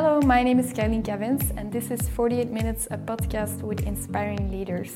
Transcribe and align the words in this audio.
Hello, 0.00 0.20
my 0.20 0.44
name 0.44 0.60
is 0.60 0.72
Caroline 0.72 1.02
Cavins, 1.02 1.50
and 1.56 1.72
this 1.72 1.90
is 1.90 2.08
48 2.10 2.52
Minutes, 2.52 2.86
a 2.92 2.96
podcast 2.96 3.62
with 3.62 3.84
inspiring 3.84 4.48
leaders. 4.48 4.94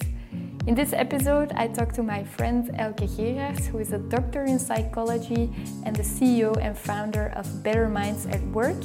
In 0.68 0.76
this 0.76 0.92
episode, 0.92 1.50
I 1.56 1.67
talk 1.67 1.92
to 1.94 2.04
my 2.04 2.22
friend 2.22 2.71
Elke 2.78 3.08
Geraerts, 3.08 3.67
who 3.67 3.78
is 3.78 3.92
a 3.92 3.99
doctor 3.99 4.44
in 4.44 4.60
psychology 4.60 5.50
and 5.84 5.96
the 5.96 6.04
CEO 6.04 6.57
and 6.57 6.78
founder 6.78 7.33
of 7.34 7.65
Better 7.65 7.88
Minds 7.88 8.27
at 8.27 8.41
Work, 8.54 8.77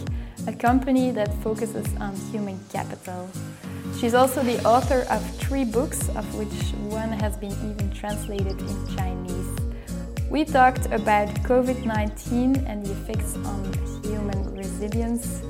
a 0.47 0.53
company 0.53 1.11
that 1.11 1.31
focuses 1.43 1.85
on 1.99 2.15
human 2.31 2.59
capital. 2.71 3.29
She's 3.99 4.15
also 4.15 4.41
the 4.41 4.59
author 4.65 5.05
of 5.11 5.21
three 5.37 5.65
books, 5.65 6.09
of 6.17 6.25
which 6.33 6.73
one 6.89 7.11
has 7.11 7.37
been 7.37 7.53
even 7.69 7.91
translated 7.91 8.59
in 8.59 8.97
Chinese. 8.97 9.49
We 10.31 10.45
talked 10.45 10.87
about 10.87 11.29
COVID 11.45 11.85
19 11.85 12.65
and 12.65 12.83
the 12.83 12.91
effects 12.93 13.35
on 13.35 13.71
human 14.03 14.55
resilience, 14.55 15.43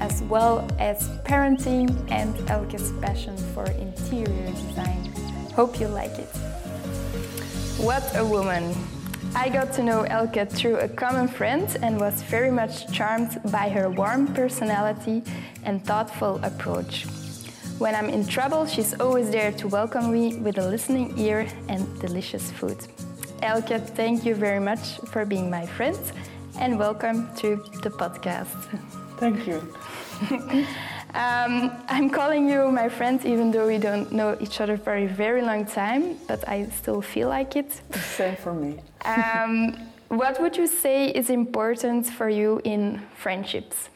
as 0.00 0.22
well 0.24 0.68
as 0.78 1.08
parenting 1.24 1.88
and 2.10 2.34
Elke's 2.50 2.92
passion 3.00 3.36
for 3.54 3.64
interior 3.70 4.50
design. 4.50 5.12
Hope 5.54 5.80
you 5.80 5.88
like 5.88 6.18
it. 6.18 6.28
What 7.78 8.04
a 8.16 8.24
woman! 8.24 8.74
I 9.34 9.50
got 9.50 9.72
to 9.74 9.82
know 9.82 10.02
Elke 10.02 10.48
through 10.48 10.76
a 10.76 10.88
common 10.88 11.28
friend 11.28 11.68
and 11.82 12.00
was 12.00 12.22
very 12.22 12.50
much 12.50 12.90
charmed 12.90 13.38
by 13.52 13.68
her 13.68 13.90
warm 13.90 14.32
personality 14.32 15.22
and 15.64 15.84
thoughtful 15.84 16.40
approach. 16.42 17.04
When 17.78 17.94
I'm 17.94 18.08
in 18.08 18.26
trouble, 18.26 18.64
she's 18.64 18.98
always 18.98 19.30
there 19.30 19.52
to 19.52 19.68
welcome 19.68 20.10
me 20.10 20.36
with 20.36 20.56
a 20.56 20.66
listening 20.66 21.18
ear 21.18 21.46
and 21.68 21.84
delicious 22.00 22.50
food. 22.50 22.78
Elke, 23.42 23.78
thank 23.94 24.24
you 24.24 24.34
very 24.34 24.60
much 24.60 24.96
for 25.12 25.26
being 25.26 25.50
my 25.50 25.66
friend 25.66 25.98
and 26.58 26.78
welcome 26.78 27.28
to 27.36 27.56
the 27.82 27.90
podcast. 27.90 29.04
Thank 29.18 29.46
you. 29.46 29.62
um, 31.14 31.72
I'm 31.88 32.10
calling 32.10 32.48
you 32.48 32.70
my 32.70 32.88
friend 32.88 33.24
even 33.24 33.50
though 33.50 33.66
we 33.66 33.78
don't 33.78 34.12
know 34.12 34.36
each 34.40 34.60
other 34.60 34.76
for 34.76 34.94
a 34.94 35.06
very 35.06 35.42
long 35.42 35.64
time, 35.64 36.16
but 36.28 36.46
I 36.48 36.68
still 36.68 37.00
feel 37.00 37.28
like 37.28 37.56
it. 37.56 37.80
Same 37.94 38.36
for 38.36 38.52
me. 38.52 38.78
um, 39.04 39.76
what 40.08 40.40
would 40.40 40.56
you 40.56 40.66
say 40.66 41.08
is 41.08 41.30
important 41.30 42.06
for 42.06 42.28
you 42.28 42.60
in 42.64 43.00
friendships? 43.16 43.88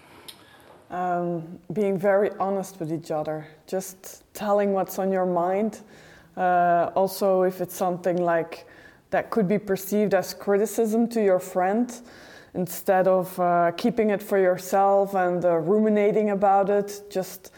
Um, 0.91 1.61
being 1.73 1.99
very 1.99 2.31
honest 2.41 2.81
with 2.81 2.93
each 2.93 3.11
other, 3.11 3.47
just 3.67 4.25
telling 4.35 4.73
what's 4.73 4.99
on 4.99 5.13
your 5.13 5.27
mind. 5.27 5.81
Uh, 6.37 6.91
also, 6.97 7.43
if 7.43 7.61
it's 7.61 7.77
something 7.77 8.17
like 8.17 8.67
that 9.11 9.31
could 9.31 9.47
be 9.47 9.59
perceived 9.59 10.15
as 10.15 10.35
criticism 10.35 11.09
to 11.09 11.23
your 11.23 11.39
friend, 11.39 12.01
instead 12.55 13.07
of 13.07 13.39
uh, 13.39 13.73
keeping 13.77 14.11
it 14.11 14.23
for 14.23 14.39
yourself 14.39 15.15
and 15.15 15.45
uh, 15.45 15.57
ruminating 15.57 16.31
about 16.31 16.69
it, 16.69 17.03
just 17.11 17.53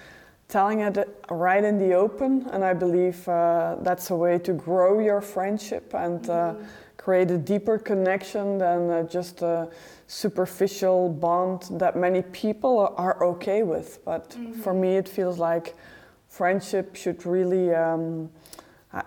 telling 0.49 0.81
it 0.81 1.25
right 1.31 1.65
in 1.65 1.79
the 1.79 1.95
open. 1.95 2.47
And 2.53 2.65
I 2.65 2.75
believe 2.75 3.27
uh, 3.27 3.77
that's 3.81 4.11
a 4.11 4.17
way 4.17 4.39
to 4.41 4.53
grow 4.53 4.99
your 4.99 5.21
friendship 5.21 5.95
and 5.95 6.21
mm-hmm. 6.21 6.65
create 6.99 7.31
a 7.31 7.39
deeper 7.39 7.79
connection 7.79 8.59
than 8.59 8.91
uh, 8.91 9.03
just 9.05 9.41
a 9.41 9.71
superficial 10.07 11.09
bond 11.09 11.69
that 11.81 11.97
many 11.97 12.23
people 12.23 12.95
are 12.97 13.25
okay 13.25 13.63
with. 13.63 14.05
But 14.05 14.31
mm-hmm. 14.31 14.61
for 14.61 14.75
me, 14.75 14.97
it 14.97 15.09
feels 15.09 15.39
like 15.39 15.75
friendship 16.29 16.97
should 16.97 17.25
really. 17.25 17.75
Um, 17.75 18.31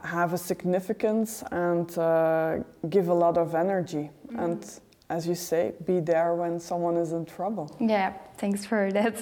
have 0.03 0.33
a 0.33 0.37
significance 0.37 1.43
and 1.51 1.95
uh, 1.99 2.57
give 2.89 3.07
a 3.09 3.13
lot 3.13 3.37
of 3.37 3.53
energy 3.53 4.09
mm-hmm. 4.27 4.39
and 4.39 4.79
as 5.09 5.27
you 5.27 5.35
say, 5.35 5.73
be 5.85 5.99
there 5.99 6.33
when 6.33 6.59
someone 6.59 6.97
is 6.97 7.11
in 7.11 7.25
trouble. 7.25 7.75
Yeah, 7.79 8.13
thanks 8.37 8.65
for 8.65 8.91
that. 8.97 9.17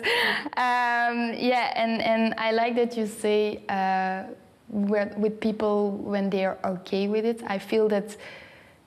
Um, 0.56 1.34
yeah, 1.38 1.74
and, 1.76 2.02
and 2.02 2.34
I 2.38 2.52
like 2.52 2.76
that 2.76 2.96
you 2.96 3.06
say 3.06 3.64
uh, 3.68 4.24
with 4.70 5.40
people 5.40 5.92
when 5.92 6.30
they 6.30 6.46
are 6.46 6.58
okay 6.64 7.08
with 7.08 7.26
it. 7.26 7.42
I 7.46 7.60
feel 7.60 7.90
that 7.90 8.16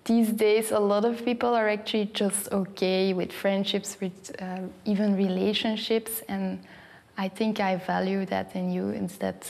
these 0.05 0.31
days 0.31 0.71
a 0.71 0.79
lot 0.79 1.05
of 1.05 1.25
people 1.25 1.55
are 1.55 1.69
actually 1.69 2.07
just 2.07 2.51
okay 2.53 3.13
with 3.13 3.33
friendships, 3.33 3.99
with 4.01 4.34
uh, 4.41 4.61
even 4.84 5.17
relationships, 5.17 6.23
and 6.28 6.61
I 7.19 7.28
think 7.28 7.61
I 7.61 7.77
value 7.77 8.25
that 8.27 8.55
in 8.55 8.71
you 8.71 8.91
instead. 8.91 9.47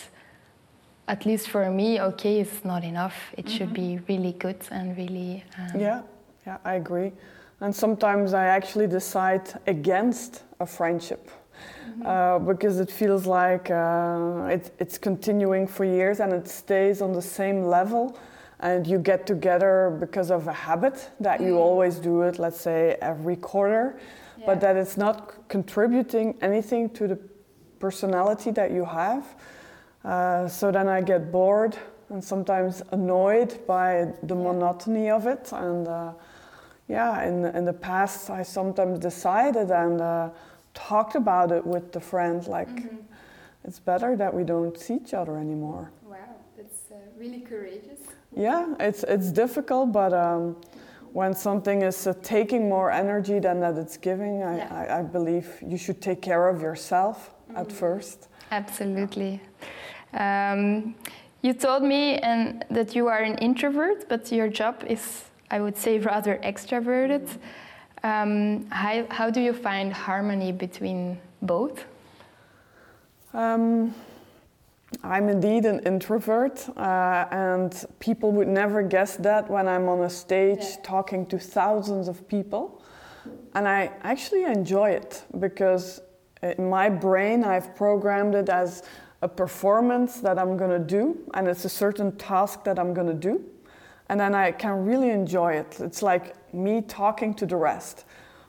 At 1.09 1.25
least 1.25 1.49
for 1.49 1.71
me, 1.71 2.01
okay 2.01 2.41
is 2.41 2.65
not 2.65 2.83
enough. 2.83 3.33
It 3.37 3.45
mm 3.45 3.51
-hmm. 3.51 3.57
should 3.57 3.73
be 3.73 4.01
really 4.09 4.35
good 4.39 4.69
and 4.71 4.97
really. 4.97 5.45
Um, 5.59 5.81
yeah, 5.81 6.01
yeah, 6.47 6.59
I 6.65 6.77
agree. 6.77 7.13
And 7.61 7.75
sometimes 7.75 8.35
I 8.35 8.47
actually 8.47 8.87
decide 8.87 9.61
against 9.67 10.43
a 10.61 10.67
friendship 10.67 11.31
uh, 12.05 12.39
because 12.39 12.81
it 12.81 12.91
feels 12.91 13.27
like 13.27 13.71
uh, 13.71 14.49
it, 14.51 14.75
it's 14.79 14.99
continuing 14.99 15.67
for 15.67 15.85
years 15.85 16.21
and 16.21 16.33
it 16.33 16.49
stays 16.49 17.01
on 17.01 17.13
the 17.13 17.23
same 17.23 17.65
level. 17.65 18.19
And 18.61 18.87
you 18.87 18.99
get 18.99 19.27
together 19.27 19.97
because 20.01 20.31
of 20.31 20.49
a 20.49 20.53
habit 20.53 21.11
that 21.21 21.41
you 21.41 21.49
mm-hmm. 21.49 21.57
always 21.59 21.97
do 21.97 22.23
it, 22.23 22.39
let's 22.39 22.61
say 22.61 22.97
every 23.03 23.37
quarter, 23.37 23.99
yeah. 24.39 24.47
but 24.47 24.61
that 24.63 24.77
it's 24.77 24.97
not 24.97 25.49
contributing 25.49 26.39
anything 26.41 26.89
to 26.91 27.07
the 27.07 27.19
personality 27.79 28.51
that 28.53 28.71
you 28.71 28.85
have. 28.85 29.27
Uh, 30.05 30.49
so 30.49 30.71
then 30.71 30.89
I 30.89 31.03
get 31.03 31.31
bored 31.31 31.77
and 32.09 32.25
sometimes 32.25 32.83
annoyed 32.93 33.67
by 33.67 34.13
the 34.23 34.35
monotony 34.35 35.11
of 35.11 35.27
it. 35.27 35.51
And 35.53 35.87
uh, 35.87 36.13
yeah, 36.89 37.27
in, 37.27 37.45
in 37.45 37.65
the 37.65 37.73
past, 37.73 38.31
I 38.31 38.43
sometimes 38.43 38.99
decided 38.99 39.71
and 39.71 40.01
uh, 40.01 40.31
talked 40.75 41.17
about 41.17 41.51
it 41.51 41.67
with 41.67 41.93
the 41.93 42.01
friend, 42.01 42.47
like, 42.47 42.69
mm-hmm. 42.69 42.97
it's 43.65 43.81
better 43.81 44.17
that 44.17 44.33
we 44.33 44.45
don't 44.45 44.79
see 44.79 44.95
each 44.95 45.13
other 45.13 45.37
anymore. 45.37 45.91
Wow, 46.05 46.17
that's 46.57 46.93
uh, 46.93 46.97
really 47.19 47.41
courageous. 47.41 48.01
Yeah, 48.37 48.75
it's, 48.79 49.03
it's 49.05 49.33
difficult, 49.33 49.93
but 49.93 50.13
um, 50.13 50.57
when 51.13 51.35
something 51.35 51.83
is 51.83 52.07
uh, 52.07 52.15
taking 52.23 52.69
more 52.69 52.91
energy 52.93 53.41
than 53.41 53.59
that 53.61 53.77
it's 53.77 53.97
giving, 53.97 54.43
I, 54.43 54.57
yeah. 54.59 54.87
I, 54.91 54.99
I, 54.99 55.03
believe 55.03 55.59
you 55.67 55.79
should 55.79 56.01
take 56.01 56.23
care 56.23 56.49
of 56.49 56.61
yourself 56.61 57.31
mm-hmm. 57.49 57.57
at 57.57 57.73
first. 57.73 58.29
Absolutely. 58.53 59.41
Um, 60.13 60.95
you 61.43 61.53
told 61.53 61.83
me 61.83 62.19
and 62.19 62.65
that 62.71 62.95
you 62.95 63.09
are 63.09 63.19
an 63.19 63.39
introvert, 63.39 64.09
but 64.09 64.31
your 64.31 64.49
job 64.49 64.85
is 64.87 65.25
I 65.51 65.61
would 65.61 65.77
say, 65.77 65.99
rather 65.99 66.39
extroverted. 66.43 67.29
Um, 68.03 68.67
how, 68.71 69.07
how 69.11 69.31
do 69.31 69.41
you 69.41 69.53
find 69.53 69.93
harmony 69.93 70.53
between 70.53 71.19
both? 71.43 71.85
Um, 73.33 73.95
I'm 75.03 75.29
indeed 75.29 75.65
an 75.67 75.81
introvert, 75.81 76.69
uh, 76.77 77.27
and 77.31 77.85
people 77.99 78.33
would 78.33 78.49
never 78.49 78.83
guess 78.83 79.17
that 79.17 79.51
when 79.51 79.69
I'm 79.69 79.89
on 79.89 80.03
a 80.03 80.11
stage 80.11 80.61
yeah. 80.61 80.77
talking 80.83 81.27
to 81.27 81.39
thousands 81.39 82.09
of 82.09 82.27
people. 82.29 82.83
And 83.55 83.67
I 83.67 83.91
actually 84.03 84.45
enjoy 84.45 84.91
it 84.91 85.25
because 85.39 86.01
in 86.43 86.69
my 86.69 86.89
brain 86.89 87.43
I've 87.43 87.75
programmed 87.75 88.35
it 88.35 88.49
as 88.49 88.85
a 89.23 89.29
performance 89.29 90.21
that 90.21 90.39
I'm 90.39 90.57
going 90.57 90.71
to 90.71 90.79
do, 90.79 91.19
and 91.35 91.49
it's 91.49 91.65
a 91.65 91.69
certain 91.69 92.17
task 92.17 92.65
that 92.65 92.79
I'm 92.79 92.95
going 92.95 93.09
to 93.09 93.15
do 93.15 93.45
and 94.09 94.21
then 94.21 94.35
I 94.35 94.53
can 94.53 94.85
really 94.85 95.11
enjoy 95.11 95.55
it. 95.55 95.79
It's 95.81 96.03
like 96.03 96.55
me 96.55 96.83
talking 96.83 97.35
to 97.35 97.47
the 97.47 97.57
rest. 97.57 98.05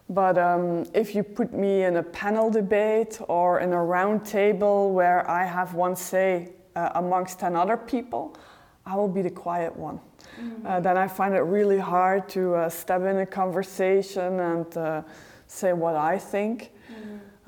But 0.10 0.38
um, 0.38 0.86
if 0.94 1.16
you 1.16 1.24
put 1.24 1.54
me 1.54 1.84
in 1.84 1.98
a 1.98 2.04
panel 2.04 2.50
debate 2.50 3.20
or 3.28 3.60
in 3.60 3.74
a 3.74 3.84
round 3.84 4.26
table 4.26 4.94
where 4.94 5.30
I 5.30 5.46
have 5.46 5.74
one 5.74 5.96
say 5.96 6.54
uh, 6.76 6.92
amongst 6.96 7.40
10 7.40 7.56
other 7.56 7.76
people, 7.76 8.38
I 8.86 8.96
will 8.96 9.10
be 9.10 9.22
the 9.22 9.30
quiet 9.30 9.76
one. 9.76 10.00
Mm-hmm. 10.40 10.66
Uh, 10.66 10.80
then 10.80 10.98
I 10.98 11.08
find 11.08 11.34
it 11.34 11.42
really 11.42 11.80
hard 11.80 12.30
to 12.30 12.56
uh, 12.56 12.70
step 12.70 13.02
in 13.02 13.18
a 13.18 13.26
conversation 13.26 14.40
and 14.40 14.78
uh, 14.78 15.02
say 15.48 15.74
what 15.74 15.96
I 15.96 16.18
think. 16.18 16.72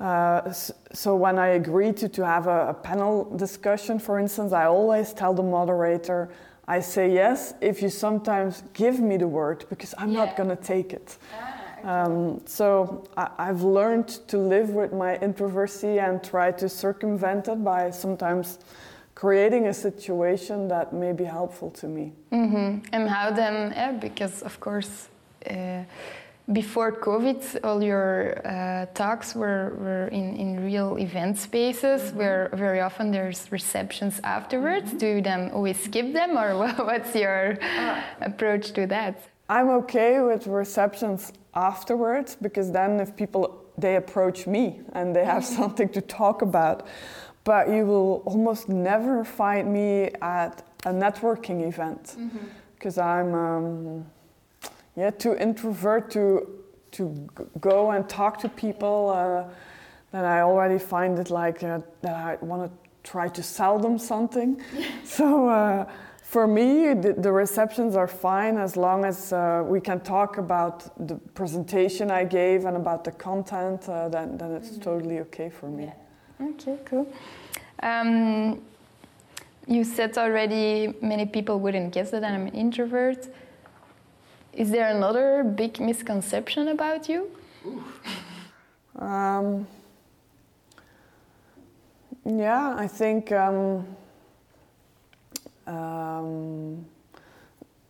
Mm-hmm. 0.02 0.52
so 0.92 1.14
when 1.14 1.38
I 1.38 1.48
agree 1.48 1.92
to, 1.92 2.08
to 2.08 2.26
have 2.26 2.46
a, 2.46 2.68
a 2.68 2.74
panel 2.74 3.36
discussion, 3.36 3.98
for 3.98 4.18
instance, 4.18 4.52
I 4.52 4.66
always 4.66 5.14
tell 5.14 5.32
the 5.32 5.42
moderator, 5.42 6.30
I 6.70 6.78
say 6.78 7.12
yes 7.12 7.52
if 7.60 7.82
you 7.82 7.90
sometimes 7.90 8.62
give 8.74 9.00
me 9.00 9.16
the 9.16 9.26
word 9.26 9.64
because 9.68 9.92
I'm 9.98 10.12
yeah. 10.12 10.24
not 10.24 10.36
going 10.36 10.50
to 10.50 10.62
take 10.74 10.92
it. 10.92 11.18
Ah, 11.18 11.38
okay. 11.78 11.88
um, 11.88 12.40
so 12.46 13.02
I, 13.16 13.46
have 13.46 13.62
learned 13.62 14.08
to 14.28 14.38
live 14.38 14.70
with 14.70 14.92
my 14.92 15.16
introversy 15.16 15.98
and 15.98 16.22
try 16.22 16.52
to 16.52 16.68
circumvent 16.68 17.48
it 17.48 17.64
by 17.64 17.90
sometimes 17.90 18.60
creating 19.16 19.66
a 19.66 19.74
situation 19.74 20.68
that 20.68 20.92
may 20.92 21.12
be 21.12 21.24
helpful 21.24 21.72
to 21.72 21.86
me. 21.88 22.12
Mm-hmm. 22.30 22.86
And 22.92 23.08
how 23.08 23.32
then? 23.32 23.72
Yeah, 23.72 23.92
because 23.92 24.42
of 24.42 24.60
course. 24.60 25.08
Uh, 25.44 25.82
before 26.52 26.92
COVID, 26.92 27.60
all 27.64 27.82
your 27.82 28.40
uh, 28.44 28.86
talks 28.94 29.34
were, 29.34 29.76
were 29.78 30.08
in, 30.08 30.36
in 30.36 30.64
real 30.64 30.96
event 30.98 31.38
spaces 31.38 32.02
mm-hmm. 32.02 32.18
where 32.18 32.50
very 32.54 32.80
often 32.80 33.10
there's 33.10 33.50
receptions 33.52 34.20
afterwards. 34.24 34.88
Mm-hmm. 34.88 34.98
Do 34.98 35.06
you 35.06 35.22
then 35.22 35.50
always 35.50 35.78
skip 35.78 36.12
them, 36.12 36.36
or 36.36 36.56
what's 36.84 37.14
your 37.14 37.58
uh, 37.62 38.02
approach 38.20 38.72
to 38.72 38.86
that? 38.88 39.22
I'm 39.48 39.68
okay 39.82 40.20
with 40.20 40.46
receptions 40.46 41.32
afterwards 41.54 42.36
because 42.40 42.70
then 42.70 43.00
if 43.00 43.16
people 43.16 43.60
they 43.80 43.96
approach 43.96 44.46
me 44.46 44.80
and 44.92 45.14
they 45.16 45.24
have 45.24 45.44
something 45.44 45.88
to 45.90 46.00
talk 46.00 46.42
about. 46.42 46.86
But 47.44 47.70
you 47.70 47.86
will 47.86 48.22
almost 48.26 48.68
never 48.68 49.24
find 49.24 49.72
me 49.72 50.10
at 50.20 50.62
a 50.84 50.92
networking 50.92 51.66
event 51.66 52.16
because 52.74 52.96
mm-hmm. 52.96 53.30
I'm 53.30 53.34
um, 53.34 54.06
yeah 54.96 55.10
too 55.10 55.36
introvert 55.36 56.10
to 56.10 56.60
to 56.92 57.28
go 57.60 57.90
and 57.90 58.08
talk 58.08 58.38
to 58.40 58.48
people. 58.48 59.10
Uh, 59.10 59.44
then 60.12 60.24
I 60.24 60.40
already 60.40 60.78
find 60.78 61.18
it 61.18 61.30
like 61.30 61.62
uh, 61.62 61.80
that 62.02 62.14
I 62.14 62.44
want 62.44 62.70
to 62.70 63.08
try 63.08 63.28
to 63.28 63.42
sell 63.42 63.78
them 63.78 63.98
something. 63.98 64.60
so 65.04 65.48
uh, 65.48 65.86
for 66.22 66.46
me, 66.46 66.94
the, 66.94 67.12
the, 67.12 67.32
receptions 67.32 67.96
are 67.96 68.06
fine 68.06 68.56
as 68.56 68.76
long 68.76 69.04
as 69.04 69.32
uh, 69.32 69.64
we 69.66 69.80
can 69.80 70.00
talk 70.00 70.38
about 70.38 71.06
the 71.08 71.16
presentation 71.34 72.10
I 72.10 72.24
gave 72.24 72.66
and 72.66 72.76
about 72.76 73.04
the 73.04 73.12
content. 73.12 73.88
Uh, 73.88 74.08
then, 74.08 74.36
then 74.36 74.52
it's 74.52 74.70
mm-hmm. 74.70 74.82
totally 74.82 75.18
okay 75.20 75.50
for 75.50 75.68
me. 75.68 75.84
Yeah. 75.84 76.46
Okay, 76.50 76.78
cool. 76.84 77.12
Um, 77.82 78.62
you 79.66 79.84
said 79.84 80.16
already 80.18 80.94
many 81.00 81.26
people 81.26 81.60
wouldn't 81.60 81.92
guess 81.92 82.10
that 82.10 82.24
I'm 82.24 82.46
an 82.46 82.54
introvert. 82.54 83.28
Is 84.52 84.70
there 84.70 84.88
another 84.94 85.44
big 85.44 85.80
misconception 85.80 86.68
about 86.68 87.08
you? 87.08 87.30
Um, 88.98 89.66
yeah, 92.24 92.74
I 92.76 92.86
think 92.86 93.32
um, 93.32 93.86
um, 95.66 96.84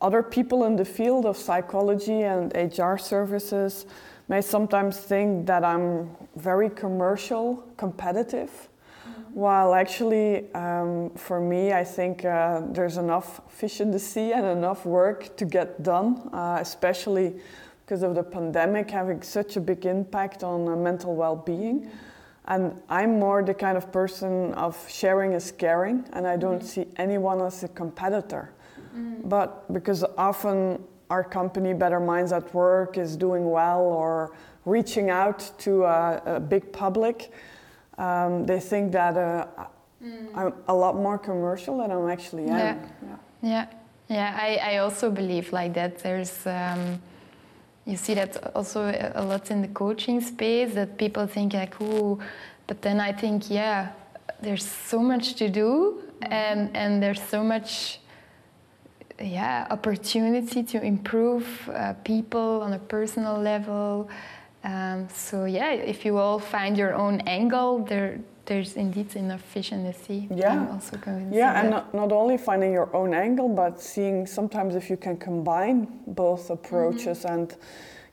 other 0.01 0.23
people 0.23 0.65
in 0.65 0.77
the 0.77 0.85
field 0.85 1.27
of 1.27 1.37
psychology 1.37 2.23
and 2.23 2.53
HR 2.55 2.97
services 2.97 3.87
may 4.29 4.41
sometimes 4.41 4.99
think 4.99 5.47
that 5.47 5.65
I'm 5.65 6.11
very 6.37 6.71
commercial, 6.71 7.65
competitive, 7.77 8.70
mm-hmm. 9.35 9.75
actually, 9.75 10.53
um, 10.55 11.11
for 11.11 11.41
me, 11.41 11.73
I 11.73 11.85
think 11.85 12.25
uh, 12.25 12.63
there's 12.71 12.97
enough 12.97 13.41
fish 13.49 13.81
in 13.81 13.91
the 13.91 13.99
sea 13.99 14.33
and 14.33 14.47
enough 14.47 14.87
work 14.87 15.37
to 15.37 15.45
get 15.45 15.83
done, 15.83 16.29
uh, 16.33 16.59
especially 16.61 17.35
because 17.85 18.03
of 18.03 18.15
the 18.15 18.23
pandemic 18.23 18.91
having 18.91 19.23
such 19.23 19.57
a 19.57 19.61
big 19.61 19.87
impact 19.87 20.43
on 20.45 20.69
uh, 20.69 20.77
mental 20.77 21.15
well 21.15 21.37
being. 21.37 21.83
Mm-hmm 21.83 22.07
and 22.51 22.81
I'm 22.89 23.21
more 23.21 23.43
the 23.43 23.55
kind 23.55 23.79
of 23.79 23.93
person 23.93 24.53
of 24.55 24.77
sharing 24.91 25.33
is 25.33 25.53
caring, 25.53 26.05
and 26.13 26.27
I 26.27 26.37
don't 26.37 26.61
mm. 26.61 26.67
see 26.67 26.87
anyone 26.97 27.41
as 27.41 27.63
a 27.63 27.69
competitor. 27.69 28.51
Mm. 28.97 29.29
But 29.29 29.73
because 29.73 30.05
often 30.19 30.83
our 31.11 31.23
company, 31.23 31.75
Better 31.75 32.01
Minds 32.01 32.33
at 32.33 32.53
Work, 32.53 32.99
is 32.99 33.17
doing 33.17 33.49
well 33.49 33.83
or 33.83 34.33
reaching 34.65 35.11
out 35.11 35.53
to 35.59 35.85
a, 35.85 36.23
a 36.27 36.41
big 36.41 36.73
public, 36.73 37.33
um, 38.01 38.47
they 38.47 38.61
think 38.61 38.93
that 38.93 39.17
uh, 39.17 39.47
mm. 40.03 40.29
I'm 40.35 40.53
a 40.69 40.75
lot 40.75 40.97
more 40.97 41.19
commercial 41.19 41.79
than 41.79 41.91
I'm 41.91 42.09
actually 42.09 42.45
am. 42.45 42.59
Yeah, 42.59 42.77
yeah, 43.03 43.17
yeah. 43.43 43.67
yeah 44.09 44.39
I, 44.41 44.75
I 44.75 44.79
also 44.79 45.11
believe 45.11 45.53
like 45.53 45.75
that. 45.75 45.99
There's. 45.99 46.47
Um, 46.47 47.01
you 47.87 47.97
see 47.97 48.15
that 48.15 48.55
also 48.55 48.93
a 49.15 49.25
lot 49.25 49.51
in 49.51 49.63
the 49.63 49.69
coaching 49.69 50.21
space 50.21 50.75
that 50.75 50.99
people 50.99 51.27
think 51.27 51.55
like 51.55 51.75
oh 51.81 52.19
but 52.67 52.83
then 52.83 53.01
i 53.01 53.11
think 53.11 53.51
yeah 53.51 53.91
there's 54.43 54.65
so 54.65 55.01
much 55.01 55.35
to 55.35 55.49
do 55.49 56.03
and 56.23 56.71
and 56.77 57.03
there's 57.03 57.23
so 57.23 57.43
much 57.43 58.01
yeah 59.19 59.67
opportunity 59.71 60.63
to 60.63 60.81
improve 60.83 61.69
uh, 61.75 61.95
people 62.05 62.63
on 62.63 62.73
a 62.75 62.79
personal 62.79 63.41
level 63.41 64.09
um, 64.65 65.09
so 65.09 65.45
yeah 65.45 65.73
if 65.73 66.05
you 66.05 66.19
all 66.19 66.39
find 66.39 66.77
your 66.77 66.95
own 66.95 67.21
angle 67.23 67.85
there 67.85 68.21
there's 68.51 68.75
indeed 68.75 69.15
enough 69.15 69.43
fish 69.43 69.71
in 69.71 69.85
the 69.85 69.93
sea. 69.93 70.27
Yeah, 70.29 70.51
I'm 70.51 70.69
also 70.73 70.97
convinced. 70.97 71.37
Yeah, 71.37 71.61
and 71.61 71.71
not, 71.71 71.95
not 71.95 72.11
only 72.11 72.37
finding 72.37 72.73
your 72.73 72.95
own 72.97 73.15
angle, 73.15 73.49
but 73.49 73.81
seeing 73.81 74.27
sometimes 74.27 74.75
if 74.75 74.91
you 74.91 74.97
can 74.97 75.17
combine 75.19 75.87
both 76.09 76.51
approaches 76.51 77.19
mm-hmm. 77.21 77.33
and 77.33 77.57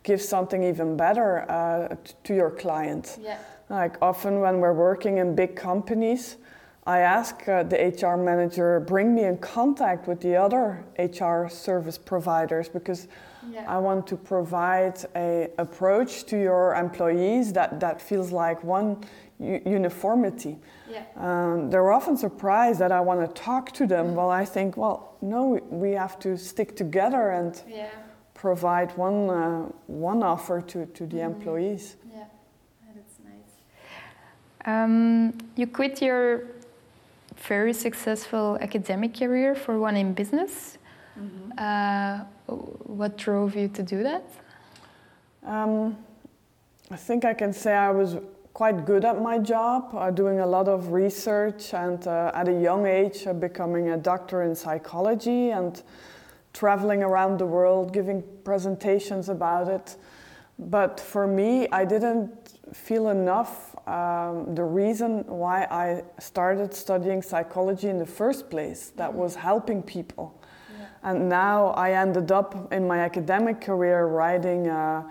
give 0.03 0.21
something 0.21 0.63
even 0.63 0.95
better 0.95 1.49
uh, 1.49 1.95
to 2.23 2.35
your 2.35 2.51
client. 2.51 3.17
Yeah. 3.19 3.39
Like 3.69 3.97
often 3.99 4.39
when 4.39 4.59
we're 4.59 4.75
working 4.75 5.17
in 5.17 5.35
big 5.35 5.55
companies, 5.55 6.37
I 6.85 6.99
ask 6.99 7.49
uh, 7.49 7.63
the 7.63 7.77
HR 7.77 8.15
manager 8.15 8.79
bring 8.79 9.15
me 9.15 9.23
in 9.23 9.39
contact 9.39 10.07
with 10.07 10.21
the 10.21 10.35
other 10.35 10.85
HR 10.99 11.49
service 11.49 11.97
providers 11.97 12.69
because 12.69 13.07
yeah. 13.51 13.65
I 13.67 13.77
want 13.77 14.07
to 14.07 14.17
provide 14.17 14.97
a 15.15 15.49
approach 15.57 16.25
to 16.25 16.37
your 16.37 16.75
employees 16.75 17.53
that, 17.53 17.79
that 17.79 18.01
feels 18.01 18.31
like 18.31 18.63
one 18.63 19.05
uniformity. 19.39 20.57
Yeah. 20.89 21.03
Um, 21.15 21.69
they're 21.69 21.91
often 21.91 22.17
surprised 22.17 22.79
that 22.79 22.91
I 22.91 22.99
want 23.01 23.21
to 23.21 23.41
talk 23.41 23.71
to 23.73 23.85
them. 23.85 24.15
Well, 24.15 24.29
I 24.29 24.45
think, 24.45 24.77
well, 24.77 25.15
no, 25.21 25.59
we 25.69 25.91
have 25.91 26.17
to 26.19 26.37
stick 26.37 26.75
together 26.75 27.31
and 27.31 27.61
yeah. 27.69 27.89
provide 28.33 28.97
one 28.97 29.29
uh, 29.29 29.69
one 29.87 30.23
offer 30.23 30.61
to, 30.61 30.85
to 30.85 31.05
the 31.05 31.17
mm-hmm. 31.17 31.33
employees. 31.33 31.97
Yeah, 32.13 32.25
that's 32.95 33.19
nice. 33.23 33.53
Um, 34.65 35.37
you 35.55 35.67
quit 35.67 36.01
your 36.01 36.43
very 37.37 37.73
successful 37.73 38.57
academic 38.61 39.13
career 39.13 39.55
for 39.55 39.79
one 39.79 39.95
in 39.95 40.13
business. 40.13 40.77
Mm-hmm. 41.19 41.51
Uh, 41.57 42.23
what 42.47 43.17
drove 43.17 43.55
you 43.55 43.67
to 43.69 43.83
do 43.83 44.03
that? 44.03 44.23
Um, 45.45 45.97
I 46.89 46.95
think 46.95 47.25
I 47.25 47.33
can 47.33 47.53
say 47.53 47.73
I 47.73 47.91
was 47.91 48.17
quite 48.53 48.85
good 48.85 49.05
at 49.05 49.21
my 49.21 49.37
job, 49.37 49.93
uh, 49.93 50.09
doing 50.09 50.39
a 50.39 50.47
lot 50.47 50.67
of 50.67 50.91
research, 50.91 51.73
and 51.73 52.07
uh, 52.07 52.31
at 52.33 52.47
a 52.47 52.59
young 52.59 52.87
age, 52.87 53.27
uh, 53.27 53.33
becoming 53.33 53.89
a 53.89 53.97
doctor 53.97 54.41
in 54.41 54.55
psychology 54.55 55.51
and 55.51 55.83
traveling 56.53 57.03
around 57.03 57.37
the 57.37 57.45
world, 57.45 57.93
giving 57.93 58.23
presentations 58.43 59.29
about 59.29 59.67
it. 59.67 59.95
But 60.57 60.99
for 60.99 61.27
me, 61.27 61.67
I 61.71 61.85
didn't 61.85 62.57
feel 62.73 63.09
enough 63.09 63.75
um, 63.87 64.55
the 64.55 64.63
reason 64.63 65.23
why 65.27 65.65
I 65.65 66.03
started 66.19 66.73
studying 66.73 67.21
psychology 67.21 67.89
in 67.89 67.99
the 67.99 68.05
first 68.05 68.49
place, 68.49 68.91
that 68.95 69.13
was 69.13 69.35
helping 69.35 69.83
people. 69.83 70.41
And 71.03 71.29
now 71.29 71.67
I 71.69 71.91
ended 71.91 72.31
up 72.31 72.73
in 72.73 72.87
my 72.87 72.99
academic 72.99 73.61
career 73.61 74.07
writing 74.07 74.67
uh, 74.67 75.03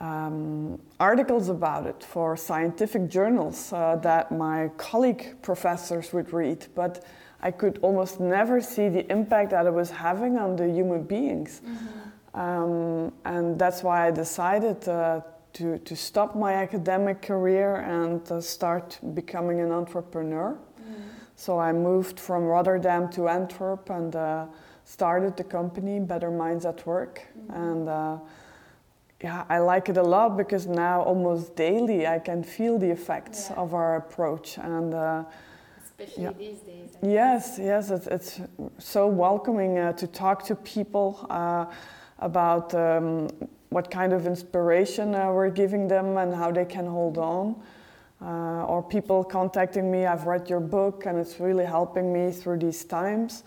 um, 0.00 0.78
articles 1.00 1.48
about 1.48 1.86
it 1.86 2.02
for 2.02 2.36
scientific 2.36 3.08
journals 3.08 3.72
uh, 3.72 3.96
that 3.96 4.30
my 4.30 4.70
colleague 4.76 5.36
professors 5.42 6.12
would 6.12 6.32
read, 6.32 6.66
but 6.74 7.04
I 7.40 7.50
could 7.50 7.78
almost 7.82 8.20
never 8.20 8.60
see 8.60 8.88
the 8.88 9.10
impact 9.10 9.50
that 9.50 9.66
it 9.66 9.72
was 9.72 9.90
having 9.90 10.38
on 10.38 10.56
the 10.56 10.68
human 10.68 11.02
beings. 11.04 11.60
Mm-hmm. 11.64 12.40
Um, 12.40 13.12
and 13.24 13.58
that's 13.58 13.82
why 13.82 14.06
I 14.06 14.10
decided 14.10 14.88
uh, 14.88 15.22
to, 15.54 15.78
to 15.78 15.96
stop 15.96 16.36
my 16.36 16.54
academic 16.54 17.22
career 17.22 17.76
and 17.76 18.30
uh, 18.30 18.40
start 18.40 18.98
becoming 19.14 19.60
an 19.60 19.72
entrepreneur. 19.72 20.52
Mm-hmm. 20.80 20.92
So 21.36 21.58
I 21.58 21.72
moved 21.72 22.20
from 22.20 22.44
Rotterdam 22.44 23.08
to 23.10 23.28
Antwerp 23.28 23.90
and 23.90 24.14
uh, 24.14 24.46
started 24.88 25.36
the 25.36 25.44
company 25.44 26.00
Better 26.00 26.30
Minds 26.30 26.64
at 26.64 26.86
Work. 26.86 27.20
Mm-hmm. 27.20 27.62
And 27.62 27.88
uh, 27.88 28.16
yeah, 29.22 29.44
I 29.48 29.58
like 29.58 29.90
it 29.90 29.98
a 29.98 30.02
lot 30.02 30.36
because 30.36 30.66
now 30.66 31.02
almost 31.02 31.54
daily 31.56 32.06
I 32.06 32.18
can 32.18 32.42
feel 32.42 32.78
the 32.78 32.90
effects 32.90 33.48
yeah. 33.50 33.56
of 33.56 33.74
our 33.74 33.96
approach 33.96 34.58
and. 34.58 34.94
Uh, 34.94 35.24
Especially 35.84 36.22
yeah. 36.22 36.32
these 36.32 36.60
days. 36.60 36.96
Yes, 37.02 37.58
yes, 37.60 37.90
it's, 37.90 38.06
it's 38.06 38.40
so 38.78 39.06
welcoming 39.08 39.78
uh, 39.78 39.92
to 39.94 40.06
talk 40.06 40.44
to 40.46 40.54
people 40.54 41.26
uh, 41.28 41.66
about 42.20 42.72
um, 42.74 43.28
what 43.68 43.90
kind 43.90 44.12
of 44.12 44.26
inspiration 44.26 45.14
uh, 45.14 45.30
we're 45.30 45.50
giving 45.50 45.88
them 45.88 46.16
and 46.16 46.32
how 46.34 46.50
they 46.50 46.64
can 46.64 46.86
hold 46.86 47.18
on. 47.18 47.60
Uh, 48.22 48.64
or 48.64 48.82
people 48.82 49.22
contacting 49.22 49.90
me, 49.90 50.06
I've 50.06 50.24
read 50.26 50.48
your 50.48 50.60
book 50.60 51.04
and 51.06 51.18
it's 51.18 51.40
really 51.40 51.66
helping 51.66 52.12
me 52.12 52.32
through 52.32 52.58
these 52.58 52.84
times. 52.84 53.42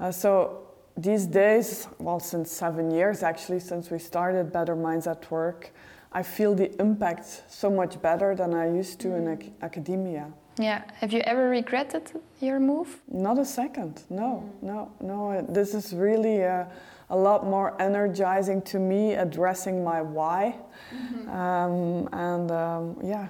Uh, 0.00 0.12
so 0.12 0.67
these 0.98 1.26
days, 1.26 1.86
well, 1.98 2.18
since 2.18 2.50
seven 2.50 2.90
years 2.90 3.22
actually, 3.22 3.60
since 3.60 3.88
we 3.90 3.98
started 3.98 4.52
Better 4.52 4.74
Minds 4.74 5.06
at 5.06 5.30
Work, 5.30 5.70
I 6.12 6.22
feel 6.22 6.54
the 6.54 6.74
impact 6.80 7.44
so 7.48 7.70
much 7.70 8.02
better 8.02 8.34
than 8.34 8.52
I 8.52 8.66
used 8.74 8.98
to 9.00 9.14
in 9.14 9.28
ac- 9.28 9.52
academia. 9.62 10.32
Yeah. 10.58 10.82
Have 10.94 11.12
you 11.12 11.20
ever 11.20 11.48
regretted 11.48 12.10
your 12.40 12.58
move? 12.58 13.00
Not 13.06 13.38
a 13.38 13.44
second. 13.44 14.02
No, 14.10 14.50
mm. 14.60 14.62
no, 14.62 14.92
no. 15.00 15.46
This 15.48 15.72
is 15.72 15.92
really 15.92 16.44
uh, 16.44 16.64
a 17.10 17.16
lot 17.16 17.46
more 17.46 17.80
energizing 17.80 18.62
to 18.62 18.80
me, 18.80 19.14
addressing 19.14 19.84
my 19.84 20.02
why. 20.02 20.56
Mm-hmm. 20.92 21.30
Um, 21.30 22.08
and 22.12 22.50
um, 22.50 22.96
yeah, 23.04 23.28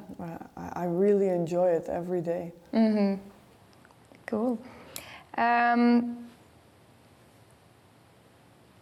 I, 0.56 0.82
I, 0.82 0.84
really 0.84 1.28
enjoy 1.28 1.68
it 1.68 1.88
every 1.88 2.20
day. 2.20 2.52
Mm-hmm. 2.72 3.20
Cool. 4.26 4.58
Um, 5.36 6.27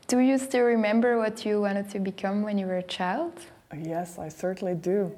do 0.08 0.20
you 0.20 0.38
still 0.38 0.64
remember 0.64 1.18
what 1.18 1.44
you 1.44 1.60
wanted 1.60 1.90
to 1.90 1.98
become 1.98 2.42
when 2.42 2.58
you 2.58 2.66
were 2.66 2.78
a 2.78 2.82
child? 2.82 3.32
Yes, 3.76 4.18
I 4.18 4.28
certainly 4.28 4.74
do. 4.74 5.12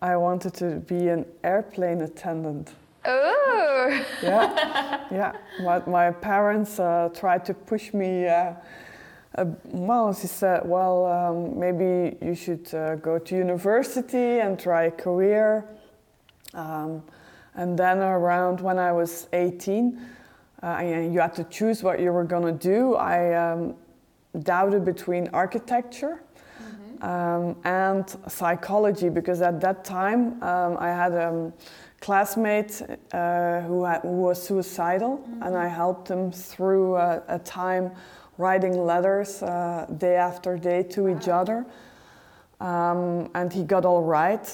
I 0.00 0.16
wanted 0.16 0.54
to 0.54 0.76
be 0.76 1.08
an 1.08 1.26
airplane 1.42 2.00
attendant. 2.02 2.72
Oh! 3.04 4.04
yeah, 4.22 5.06
yeah. 5.10 5.32
My, 5.62 5.82
my 5.86 6.10
parents 6.12 6.78
uh, 6.78 7.08
tried 7.14 7.44
to 7.46 7.54
push 7.54 7.92
me. 7.92 8.28
Uh, 8.28 8.54
uh, 9.34 9.46
well, 9.64 10.12
she 10.14 10.26
said, 10.26 10.62
well, 10.64 11.06
um, 11.06 11.58
maybe 11.58 12.16
you 12.24 12.34
should 12.34 12.72
uh, 12.74 12.96
go 12.96 13.18
to 13.18 13.34
university 13.34 14.40
and 14.40 14.58
try 14.58 14.84
a 14.84 14.90
career. 14.90 15.64
Um, 16.54 17.02
and 17.54 17.78
then 17.78 17.98
around 17.98 18.60
when 18.60 18.78
I 18.78 18.92
was 18.92 19.26
18, 19.32 20.00
uh, 20.62 20.78
you 20.80 21.18
had 21.18 21.34
to 21.34 21.44
choose 21.44 21.82
what 21.82 21.98
you 21.98 22.12
were 22.12 22.24
going 22.24 22.44
to 22.44 22.68
do. 22.68 22.94
I 22.94 23.34
um, 23.34 23.74
doubted 24.40 24.84
between 24.84 25.28
architecture 25.32 26.22
mm-hmm. 26.62 27.04
um, 27.04 27.56
and 27.64 28.16
psychology 28.28 29.08
because 29.08 29.42
at 29.42 29.60
that 29.60 29.84
time 29.84 30.42
um, 30.42 30.76
I 30.78 30.88
had 30.88 31.12
a 31.12 31.52
classmate 32.00 32.82
uh, 33.12 33.60
who, 33.60 33.84
had, 33.84 34.00
who, 34.02 34.08
was 34.08 34.42
suicidal 34.42 35.18
mm-hmm. 35.18 35.42
and 35.42 35.56
I 35.56 35.68
helped 35.68 36.08
him 36.08 36.32
through 36.32 36.96
a, 36.96 37.22
a 37.28 37.38
time 37.38 37.92
writing 38.38 38.84
letters 38.84 39.42
uh, 39.42 39.86
day 39.98 40.16
after 40.16 40.56
day 40.56 40.82
to 40.82 41.04
wow. 41.04 41.16
each 41.16 41.28
other. 41.28 41.66
Um, 42.60 43.30
and 43.34 43.52
he 43.52 43.64
got 43.64 43.84
all 43.84 44.02
right. 44.02 44.46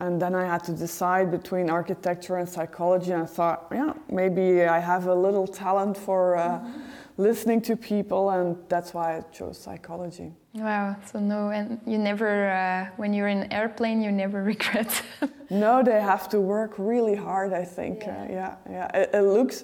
And 0.00 0.20
then 0.20 0.34
I 0.34 0.44
had 0.44 0.64
to 0.64 0.72
decide 0.72 1.30
between 1.30 1.70
architecture 1.70 2.36
and 2.36 2.48
psychology. 2.48 3.12
And 3.12 3.22
I 3.22 3.26
thought, 3.26 3.68
yeah, 3.72 3.92
maybe 4.10 4.64
I 4.64 4.80
have 4.80 5.06
a 5.06 5.14
little 5.14 5.46
talent 5.46 5.96
for 5.96 6.36
uh, 6.36 6.58
mm-hmm. 6.58 6.80
listening 7.16 7.60
to 7.62 7.76
people, 7.76 8.30
and 8.30 8.56
that's 8.68 8.92
why 8.92 9.18
I 9.18 9.20
chose 9.32 9.56
psychology. 9.58 10.32
Wow. 10.52 10.96
So 11.10 11.20
no, 11.20 11.50
and 11.50 11.80
you 11.86 11.98
never, 11.98 12.50
uh, 12.50 12.90
when 12.96 13.12
you're 13.14 13.28
in 13.28 13.52
airplane, 13.52 14.02
you 14.02 14.10
never 14.10 14.42
regret. 14.54 15.02
no, 15.48 15.82
they 15.82 16.00
have 16.00 16.28
to 16.30 16.40
work 16.40 16.74
really 16.76 17.14
hard. 17.14 17.52
I 17.52 17.64
think. 17.64 18.02
Yeah, 18.02 18.22
uh, 18.22 18.26
yeah. 18.30 18.56
yeah. 18.70 18.96
It, 18.96 19.10
it 19.14 19.22
looks 19.22 19.62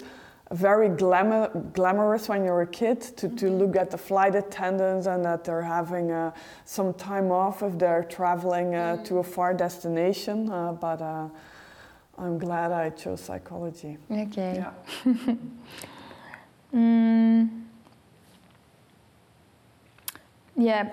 very 0.52 0.88
glamour, 0.88 1.49
glamorous 1.73 2.28
when 2.28 2.45
you're 2.45 2.62
a 2.62 2.66
kid 2.66 3.00
to, 3.00 3.28
to 3.28 3.28
mm-hmm. 3.28 3.59
look 3.59 3.76
at 3.76 3.90
the 3.90 3.99
flight 3.99 4.35
attendants 4.35 5.07
and 5.07 5.25
that 5.25 5.45
they're 5.45 5.62
having 5.62 6.11
uh, 6.11 6.33
some 6.64 6.92
time 6.95 7.30
off 7.30 7.62
if 7.62 7.78
they're 7.78 8.02
traveling 8.04 8.75
uh, 8.75 8.97
mm. 8.97 9.04
to 9.04 9.19
a 9.19 9.23
far 9.23 9.54
destination. 9.54 10.50
Uh, 10.50 10.73
but 10.73 11.00
uh, 11.00 11.28
I'm 12.19 12.38
glad 12.38 12.73
I 12.73 12.90
chose 12.90 13.21
psychology. 13.21 13.97
Okay. 14.11 14.64
Yeah. 15.04 15.14
mm. 16.75 17.49
Yeah. 20.57 20.90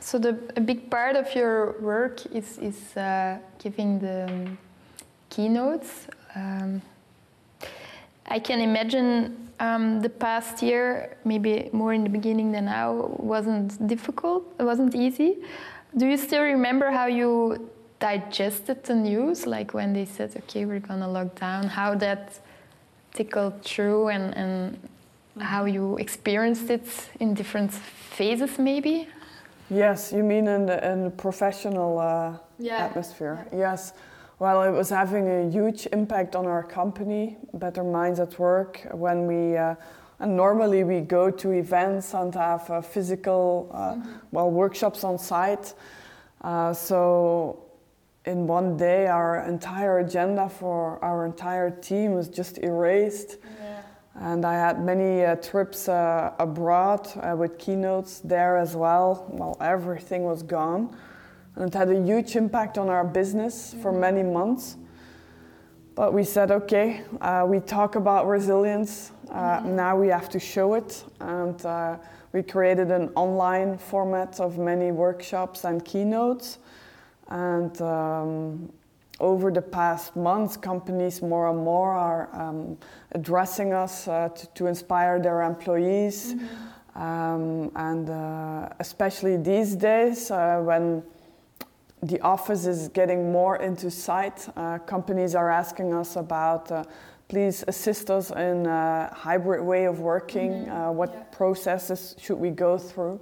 So 0.00 0.18
the 0.18 0.38
a 0.56 0.60
big 0.60 0.88
part 0.88 1.16
of 1.16 1.34
your 1.34 1.80
work 1.80 2.24
is 2.26 2.58
is 2.58 2.96
uh, 2.96 3.38
giving 3.58 3.98
the 3.98 4.24
um, 4.24 4.58
keynotes. 5.28 6.06
Um, 6.34 6.80
I 8.30 8.38
can 8.38 8.60
imagine 8.60 9.50
um, 9.58 10.00
the 10.00 10.08
past 10.08 10.62
year, 10.62 11.16
maybe 11.24 11.68
more 11.72 11.92
in 11.92 12.04
the 12.04 12.08
beginning 12.08 12.52
than 12.52 12.66
now, 12.66 13.14
wasn't 13.18 13.86
difficult. 13.86 14.44
It 14.58 14.62
wasn't 14.62 14.94
easy. 14.94 15.38
Do 15.96 16.06
you 16.06 16.16
still 16.16 16.42
remember 16.42 16.90
how 16.90 17.06
you 17.06 17.68
digested 17.98 18.84
the 18.84 18.94
news, 18.94 19.46
like 19.46 19.74
when 19.74 19.92
they 19.92 20.06
said, 20.06 20.30
"Okay, 20.36 20.64
we're 20.64 20.80
gonna 20.80 21.08
lock 21.08 21.38
down"? 21.38 21.64
How 21.64 21.96
that 21.96 22.38
tickled 23.12 23.62
through, 23.64 24.08
and 24.08 24.34
and 24.36 24.78
how 25.38 25.64
you 25.64 25.96
experienced 25.98 26.70
it 26.70 26.86
in 27.18 27.34
different 27.34 27.72
phases, 27.72 28.58
maybe? 28.58 29.08
Yes, 29.68 30.12
you 30.12 30.22
mean 30.22 30.46
in 30.48 30.66
the, 30.66 30.92
in 30.92 31.04
the 31.04 31.10
professional 31.10 31.98
uh, 31.98 32.36
yeah. 32.58 32.86
atmosphere. 32.86 33.46
Yes. 33.52 33.92
Well, 34.40 34.62
it 34.62 34.70
was 34.70 34.88
having 34.88 35.28
a 35.28 35.50
huge 35.50 35.86
impact 35.92 36.34
on 36.34 36.46
our 36.46 36.62
company, 36.62 37.36
Better 37.52 37.84
Minds 37.84 38.18
at 38.20 38.38
Work, 38.38 38.86
when 38.90 39.26
we 39.26 39.54
uh, 39.58 39.74
and 40.18 40.34
normally 40.34 40.82
we 40.82 41.02
go 41.02 41.30
to 41.30 41.50
events 41.52 42.14
and 42.14 42.34
have 42.34 42.70
uh, 42.70 42.80
physical, 42.80 43.70
uh, 43.70 43.94
mm-hmm. 43.96 44.12
well, 44.32 44.50
workshops 44.50 45.04
on 45.04 45.18
site. 45.18 45.74
Uh, 46.40 46.72
so 46.72 47.66
in 48.24 48.46
one 48.46 48.78
day, 48.78 49.08
our 49.08 49.44
entire 49.46 49.98
agenda 49.98 50.48
for 50.48 50.98
our 51.04 51.26
entire 51.26 51.70
team 51.70 52.14
was 52.14 52.30
just 52.30 52.56
erased. 52.58 53.36
Yeah. 53.60 53.82
And 54.14 54.46
I 54.46 54.54
had 54.54 54.82
many 54.82 55.22
uh, 55.22 55.36
trips 55.36 55.86
uh, 55.86 56.32
abroad 56.38 57.08
with 57.36 57.58
keynotes 57.58 58.20
there 58.20 58.56
as 58.56 58.74
well. 58.74 59.26
Well, 59.28 59.58
everything 59.60 60.22
was 60.22 60.42
gone. 60.42 60.96
And 61.60 61.68
it 61.68 61.76
had 61.76 61.90
a 61.90 62.02
huge 62.02 62.36
impact 62.36 62.78
on 62.78 62.88
our 62.88 63.04
business 63.04 63.74
for 63.82 63.92
many 63.92 64.22
months. 64.22 64.78
But 65.94 66.14
we 66.14 66.24
said, 66.24 66.50
okay, 66.50 67.02
uh, 67.20 67.44
we 67.46 67.60
talk 67.60 67.96
about 67.96 68.26
resilience. 68.26 69.12
Uh, 69.30 69.60
now 69.66 69.94
we 69.94 70.08
have 70.08 70.30
to 70.30 70.38
show 70.40 70.72
it. 70.72 71.04
And 71.20 71.62
uh, 71.66 71.98
we 72.32 72.42
created 72.42 72.90
an 72.90 73.10
online 73.14 73.76
format 73.76 74.40
of 74.40 74.56
many 74.56 74.90
workshops 74.90 75.64
and 75.64 75.84
keynotes. 75.84 76.60
And 77.28 77.78
um, 77.82 78.72
over 79.20 79.50
the 79.50 79.60
past 79.60 80.16
months, 80.16 80.56
companies 80.56 81.20
more 81.20 81.50
and 81.50 81.58
more 81.58 81.92
are 81.92 82.30
um, 82.32 82.78
addressing 83.12 83.74
us 83.74 84.08
uh, 84.08 84.30
to, 84.30 84.46
to, 84.54 84.66
inspire 84.66 85.20
their 85.20 85.42
employees. 85.42 86.36
Mm-hmm. 86.36 87.02
Um, 87.02 87.70
and 87.76 88.08
uh, 88.08 88.70
especially 88.80 89.36
these 89.36 89.76
days, 89.76 90.30
uh, 90.30 90.62
when 90.64 91.02
the 92.02 92.20
office 92.20 92.66
is 92.66 92.88
getting 92.88 93.30
more 93.30 93.56
into 93.56 93.90
sight. 93.90 94.48
Uh, 94.56 94.78
companies 94.78 95.34
are 95.34 95.50
asking 95.50 95.92
us 95.92 96.16
about 96.16 96.70
uh, 96.72 96.84
please 97.30 97.62
assist 97.68 98.10
us 98.10 98.30
in 98.32 98.66
a 98.66 99.08
hybrid 99.14 99.62
way 99.62 99.84
of 99.84 100.00
working. 100.00 100.50
Mm-hmm. 100.50 100.72
Uh, 100.72 100.92
what 100.92 101.12
yeah. 101.12 101.22
processes 101.30 102.16
should 102.18 102.38
we 102.38 102.50
go 102.50 102.76
through? 102.76 103.20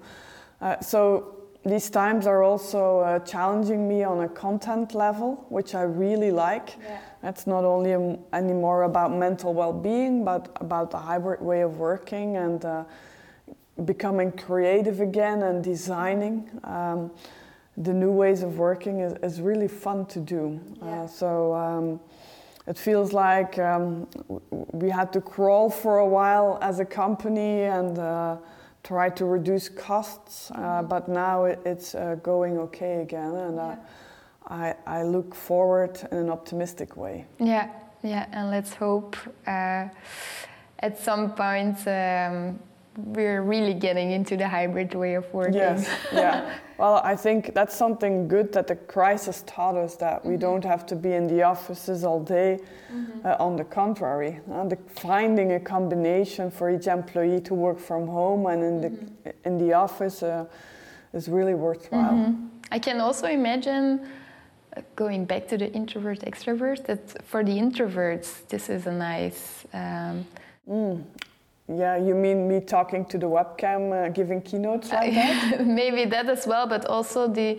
Uh, 0.63 0.81
so 0.81 1.37
these 1.65 1.91
times 1.91 2.27
are 2.27 2.43
also 2.43 3.01
uh, 3.01 3.19
challenging 3.21 3.87
me 3.87 4.05
on 4.05 4.21
a 4.21 4.29
content 4.29 4.95
level, 4.95 5.45
which 5.51 5.75
I 5.75 5.83
really 5.83 6.31
like. 6.31 6.77
Yeah. 6.81 7.29
It's 7.29 7.47
not 7.47 7.65
only 7.65 7.93
um, 7.93 8.19
anymore 8.33 8.85
about 8.85 9.13
mental 9.13 9.53
well-being, 9.53 10.25
but 10.25 10.57
about 10.57 10.91
the 10.91 10.99
hybrid 10.99 11.43
way 11.43 11.61
of 11.61 11.77
working 11.77 12.39
and 12.39 12.65
uh, 12.65 12.85
becoming 13.85 14.33
creative 14.33 15.01
again 15.01 15.43
and 15.43 15.63
designing. 15.63 16.49
Um, 16.65 17.11
the 17.83 17.93
new 17.93 18.11
ways 18.11 18.43
of 18.43 18.59
working 18.59 19.01
is, 19.01 19.13
is 19.23 19.41
really 19.41 19.69
fun 19.69 20.07
to 20.07 20.21
do. 20.21 20.61
Uh, 20.83 20.87
yeah. 20.87 21.03
Uh, 21.03 21.07
so 21.07 21.55
um, 21.55 22.01
it 22.67 22.77
feels 22.77 23.13
like 23.13 23.59
um, 23.59 24.07
we 24.73 24.91
had 24.91 25.13
to 25.13 25.21
crawl 25.21 25.71
for 25.71 25.99
a 25.99 26.07
while 26.07 26.59
as 26.61 26.81
a 26.81 26.85
company 26.85 27.63
and 27.63 27.99
uh, 27.99 28.37
try 28.83 29.09
to 29.11 29.25
reduce 29.25 29.69
costs, 29.69 30.51
uh, 30.51 30.55
mm-hmm. 30.55 30.89
but 30.89 31.09
now 31.09 31.45
it, 31.45 31.61
it's 31.65 31.95
uh, 31.95 32.17
going 32.23 32.59
okay 32.59 33.03
again, 33.03 33.35
and 33.35 33.57
yeah. 33.57 33.77
I, 34.49 34.75
I 34.87 35.03
look 35.03 35.35
forward 35.35 36.01
in 36.11 36.19
an 36.19 36.31
optimistic 36.31 36.97
way. 36.97 37.27
Yeah, 37.39 37.71
yeah, 38.03 38.27
and 38.33 38.51
let's 38.51 38.73
hope 38.73 39.17
uh, 39.47 39.89
at 40.79 40.99
some 40.99 41.35
point. 41.35 41.87
Um, 41.87 42.59
we're 42.99 43.43
really 43.43 43.75
getting 43.75 44.11
into 44.11 44.37
the 44.37 44.49
hybrid 44.49 44.93
way 44.93 45.15
of 45.15 45.33
working. 45.33 45.55
Yes, 45.55 45.89
yeah. 46.13 46.59
Well, 46.79 47.01
I 47.03 47.17
think 47.17 47.55
that's 47.55 47.75
something 47.75 48.29
good 48.29 48.53
that 48.53 48.69
the 48.69 48.77
crisis 48.77 49.43
taught 49.49 49.77
us 49.77 49.97
that 49.97 50.25
we 50.25 50.35
mm-hmm. 50.35 50.43
don't 50.43 50.65
have 50.65 50.87
to 50.87 50.95
be 50.95 51.13
in 51.13 51.27
the 51.27 51.43
offices 51.43 52.05
all 52.05 52.23
day. 52.23 52.61
Mm-hmm. 52.93 53.27
Uh, 53.27 53.35
on 53.41 53.57
the 53.57 53.65
contrary, 53.65 54.39
uh, 54.53 54.65
the, 54.65 54.79
finding 54.87 55.55
a 55.55 55.61
combination 55.61 56.53
for 56.53 56.71
each 56.71 56.87
employee 56.87 57.41
to 57.41 57.55
work 57.55 57.81
from 57.81 58.07
home 58.07 58.47
and 58.47 58.63
in 58.63 58.81
the 58.81 58.91
mm-hmm. 58.91 59.31
in 59.45 59.59
the 59.59 59.73
office 59.73 60.23
uh, 60.23 60.45
is 61.13 61.29
really 61.29 61.55
worthwhile. 61.55 62.13
Mm-hmm. 62.13 62.47
I 62.71 62.79
can 62.79 63.01
also 63.01 63.27
imagine. 63.27 64.07
Uh, 64.77 64.83
going 64.97 65.25
back 65.25 65.49
to 65.49 65.57
the 65.57 65.73
introvert 65.73 66.21
extrovert, 66.21 66.85
that 66.85 67.27
for 67.27 67.43
the 67.43 67.57
introverts, 67.57 68.47
this 68.49 68.69
is 68.69 68.87
a 68.87 68.93
nice 68.93 69.65
um, 69.73 70.27
Mm, 70.69 71.03
yeah, 71.69 71.97
you 71.97 72.15
mean 72.15 72.49
me 72.49 72.61
talking 72.61 73.05
to 73.07 73.19
the 73.19 73.27
webcam, 73.27 73.93
uh, 73.93 74.09
giving 74.09 74.41
keynotes 74.41 74.91
like 74.91 75.13
that? 75.15 75.67
Maybe 75.67 76.07
that 76.07 76.29
as 76.29 76.47
well, 76.47 76.67
but 76.67 76.87
also 76.87 77.29
the 77.29 77.59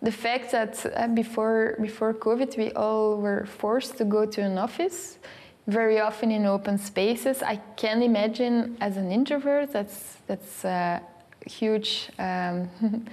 the 0.00 0.12
fact 0.12 0.52
that 0.52 0.86
uh, 0.94 1.08
before 1.08 1.76
before 1.80 2.14
COVID, 2.14 2.56
we 2.56 2.70
all 2.72 3.16
were 3.16 3.46
forced 3.46 3.98
to 3.98 4.04
go 4.04 4.24
to 4.26 4.40
an 4.42 4.58
office, 4.58 5.18
very 5.66 5.98
often 5.98 6.30
in 6.30 6.46
open 6.46 6.78
spaces. 6.78 7.42
I 7.42 7.56
can 7.76 8.00
imagine 8.02 8.76
as 8.80 8.96
an 8.96 9.10
introvert, 9.10 9.72
that's 9.72 10.18
that's 10.28 10.64
a 10.64 11.02
huge. 11.44 12.10
Um, 12.18 12.70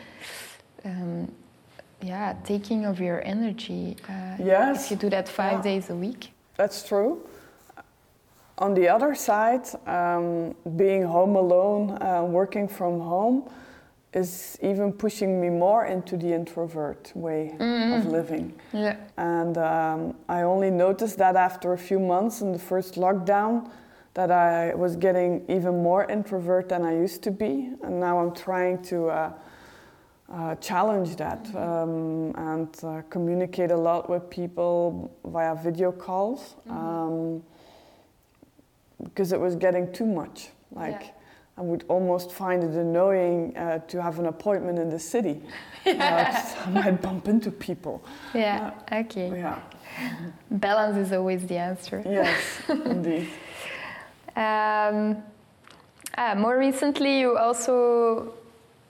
um, 0.86 1.32
yeah, 2.02 2.36
taking 2.44 2.86
of 2.86 3.00
your 3.00 3.25
energy. 3.25 3.98
Uh, 4.08 4.36
yes. 4.38 4.86
If 4.86 4.92
you 4.92 4.98
do 4.98 5.10
that 5.10 5.28
five 5.28 5.66
yeah. 5.66 5.72
days 5.74 5.90
a 5.90 5.96
week. 5.96 6.32
That's 6.56 6.88
true. 6.88 7.28
On 8.57 8.74
the 8.74 8.88
other 8.88 9.15
side, 9.15 9.67
um, 9.85 10.55
being 10.77 11.03
home 11.03 11.35
alone, 11.35 12.01
uh, 12.01 12.24
working 12.24 12.67
from 12.67 13.00
home, 13.00 13.50
is 14.13 14.57
even 14.62 14.93
pushing 14.93 15.41
me 15.41 15.50
more 15.50 15.85
into 15.85 16.15
the 16.15 16.31
introvert 16.31 17.12
way 17.15 17.53
mm-hmm. 17.59 17.93
of 17.93 18.05
living. 18.05 18.53
Yeah. 18.71 18.95
And 19.17 19.57
um, 19.57 20.15
I 20.29 20.43
only 20.43 20.71
noticed 20.71 21.17
that 21.17 21.35
after 21.35 21.74
a 21.74 21.77
few 21.77 22.00
months 22.00 22.41
in 22.41 22.53
the 22.53 22.59
first 22.59 22.95
lockdown 22.95 23.69
that 24.13 24.31
I 24.31 24.74
was 24.74 24.95
getting 24.95 25.43
even 25.50 25.83
more 25.83 26.09
introvert 26.09 26.69
than 26.69 26.83
I 26.85 26.93
used 26.93 27.24
to 27.24 27.31
be. 27.31 27.71
And 27.83 28.00
now 28.00 28.17
I'm 28.19 28.33
trying 28.33 28.81
to 28.83 29.07
uh, 29.07 29.33
uh, 30.31 30.55
challenge 30.55 31.17
that 31.17 31.43
mm-hmm. 31.43 31.57
um, 31.57 32.53
and 32.53 32.69
uh, 32.83 33.01
communicate 33.09 33.71
a 33.71 33.77
lot 33.77 34.09
with 34.09 34.29
people 34.29 35.12
via 35.25 35.55
video 35.55 35.91
calls 35.91 36.55
mm-hmm. 36.65 36.77
um, 36.77 37.43
because 39.04 39.32
it 39.32 39.40
was 39.40 39.56
getting 39.56 39.92
too 39.92 40.06
much. 40.06 40.50
Like, 40.72 41.02
yeah. 41.02 41.12
I 41.58 41.62
would 41.62 41.86
almost 41.88 42.32
find 42.34 42.64
it 42.64 42.72
annoying 42.72 43.56
uh, 43.56 43.80
to 43.80 44.02
have 44.02 44.20
an 44.20 44.25
appointment 44.25 44.78
in 44.80 44.90
the 44.90 45.00
city. 45.00 45.42
Yeah. 45.86 46.44
Uh, 46.58 46.68
I 46.68 46.70
might 46.72 47.00
bump 47.00 47.28
into 47.28 47.52
people. 47.52 48.04
Yeah, 48.34 48.72
uh, 48.92 48.96
okay. 49.02 49.30
Yeah. 49.30 49.60
Balance 50.50 50.98
is 50.98 51.14
always 51.14 51.46
the 51.46 51.58
answer. 51.58 52.02
Yes, 52.04 52.42
indeed. 52.70 53.30
Um, 54.36 55.22
ah, 56.18 56.34
more 56.36 56.58
recently, 56.58 57.20
you 57.20 57.38
also 57.38 58.34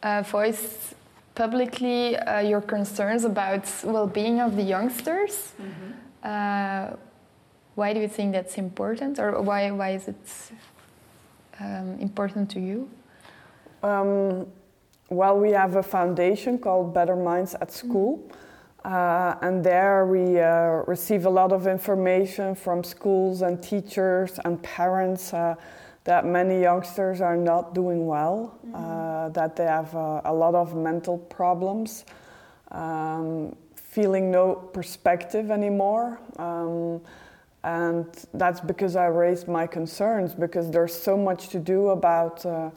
uh, 0.04 0.22
voiced 0.22 0.96
publicly 1.36 2.16
uh, 2.16 2.40
your 2.40 2.62
concerns 2.62 3.26
about 3.26 3.70
well-being 3.84 4.40
of 4.40 4.56
the 4.56 4.64
youngsters. 4.64 5.52
Mm-hmm. 5.62 5.92
Uh, 6.24 6.96
why 7.76 7.94
do 7.94 8.00
you 8.00 8.08
think 8.08 8.34
that's 8.34 8.58
important, 8.58 9.20
or 9.20 9.42
why 9.42 9.72
why 9.72 9.92
is 9.92 10.08
it 10.08 10.52
um, 11.60 11.98
important 12.00 12.50
to 12.52 12.60
you? 12.60 12.90
Um, 13.84 14.48
well, 15.10 15.38
we 15.38 15.52
have 15.52 15.76
a 15.76 15.84
foundation 15.84 16.58
called 16.58 16.94
Better 16.94 17.16
Minds 17.16 17.56
at 17.56 17.72
School. 17.72 18.24
Uh, 18.86 19.36
and 19.42 19.64
there 19.64 20.06
we 20.06 20.40
uh, 20.40 20.84
receive 20.86 21.26
a 21.26 21.30
lot 21.30 21.52
of 21.52 21.66
information 21.66 22.54
from 22.54 22.84
schools 22.84 23.42
and 23.42 23.62
teachers 23.62 24.40
and 24.46 24.62
parents 24.62 25.34
uh, 25.34 25.56
that 26.04 26.24
many 26.24 26.62
youngsters 26.62 27.20
are 27.20 27.36
not 27.36 27.74
doing 27.74 28.06
well, 28.06 28.60
mm-hmm. 28.68 29.34
that 29.34 29.56
they 29.56 29.66
have 29.66 29.96
uh, 29.96 30.22
a 30.26 30.34
lot 30.34 30.54
of 30.54 30.76
mental 30.76 31.18
problems, 31.18 32.06
um, 32.72 33.56
feeling 33.76 34.30
no 34.30 34.54
perspective 34.54 35.50
anymore. 35.50 36.20
Um, 36.38 37.02
and 37.66 38.06
that's 38.36 38.62
because 38.62 38.96
I 38.96 39.08
raised 39.08 39.48
my 39.48 39.66
concerns 39.66 40.36
because 40.36 40.70
there's 40.70 40.94
so 40.94 41.18
much 41.18 41.50
to 41.50 41.60
do 41.60 41.90
about, 41.90 42.46
uh, 42.46 42.70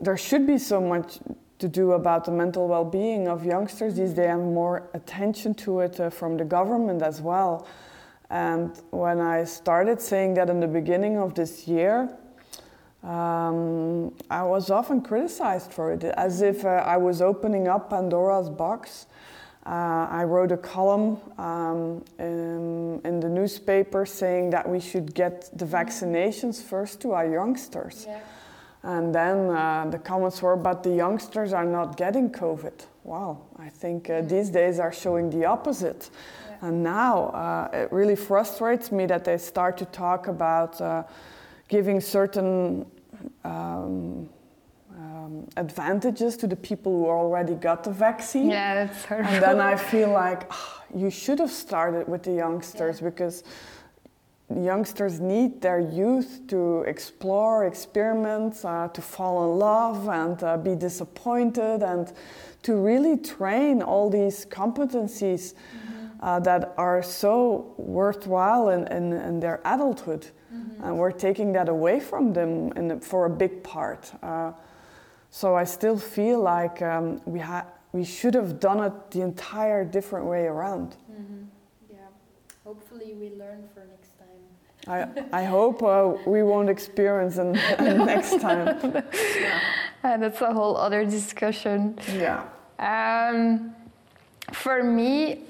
there 0.00 0.16
should 0.16 0.48
be 0.48 0.58
so 0.58 0.80
much 0.80 1.20
to 1.60 1.68
do 1.68 1.92
about 1.92 2.24
the 2.24 2.32
mental 2.32 2.66
well-being 2.66 3.28
of 3.28 3.44
youngsters 3.44 3.94
these 3.94 4.12
days 4.12 4.30
and 4.30 4.52
more 4.52 4.90
attention 4.94 5.54
to 5.54 5.78
it 5.80 6.00
uh, 6.00 6.10
from 6.10 6.36
the 6.36 6.44
government 6.44 7.02
as 7.02 7.20
well. 7.20 7.68
And 8.30 8.76
when 8.90 9.20
I 9.20 9.44
started 9.44 10.00
saying 10.00 10.34
that 10.34 10.50
in 10.50 10.58
the 10.58 10.66
beginning 10.66 11.16
of 11.16 11.34
this 11.36 11.68
year, 11.68 12.10
um, 13.04 14.12
I 14.28 14.42
was 14.42 14.70
often 14.70 15.02
criticized 15.02 15.72
for 15.72 15.92
it, 15.92 16.02
as 16.02 16.42
if 16.42 16.64
uh, 16.64 16.68
I 16.68 16.96
was 16.96 17.22
opening 17.22 17.68
up 17.68 17.90
Pandora's 17.90 18.50
box 18.50 19.06
uh, 19.66 20.06
I 20.10 20.24
wrote 20.24 20.52
a 20.52 20.56
column 20.56 21.18
um, 21.36 22.02
in, 22.18 23.00
in, 23.04 23.20
the 23.20 23.28
newspaper 23.28 24.06
saying 24.06 24.50
that 24.50 24.66
we 24.66 24.80
should 24.80 25.14
get 25.14 25.50
the 25.56 25.66
vaccinations 25.66 26.62
first 26.62 27.00
to 27.02 27.12
our 27.12 27.26
youngsters. 27.26 28.06
Yeah. 28.08 28.20
And 28.82 29.14
then 29.14 29.50
uh, 29.50 29.86
the 29.90 29.98
comments 29.98 30.40
were, 30.40 30.56
but 30.56 30.82
the 30.82 30.94
youngsters 30.94 31.52
are 31.52 31.66
not 31.66 31.98
getting 31.98 32.30
COVID. 32.30 32.86
Wow, 33.04 33.42
I 33.58 33.68
think 33.68 34.08
uh, 34.08 34.22
these 34.22 34.48
days 34.48 34.78
are 34.78 34.92
showing 34.92 35.28
the 35.28 35.44
opposite. 35.44 36.08
Yeah. 36.48 36.68
And 36.68 36.82
now 36.82 37.24
uh, 37.26 37.68
it 37.74 37.92
really 37.92 38.16
frustrates 38.16 38.90
me 38.90 39.04
that 39.06 39.24
they 39.24 39.36
start 39.36 39.76
to 39.78 39.84
talk 39.84 40.28
about 40.28 40.80
uh, 40.80 41.02
giving 41.68 42.00
certain 42.00 42.86
um, 43.44 44.30
um, 45.20 45.48
advantages 45.56 46.36
to 46.38 46.46
the 46.46 46.56
people 46.56 46.92
who 46.92 47.06
already 47.06 47.54
got 47.54 47.84
the 47.84 47.90
vaccine. 47.90 48.50
Yeah, 48.50 48.86
that's 48.86 49.04
horrible. 49.04 49.30
And 49.30 49.42
then 49.42 49.60
I 49.60 49.76
feel 49.76 50.10
like 50.10 50.50
oh, 50.50 50.82
you 50.94 51.10
should 51.10 51.38
have 51.38 51.50
started 51.50 52.08
with 52.08 52.22
the 52.22 52.32
youngsters 52.32 53.00
yeah. 53.00 53.10
because 53.10 53.44
youngsters 54.54 55.20
need 55.20 55.60
their 55.60 55.80
youth 55.80 56.40
to 56.48 56.82
explore, 56.82 57.66
experiment, 57.66 58.64
uh, 58.64 58.88
to 58.88 59.00
fall 59.00 59.44
in 59.44 59.58
love 59.58 60.08
and 60.08 60.42
uh, 60.42 60.56
be 60.56 60.74
disappointed 60.74 61.82
and 61.82 62.12
to 62.62 62.74
really 62.74 63.16
train 63.16 63.80
all 63.82 64.10
these 64.10 64.44
competencies 64.46 65.54
mm-hmm. 65.54 66.06
uh, 66.20 66.40
that 66.40 66.74
are 66.76 67.02
so 67.02 67.74
worthwhile 67.76 68.70
in, 68.70 68.86
in, 68.88 69.12
in 69.12 69.40
their 69.40 69.60
adulthood. 69.64 70.26
Mm-hmm. 70.52 70.84
And 70.84 70.98
we're 70.98 71.12
taking 71.12 71.52
that 71.52 71.68
away 71.68 72.00
from 72.00 72.32
them 72.32 72.72
in, 72.72 73.00
for 73.00 73.26
a 73.26 73.30
big 73.30 73.62
part. 73.62 74.12
So 75.30 75.54
I 75.54 75.64
still 75.64 75.96
feel 75.96 76.40
like 76.40 76.82
um, 76.82 77.20
we, 77.24 77.38
ha- 77.38 77.66
we 77.92 78.04
should 78.04 78.34
have 78.34 78.58
done 78.58 78.80
it 78.82 79.10
the 79.10 79.22
entire 79.22 79.84
different 79.84 80.26
way 80.26 80.46
around. 80.46 80.96
Mm-hmm. 81.10 81.44
Yeah, 81.90 81.98
hopefully 82.64 83.14
we 83.14 83.30
learn 83.36 83.68
for 83.72 83.86
next 83.86 84.18
time. 84.18 85.22
I, 85.32 85.42
I 85.42 85.44
hope 85.44 85.82
uh, 85.82 86.14
we 86.26 86.42
won't 86.42 86.68
experience 86.68 87.38
it 87.38 87.44
next 87.80 88.40
time. 88.40 89.02
yeah. 89.40 89.60
Uh, 90.02 90.16
that's 90.16 90.40
a 90.40 90.50
whole 90.50 90.78
other 90.78 91.04
discussion. 91.04 91.94
Yeah. 92.16 92.42
Um, 92.78 93.74
for 94.50 94.82
me, 94.82 95.40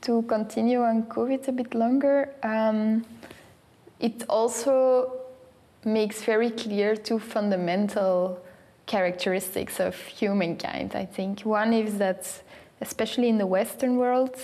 to 0.00 0.22
continue 0.22 0.82
on 0.82 1.04
COVID 1.04 1.46
a 1.46 1.52
bit 1.52 1.72
longer, 1.74 2.30
um, 2.42 3.04
it 4.00 4.24
also 4.28 5.12
makes 5.84 6.24
very 6.24 6.50
clear 6.50 6.96
two 6.96 7.20
fundamental 7.20 8.40
characteristics 8.90 9.78
of 9.78 9.94
humankind, 10.20 10.96
I 10.96 11.06
think. 11.06 11.42
One 11.42 11.72
is 11.72 11.98
that, 11.98 12.22
especially 12.80 13.28
in 13.28 13.38
the 13.38 13.46
Western 13.46 13.96
world, 13.96 14.36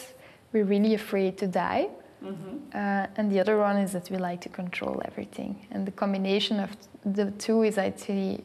we're 0.52 0.68
really 0.74 0.94
afraid 0.94 1.36
to 1.38 1.46
die. 1.48 1.88
Mm-hmm. 2.24 2.56
Uh, 2.72 3.06
and 3.16 3.30
the 3.32 3.40
other 3.40 3.58
one 3.58 3.76
is 3.76 3.90
that 3.92 4.08
we 4.08 4.18
like 4.18 4.40
to 4.42 4.48
control 4.48 5.02
everything. 5.04 5.66
And 5.72 5.84
the 5.84 5.90
combination 5.90 6.60
of 6.60 6.70
the 7.04 7.32
two 7.32 7.64
is 7.64 7.76
actually, 7.76 8.44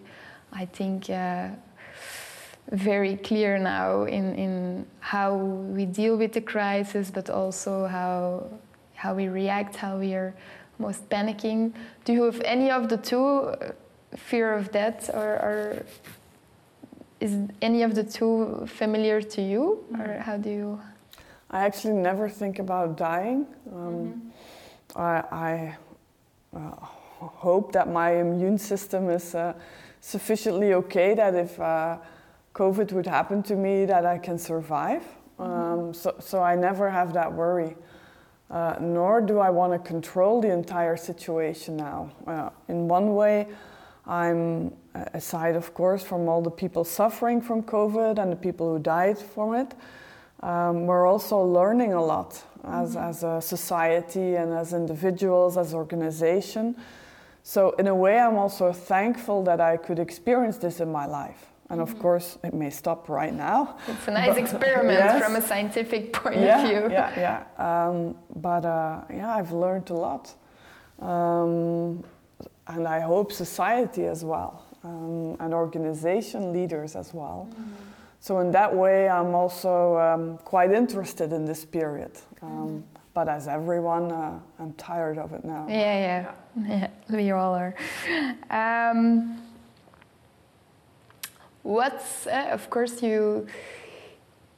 I 0.52 0.66
think, 0.66 1.10
uh, 1.10 1.50
very 2.72 3.16
clear 3.18 3.60
now 3.60 4.04
in, 4.04 4.36
in 4.36 4.86
how 5.00 5.36
we 5.36 5.86
deal 5.86 6.18
with 6.18 6.34
the 6.34 6.42
crisis, 6.42 7.12
but 7.12 7.30
also 7.30 7.86
how, 7.86 8.50
how 8.96 9.14
we 9.14 9.28
react, 9.28 9.76
how 9.76 9.98
we 10.00 10.16
are 10.16 10.34
most 10.80 11.08
panicking. 11.10 11.74
Do 12.06 12.14
you 12.14 12.24
have 12.24 12.42
any 12.42 12.72
of 12.72 12.90
the 12.90 12.98
two 12.98 13.54
fear 14.16 14.54
of 14.54 14.72
death, 14.72 15.10
or, 15.14 15.34
or 15.34 15.86
is 17.20 17.38
any 17.62 17.84
of 17.84 17.96
the 17.96 18.04
two 18.04 18.66
familiar 18.68 19.22
to 19.22 19.42
you, 19.42 19.86
mm-hmm. 19.92 20.02
or 20.02 20.20
how 20.20 20.38
do 20.38 20.50
you? 20.50 20.82
I 21.50 21.66
actually 21.66 21.94
never 21.94 22.30
think 22.30 22.60
about 22.60 22.98
dying. 22.98 23.46
Um, 23.72 24.32
mm-hmm. 24.96 25.00
I, 25.00 25.24
I 25.32 25.78
uh, 26.56 26.76
hope 27.20 27.72
that 27.74 27.90
my 27.90 28.12
immune 28.18 28.58
system 28.58 29.10
is 29.10 29.36
uh, 29.36 29.54
sufficiently 30.00 30.74
okay 30.74 31.14
that 31.14 31.36
if 31.36 31.60
uh, 31.60 31.98
COVID 32.54 32.92
would 32.94 33.08
happen 33.08 33.44
to 33.44 33.56
me, 33.56 33.86
that 33.86 34.06
I 34.06 34.18
can 34.18 34.38
survive. 34.38 35.04
Mm-hmm. 35.40 35.44
Um, 35.44 35.94
so, 35.94 36.16
so 36.20 36.42
I 36.42 36.56
never 36.56 36.90
have 36.90 37.14
that 37.14 37.32
worry. 37.32 37.76
Uh, 38.50 38.76
nor 38.82 39.22
do 39.22 39.40
I 39.40 39.50
want 39.50 39.72
to 39.72 39.80
control 39.80 40.42
the 40.42 40.52
entire 40.52 40.98
situation 40.98 41.78
now. 41.78 42.12
Uh, 42.28 42.50
in 42.68 42.88
one 42.88 43.16
way, 43.16 43.48
I'm 44.12 44.74
aside, 45.14 45.56
of 45.56 45.74
course, 45.74 46.04
from 46.04 46.28
all 46.28 46.42
the 46.42 46.52
people 46.52 46.84
suffering 46.84 47.42
from 47.42 47.64
COVID 47.64 48.20
and 48.20 48.30
the 48.30 48.36
people 48.36 48.74
who 48.74 48.78
died 48.78 49.18
from 49.18 49.56
it. 49.56 49.74
Um, 50.42 50.86
we're 50.86 51.08
also 51.08 51.38
learning 51.40 51.94
a 51.94 52.04
lot 52.04 52.44
as, 52.66 52.96
mm-hmm. 52.96 53.10
as 53.10 53.24
a 53.24 53.42
society 53.42 54.36
and 54.36 54.52
as 54.52 54.74
individuals, 54.74 55.58
as 55.58 55.74
organization. 55.74 56.76
So 57.44 57.72
in 57.80 57.88
a 57.88 57.96
way, 57.96 58.20
I'm 58.20 58.36
also 58.36 58.74
thankful 58.74 59.44
that 59.46 59.62
I 59.62 59.78
could 59.78 59.98
experience 59.98 60.58
this 60.58 60.82
in 60.82 60.92
my 60.92 61.06
life. 61.06 61.48
And 61.70 61.80
of 61.80 61.92
mm-hmm. 61.92 62.02
course, 62.02 62.38
it 62.44 62.54
may 62.54 62.70
stop 62.70 63.08
right 63.08 63.34
now. 63.34 63.78
It's 63.88 64.10
a 64.10 64.12
nice 64.12 64.36
experiment 64.46 65.00
yes. 65.00 65.24
from 65.24 65.38
a 65.38 65.42
scientific 65.42 66.12
point 66.12 66.42
yeah, 66.42 66.62
of 66.62 66.68
view. 66.68 66.92
Yeah, 66.92 67.46
yeah. 67.58 67.88
Um, 67.88 68.16
but 68.36 68.66
uh, 68.66 69.04
yeah, 69.10 69.34
I've 69.34 69.54
learned 69.54 69.90
a 69.90 69.94
lot. 69.94 70.34
Um, 71.00 72.04
and 72.72 72.88
I 72.88 73.00
hope 73.00 73.32
society 73.32 74.06
as 74.06 74.24
well, 74.24 74.66
um, 74.84 75.38
and 75.40 75.54
organization 75.54 76.54
leaders 76.54 76.96
as 76.96 77.14
well. 77.14 77.48
Mm-hmm. 77.52 77.72
So 78.20 78.40
in 78.40 78.52
that 78.52 78.76
way, 78.76 79.10
I'm 79.10 79.34
also 79.34 79.98
um, 79.98 80.38
quite 80.40 80.72
interested 80.72 81.34
in 81.34 81.46
this 81.46 81.66
period. 81.66 82.12
Um, 82.42 82.50
mm-hmm. 82.50 82.80
But 83.14 83.28
as 83.28 83.48
everyone, 83.48 84.12
uh, 84.12 84.40
I'm 84.60 84.74
tired 84.74 85.18
of 85.18 85.34
it 85.34 85.44
now. 85.44 85.66
Yeah, 85.68 86.32
yeah, 86.56 86.68
yeah. 86.68 86.88
We 87.10 87.32
all 87.32 87.56
are. 87.56 87.76
Um, 88.50 89.42
what's 91.64 92.26
uh, 92.28 92.50
of 92.52 92.70
course 92.70 93.04
you 93.04 93.46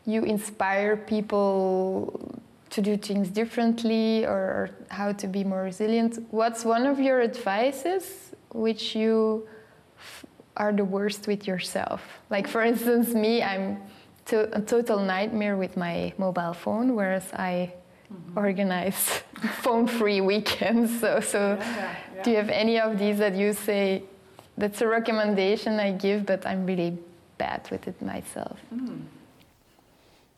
you 0.05 0.23
inspire 0.23 0.95
people 0.95 2.32
to 2.73 2.81
do 2.81 2.97
things 2.97 3.29
differently 3.29 4.25
or 4.25 4.71
how 4.89 5.11
to 5.11 5.27
be 5.27 5.43
more 5.43 5.61
resilient. 5.61 6.17
What's 6.31 6.65
one 6.65 6.87
of 6.87 6.99
your 6.99 7.21
advices 7.21 8.33
which 8.51 8.95
you 8.95 9.47
are 10.57 10.73
the 10.73 10.83
worst 10.83 11.27
with 11.27 11.45
yourself? 11.47 12.01
Like 12.31 12.47
for 12.47 12.63
instance, 12.63 13.13
me, 13.13 13.43
I'm 13.43 13.77
to 14.25 14.37
a 14.57 14.61
total 14.61 14.99
nightmare 14.99 15.55
with 15.55 15.77
my 15.77 16.13
mobile 16.17 16.53
phone, 16.53 16.95
whereas 16.95 17.27
I 17.33 17.73
mm-hmm. 18.11 18.37
organize 18.37 19.21
phone-free 19.61 20.21
weekends. 20.21 20.99
So, 20.99 21.19
so 21.19 21.57
yeah, 21.59 21.95
yeah. 22.15 22.23
do 22.23 22.31
you 22.31 22.37
have 22.37 22.49
any 22.49 22.79
of 22.79 22.97
these 22.97 23.19
that 23.19 23.35
you 23.35 23.53
say 23.53 24.03
that's 24.57 24.81
a 24.81 24.87
recommendation 24.87 25.79
I 25.79 25.91
give, 25.91 26.25
but 26.25 26.45
I'm 26.47 26.65
really 26.65 26.97
bad 27.37 27.67
with 27.69 27.87
it 27.87 28.01
myself? 28.01 28.57
Mm. 28.73 29.01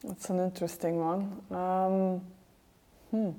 That's 0.08 0.30
an 0.30 0.40
interesting 0.40 1.00
one. 1.00 1.42
Um, 1.50 2.22
hmm. 3.10 3.32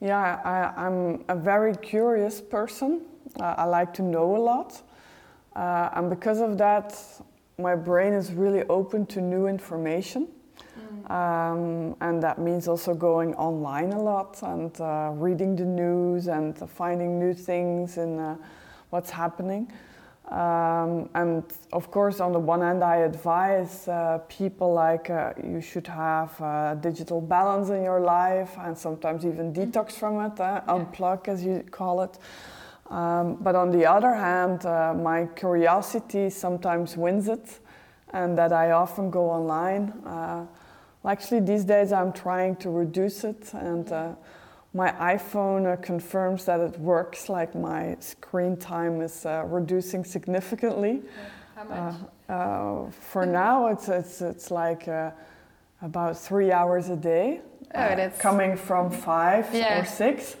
Yeah, 0.00 0.40
I, 0.44 0.86
am 0.86 1.24
a 1.28 1.34
very 1.34 1.74
curious 1.76 2.40
person. 2.40 3.02
Uh, 3.40 3.54
I 3.58 3.64
like 3.64 3.92
to 3.94 4.02
know 4.02 4.36
a 4.36 4.38
lot. 4.38 4.82
Uh, 5.56 5.90
and 5.94 6.10
because 6.10 6.40
of 6.40 6.58
that, 6.58 6.96
my 7.58 7.74
brain 7.74 8.12
is 8.12 8.32
really 8.32 8.62
open 8.68 9.04
to 9.06 9.20
new 9.20 9.48
information. 9.48 10.28
Mm. 10.78 11.10
Um, 11.10 11.96
and 12.00 12.22
that 12.22 12.38
means 12.38 12.68
also 12.68 12.94
going 12.94 13.34
online 13.34 13.92
a 13.92 14.00
lot 14.00 14.40
and 14.42 14.80
uh, 14.80 15.10
reading 15.14 15.56
the 15.56 15.64
news 15.64 16.28
and 16.28 16.56
finding 16.70 17.18
new 17.18 17.34
things 17.34 17.98
in 17.98 18.20
uh, 18.20 18.36
what's 18.90 19.10
happening. 19.10 19.72
Um, 20.34 21.10
and 21.14 21.44
of 21.72 21.92
course, 21.92 22.18
on 22.18 22.32
the 22.32 22.40
one 22.40 22.60
hand, 22.60 22.82
I 22.82 22.96
advise 22.96 23.86
uh, 23.86 24.18
people 24.28 24.72
like 24.72 25.08
uh, 25.08 25.32
you 25.40 25.60
should 25.60 25.86
have 25.86 26.40
uh, 26.40 26.74
digital 26.74 27.20
balance 27.20 27.68
in 27.68 27.84
your 27.84 28.00
life 28.00 28.50
and 28.58 28.76
sometimes 28.76 29.24
even 29.24 29.52
mm-hmm. 29.52 29.70
detox 29.70 29.92
from 29.92 30.20
it, 30.24 30.40
uh, 30.40 30.62
unplug 30.66 31.28
as 31.28 31.44
you 31.44 31.62
call 31.70 32.02
it. 32.02 32.18
Um, 32.90 33.36
but 33.36 33.54
on 33.54 33.70
the 33.70 33.86
other 33.86 34.12
hand, 34.12 34.66
uh, 34.66 34.92
my 34.92 35.26
curiosity 35.36 36.30
sometimes 36.30 36.96
wins 36.96 37.28
it, 37.28 37.60
and 38.12 38.36
that 38.36 38.52
I 38.52 38.72
often 38.72 39.10
go 39.10 39.30
online. 39.30 39.90
Uh, 40.04 40.46
actually, 41.06 41.40
these 41.40 41.64
days 41.64 41.92
I'm 41.92 42.12
trying 42.12 42.56
to 42.56 42.70
reduce 42.70 43.22
it 43.22 43.54
and 43.54 44.16
my 44.74 44.90
iPhone 44.90 45.72
uh, 45.72 45.76
confirms 45.76 46.44
that 46.46 46.58
it 46.58 46.78
works, 46.80 47.28
like 47.28 47.54
my 47.54 47.96
screen 48.00 48.56
time 48.56 49.00
is 49.00 49.24
uh, 49.24 49.44
reducing 49.46 50.04
significantly. 50.04 51.00
How 51.54 51.64
much? 51.64 51.94
Uh, 52.28 52.32
uh 52.32 52.90
for 52.90 53.24
now, 53.24 53.68
it's, 53.68 53.88
it's, 53.88 54.20
it's 54.20 54.50
like 54.50 54.88
uh, 54.88 55.12
about 55.80 56.18
three 56.18 56.50
hours 56.50 56.88
a 56.88 56.96
day, 56.96 57.40
oh, 57.72 57.78
uh, 57.78 58.10
coming 58.18 58.56
from 58.56 58.90
five 58.90 59.46
yeah. 59.54 59.80
or 59.80 59.84
six. 59.84 60.36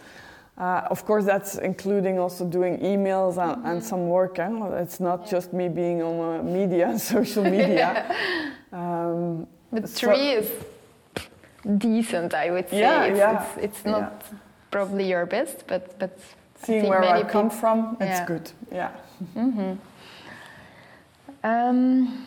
of 0.58 1.04
course, 1.06 1.24
that's 1.24 1.56
including 1.58 2.18
also 2.18 2.44
doing 2.44 2.78
emails 2.78 3.38
and, 3.38 3.58
mm-hmm. 3.58 3.66
and 3.66 3.84
some 3.84 4.08
work. 4.08 4.40
Eh? 4.40 4.50
It's 4.82 4.98
not 4.98 5.20
yeah. 5.22 5.30
just 5.30 5.52
me 5.52 5.68
being 5.68 6.02
on 6.02 6.52
media, 6.52 6.98
social 7.14 7.44
media. 7.44 8.04
um, 8.72 9.46
but 9.70 9.88
three 9.88 10.16
so, 10.16 10.38
is 10.40 10.50
decent, 11.78 12.34
I 12.34 12.50
would 12.50 12.68
say. 12.68 12.80
Yeah, 12.80 13.04
it's, 13.04 13.18
yeah. 13.18 13.42
it's, 13.42 13.64
it's 13.64 13.84
not 13.84 14.24
yeah. 14.30 14.38
probably 14.70 15.08
your 15.08 15.26
best, 15.26 15.66
but 15.66 15.98
but 15.98 16.18
seeing 16.62 16.88
where 16.88 17.02
I 17.02 17.22
come 17.22 17.50
from, 17.50 17.96
it's 18.00 18.20
yeah. 18.20 18.26
good. 18.26 18.50
Yeah. 18.72 18.90
Mm-hmm. 19.36 19.74
Um, 21.44 22.26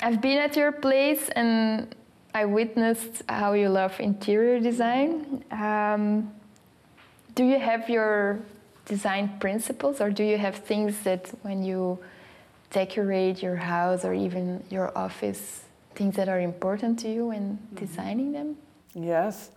I've 0.00 0.20
been 0.20 0.38
at 0.38 0.56
your 0.56 0.72
place 0.72 1.28
and 1.30 1.94
I 2.34 2.44
witnessed 2.44 3.22
how 3.28 3.54
you 3.54 3.68
love 3.68 3.98
interior 3.98 4.60
design. 4.60 5.44
Um, 5.50 6.32
do 7.34 7.44
you 7.44 7.58
have 7.58 7.88
your 7.88 8.40
design 8.86 9.38
principles, 9.38 10.00
or 10.00 10.10
do 10.10 10.24
you 10.24 10.36
have 10.36 10.56
things 10.56 11.00
that 11.00 11.30
when 11.42 11.62
you 11.62 11.98
decorate 12.70 13.42
your 13.42 13.56
house 13.56 14.04
or 14.04 14.14
even 14.14 14.62
your 14.70 14.96
office 14.96 15.62
things 15.94 16.16
that 16.16 16.28
are 16.28 16.40
important 16.40 16.98
to 17.00 17.08
you 17.08 17.26
when 17.26 17.58
mm-hmm. 17.58 17.76
designing 17.76 18.32
them? 18.32 18.56
Yes, 18.94 19.50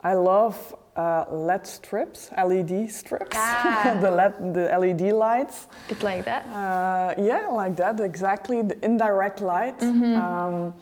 I 0.00 0.14
love 0.14 0.74
uh, 0.96 1.24
LED 1.30 1.66
strips, 1.66 2.30
LED 2.36 2.90
strips, 2.90 3.36
ah. 3.38 3.98
the 4.00 4.10
LED, 4.10 4.54
the 4.54 4.78
LED 4.78 5.12
lights. 5.12 5.68
It's 5.88 6.02
like 6.02 6.24
that. 6.24 6.46
Uh, 6.46 7.14
yeah, 7.20 7.48
like 7.48 7.76
that 7.76 8.00
exactly. 8.00 8.62
The 8.62 8.84
indirect 8.84 9.40
light 9.40 9.78
mm-hmm. 9.78 10.16
um, 10.16 10.74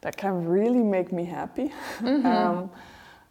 that 0.00 0.16
can 0.16 0.44
really 0.46 0.82
make 0.82 1.12
me 1.12 1.24
happy. 1.24 1.72
Mm-hmm. 1.98 2.26
um, 2.34 2.70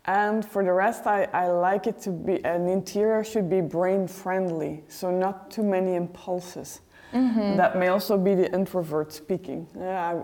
and 0.05 0.45
for 0.45 0.63
the 0.65 0.73
rest, 0.73 1.07
I, 1.07 1.29
I 1.31 1.47
like 1.47 1.87
it 1.87 2.01
to 2.01 2.11
be 2.11 2.43
an 2.43 2.67
interior 2.67 3.23
should 3.23 3.49
be 3.49 3.61
brain 3.61 4.07
friendly, 4.07 4.83
so 4.89 5.09
not 5.09 5.49
too 5.49 5.63
many 5.63 5.95
impulses. 5.95 6.81
Mm-hmm. 7.13 7.57
That 7.57 7.77
may 7.77 7.87
also 7.87 8.17
be 8.17 8.35
the 8.35 8.51
introvert 8.53 9.13
speaking. 9.13 9.67
Yeah, 9.77 10.23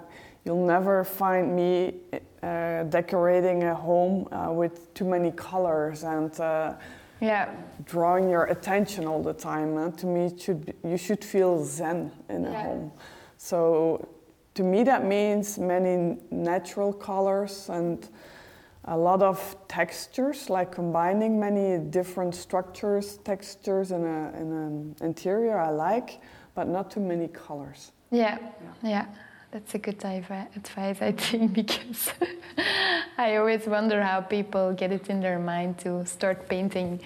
You'll 0.49 0.65
never 0.65 1.03
find 1.03 1.55
me 1.55 1.93
uh, 2.41 2.81
decorating 2.85 3.65
a 3.65 3.75
home 3.75 4.27
uh, 4.31 4.51
with 4.51 4.91
too 4.95 5.05
many 5.05 5.29
colors 5.29 6.03
and 6.03 6.39
uh, 6.39 6.73
yeah. 7.21 7.53
drawing 7.85 8.31
your 8.31 8.45
attention 8.45 9.05
all 9.05 9.21
the 9.21 9.33
time. 9.33 9.91
to 9.91 10.07
me, 10.07 10.35
should 10.39 10.65
be, 10.65 10.73
you 10.83 10.97
should 10.97 11.23
feel 11.23 11.63
zen 11.63 12.11
in 12.29 12.47
a 12.47 12.51
yeah. 12.51 12.63
home. 12.63 12.91
So 13.37 14.07
to 14.55 14.63
me, 14.63 14.81
that 14.85 15.05
means 15.05 15.59
many 15.59 16.17
natural 16.31 16.93
colors 16.93 17.69
and 17.69 18.09
a 18.85 18.97
lot 18.97 19.21
of 19.21 19.55
textures, 19.67 20.49
like 20.49 20.71
combining 20.71 21.39
many 21.39 21.77
different 21.77 22.33
structures, 22.33 23.17
textures 23.17 23.91
in, 23.91 24.03
a, 24.03 24.31
in 24.35 24.51
an 24.51 24.95
interior 25.01 25.59
I 25.59 25.69
like, 25.69 26.21
but 26.55 26.67
not 26.67 26.89
too 26.89 27.01
many 27.01 27.27
colors. 27.27 27.91
Yeah, 28.09 28.39
yeah. 28.81 28.89
yeah. 28.89 29.05
That's 29.51 29.73
a 29.73 29.79
good 29.79 30.03
advice, 30.05 31.01
I 31.01 31.11
think, 31.11 31.53
because 31.61 32.11
I 33.17 33.37
always 33.37 33.65
wonder 33.65 34.01
how 34.01 34.21
people 34.21 34.73
get 34.73 34.91
it 34.91 35.09
in 35.09 35.21
their 35.21 35.39
mind 35.39 35.79
to 35.79 36.05
start 36.05 36.47
painting 36.47 36.99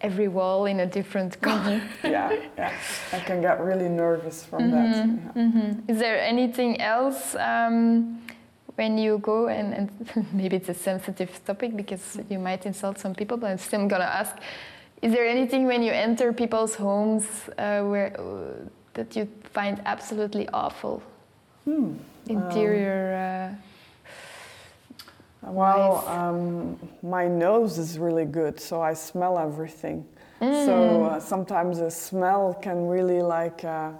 every 0.00 0.28
wall 0.28 0.66
in 0.66 0.80
a 0.80 0.86
different 0.86 1.40
color. 1.48 1.80
yeah, 2.04 2.36
yeah, 2.56 2.72
I 3.12 3.18
can 3.20 3.40
get 3.40 3.60
really 3.60 3.88
nervous 3.88 4.44
from 4.44 4.62
mm-hmm, 4.62 4.70
that. 4.72 5.36
Yeah. 5.36 5.42
Mm-hmm. 5.42 5.90
Is 5.90 5.98
there 5.98 6.20
anything 6.20 6.80
else 6.80 7.34
um, 7.34 8.20
when 8.76 8.96
you 8.96 9.18
go 9.18 9.48
and, 9.48 9.74
and 9.74 10.26
maybe 10.32 10.56
it's 10.56 10.68
a 10.68 10.74
sensitive 10.74 11.44
topic 11.44 11.76
because 11.76 12.18
you 12.28 12.38
might 12.38 12.64
insult 12.64 12.98
some 12.98 13.14
people, 13.14 13.36
but 13.36 13.50
I'm 13.50 13.58
still 13.58 13.88
gonna 13.88 14.04
ask. 14.04 14.36
Is 15.02 15.12
there 15.12 15.26
anything 15.26 15.66
when 15.66 15.82
you 15.82 15.90
enter 15.90 16.32
people's 16.32 16.76
homes 16.76 17.26
uh, 17.58 17.82
where 17.82 18.14
uh, 18.20 18.68
that 18.94 19.16
you 19.16 19.28
find 19.52 19.82
absolutely 19.84 20.48
awful? 20.50 21.02
Hmm. 21.64 21.94
Interior. 22.26 23.56
Uh, 25.42 25.50
well, 25.50 26.06
um, 26.08 26.78
my 27.02 27.26
nose 27.26 27.78
is 27.78 27.98
really 27.98 28.24
good, 28.24 28.60
so 28.60 28.80
I 28.80 28.94
smell 28.94 29.38
everything. 29.38 30.06
Mm. 30.40 30.64
So 30.64 31.04
uh, 31.04 31.20
sometimes 31.20 31.78
a 31.78 31.90
smell 31.90 32.54
can 32.54 32.86
really 32.88 33.22
like 33.22 33.64
uh, 33.64 33.92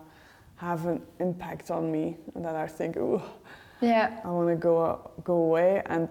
have 0.57 0.87
an 0.87 1.01
impact 1.21 1.71
on 1.71 1.91
me, 1.91 2.17
and 2.35 2.45
then 2.45 2.57
I 2.57 2.67
think, 2.67 2.97
ooh, 2.97 3.23
yeah, 3.81 4.21
I 4.25 4.29
want 4.29 4.49
to 4.49 4.57
go 4.57 4.83
uh, 4.83 4.99
go 5.23 5.35
away. 5.35 5.83
And 5.87 6.09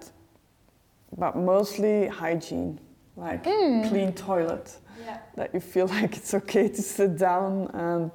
but 1.18 1.36
mostly 1.36 2.06
hygiene, 2.06 2.80
like 3.16 3.44
mm. 3.44 3.88
clean 3.90 4.14
toilet, 4.14 4.78
yeah. 5.04 5.18
that 5.36 5.52
you 5.52 5.60
feel 5.60 5.86
like 5.98 6.16
it's 6.16 6.32
okay 6.32 6.68
to 6.68 6.82
sit 6.82 7.18
down 7.18 7.70
and 7.74 8.10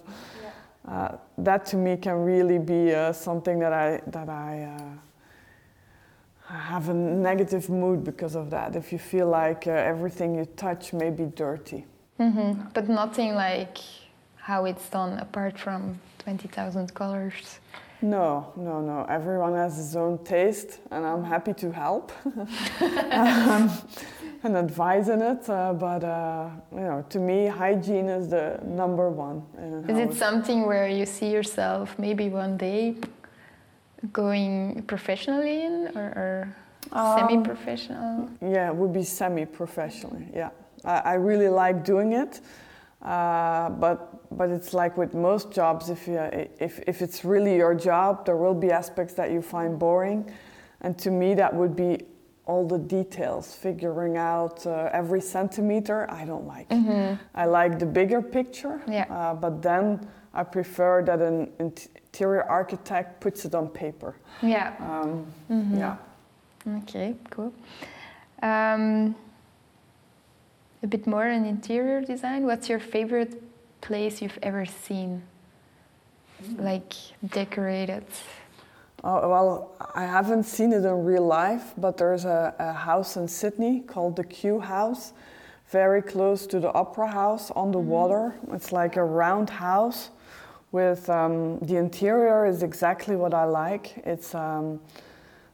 uh, 0.87 1.17
that 1.37 1.65
to 1.65 1.75
me 1.75 1.97
can 1.97 2.23
really 2.23 2.57
be 2.57 2.93
uh, 2.93 3.11
something 3.11 3.59
that 3.59 3.73
I 3.73 4.01
that 4.07 4.29
I 4.29 4.63
uh, 4.63 6.53
have 6.53 6.89
a 6.89 6.93
negative 6.93 7.69
mood 7.69 8.03
because 8.03 8.35
of 8.35 8.49
that. 8.51 8.75
If 8.75 8.91
you 8.93 8.99
feel 8.99 9.27
like 9.27 9.67
uh, 9.67 9.71
everything 9.71 10.35
you 10.35 10.45
touch 10.45 10.93
may 10.93 11.09
be 11.09 11.25
dirty, 11.25 11.85
mm-hmm. 12.19 12.69
but 12.73 12.87
nothing 12.87 13.35
like 13.35 13.77
how 14.37 14.65
it's 14.65 14.89
done 14.89 15.19
apart 15.19 15.59
from 15.59 15.99
twenty 16.19 16.47
thousand 16.47 16.93
colors. 16.93 17.59
No, 18.01 18.53
no, 18.55 18.79
no. 18.79 19.05
Everyone 19.09 19.55
has 19.55 19.75
his 19.77 19.95
own 19.95 20.23
taste, 20.23 20.79
and 20.91 21.03
I'm 21.05 21.23
happy 21.23 21.53
to 21.55 21.71
help. 21.71 22.11
um, 23.11 23.71
and 24.43 24.55
advise 24.55 25.09
in 25.09 25.21
it. 25.21 25.49
Uh, 25.49 25.73
but 25.73 26.03
uh, 26.03 26.49
you 26.71 26.81
know, 26.81 27.05
to 27.09 27.19
me, 27.19 27.47
hygiene 27.47 28.09
is 28.09 28.29
the 28.29 28.59
number 28.63 29.09
one. 29.09 29.43
Is 29.87 29.97
it 29.97 30.13
something 30.13 30.65
where 30.65 30.87
you 30.87 31.05
see 31.05 31.31
yourself 31.31 31.97
maybe 31.97 32.29
one 32.29 32.57
day 32.57 32.95
going 34.13 34.83
professionally 34.83 35.63
in, 35.65 35.91
or, 35.95 36.05
or 36.21 36.55
um, 36.91 37.19
semi-professional? 37.19 38.29
Yeah, 38.41 38.69
it 38.69 38.75
would 38.75 38.93
be 38.93 39.03
semi-professionally. 39.03 40.27
Yeah, 40.33 40.49
I, 40.85 40.97
I 40.99 41.13
really 41.15 41.49
like 41.49 41.83
doing 41.83 42.13
it. 42.13 42.41
Uh, 43.01 43.69
but 43.69 43.97
but 44.35 44.49
it's 44.49 44.73
like 44.73 44.97
with 44.97 45.13
most 45.13 45.51
jobs, 45.51 45.89
if 45.89 46.07
you 46.07 46.17
if 46.59 46.79
if 46.87 47.01
it's 47.01 47.23
really 47.23 47.55
your 47.55 47.75
job, 47.75 48.25
there 48.25 48.37
will 48.37 48.55
be 48.55 48.71
aspects 48.71 49.13
that 49.13 49.31
you 49.31 49.41
find 49.41 49.77
boring, 49.77 50.29
and 50.81 50.97
to 50.99 51.11
me 51.11 51.35
that 51.35 51.53
would 51.53 51.75
be 51.75 51.99
all 52.47 52.65
the 52.65 52.79
details, 52.79 53.53
figuring 53.53 54.17
out 54.17 54.65
uh, 54.65 54.89
every 54.93 55.21
centimeter. 55.21 56.09
I 56.09 56.25
don't 56.25 56.47
like. 56.47 56.69
Mm-hmm. 56.69 57.15
I 57.35 57.45
like 57.45 57.77
the 57.77 57.85
bigger 57.85 58.21
picture, 58.21 58.81
yeah. 58.87 59.05
uh, 59.09 59.33
but 59.35 59.61
then 59.61 60.07
I 60.33 60.43
prefer 60.43 61.03
that 61.03 61.21
an 61.21 61.51
interior 61.59 62.43
architect 62.43 63.19
puts 63.19 63.45
it 63.45 63.53
on 63.53 63.67
paper. 63.67 64.15
Yeah. 64.41 64.73
Um, 64.79 65.25
mm-hmm. 65.51 65.77
Yeah. 65.77 65.97
Okay. 66.79 67.15
Cool. 67.29 67.53
Um, 68.41 69.15
a 70.83 70.87
bit 70.87 71.05
more 71.05 71.27
on 71.27 71.45
interior 71.45 72.01
design. 72.01 72.45
What's 72.45 72.69
your 72.69 72.79
favorite 72.79 73.41
place 73.81 74.21
you've 74.21 74.39
ever 74.41 74.65
seen, 74.65 75.23
mm. 76.43 76.63
like 76.63 76.93
decorated? 77.25 78.05
Oh, 79.03 79.29
well, 79.29 79.75
I 79.93 80.05
haven't 80.05 80.43
seen 80.43 80.73
it 80.73 80.83
in 80.83 81.05
real 81.05 81.25
life, 81.25 81.73
but 81.77 81.97
there's 81.97 82.25
a, 82.25 82.55
a, 82.57 82.73
house 82.73 83.15
in 83.15 83.27
Sydney 83.27 83.81
called 83.81 84.15
the 84.15 84.23
Q 84.23 84.59
House, 84.59 85.13
very 85.69 86.01
close 86.01 86.47
to 86.47 86.59
the 86.59 86.73
Opera 86.73 87.07
House 87.07 87.51
on 87.51 87.71
the 87.71 87.77
mm. 87.77 87.83
water. 87.83 88.35
It's 88.51 88.71
like 88.71 88.95
a 88.95 89.03
round 89.03 89.51
house 89.51 90.09
with 90.71 91.09
um, 91.11 91.59
the 91.59 91.75
interior 91.75 92.47
is 92.47 92.63
exactly 92.63 93.15
what 93.15 93.35
I 93.35 93.43
like. 93.43 93.97
It's 94.03 94.33
um, 94.33 94.79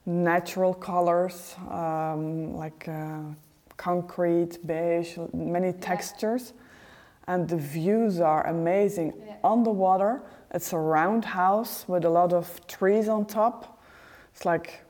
natural 0.06 0.74
colors, 0.74 1.56
um, 1.70 2.56
like 2.56 2.88
uh, 2.88 3.20
concrete, 3.76 4.66
beige, 4.66 5.18
many 5.34 5.68
yeah. 5.68 5.82
textures. 5.82 6.54
And 7.28 7.48
the 7.48 7.58
views 7.58 8.20
are 8.20 8.46
amazing. 8.48 9.14
Yeah. 9.18 9.36
On 9.44 9.64
the 9.64 9.72
water, 9.72 10.22
it's 10.54 10.72
a 10.74 10.78
round 10.78 11.26
house 11.26 11.86
with 11.88 12.06
a 12.06 12.10
lot 12.10 12.32
of 12.34 12.66
trees 12.68 13.08
on 13.08 13.26
top. 13.26 13.82
It's 14.34 14.46
like, 14.46 14.82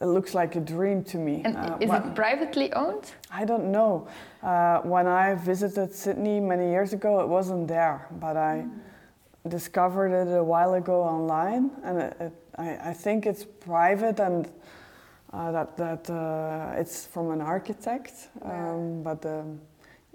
it 0.00 0.06
looks 0.06 0.32
like 0.34 0.56
a 0.56 0.60
dream 0.60 1.04
to 1.04 1.18
me. 1.18 1.42
And 1.44 1.56
uh, 1.56 1.76
is 1.80 1.90
it 1.90 2.14
privately 2.14 2.72
owned? 2.72 3.12
I 3.30 3.44
don't 3.44 3.70
know. 3.70 4.08
Uh, 4.42 4.78
when 4.78 5.06
I 5.06 5.34
visited 5.34 5.92
Sydney 5.92 6.40
many 6.40 6.70
years 6.70 6.92
ago, 6.92 7.20
it 7.20 7.28
wasn't 7.28 7.68
there, 7.68 8.06
but 8.12 8.36
I 8.36 8.64
mm. 8.64 9.50
discovered 9.50 10.12
it 10.12 10.34
a 10.34 10.42
while 10.42 10.74
ago 10.74 11.02
online, 11.02 11.70
and 11.84 11.98
it, 11.98 12.16
it, 12.20 12.32
I, 12.56 12.90
I 12.90 12.92
think 12.94 13.26
it's 13.26 13.44
private 13.44 14.20
and 14.20 14.48
uh, 15.32 15.52
that 15.52 15.76
that 15.76 16.10
uh, 16.10 16.80
it's 16.80 17.06
from 17.06 17.30
an 17.30 17.40
architect, 17.40 18.28
um, 18.42 19.02
but 19.02 19.24
um, 19.26 19.60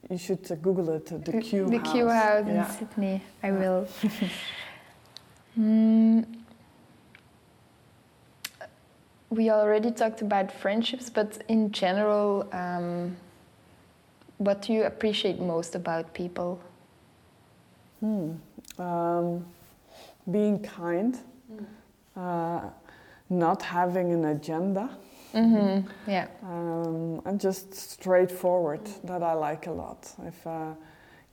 you 0.09 0.17
should 0.17 0.51
uh, 0.51 0.55
Google 0.55 0.89
it. 0.89 1.05
the 1.25 1.41
Q 1.41 1.69
the 1.69 1.77
House. 1.77 1.91
Q 1.91 2.07
House 2.07 2.45
yeah. 2.47 2.67
in 2.67 2.71
Sydney. 2.71 3.21
I 3.43 3.51
will. 3.51 3.87
mm, 5.59 6.25
we 9.29 9.49
already 9.49 9.91
talked 9.91 10.21
about 10.21 10.51
friendships, 10.51 11.09
but 11.09 11.41
in 11.47 11.71
general, 11.71 12.47
um, 12.51 13.15
what 14.37 14.61
do 14.61 14.73
you 14.73 14.83
appreciate 14.83 15.39
most 15.39 15.75
about 15.75 16.13
people? 16.13 16.59
Hmm. 17.99 18.31
Um, 18.77 19.45
being 20.29 20.59
kind, 20.59 21.17
mm. 21.51 21.65
uh, 22.15 22.69
not 23.29 23.61
having 23.61 24.11
an 24.13 24.25
agenda. 24.25 24.89
Mm-hmm. 25.35 25.87
Yeah. 26.09 26.27
Um, 26.43 27.21
and 27.25 27.39
just 27.39 27.73
straightforward 27.73 28.81
that 29.03 29.21
I 29.21 29.33
like 29.33 29.67
a 29.67 29.71
lot. 29.71 30.09
If 30.25 30.47
uh, 30.47 30.73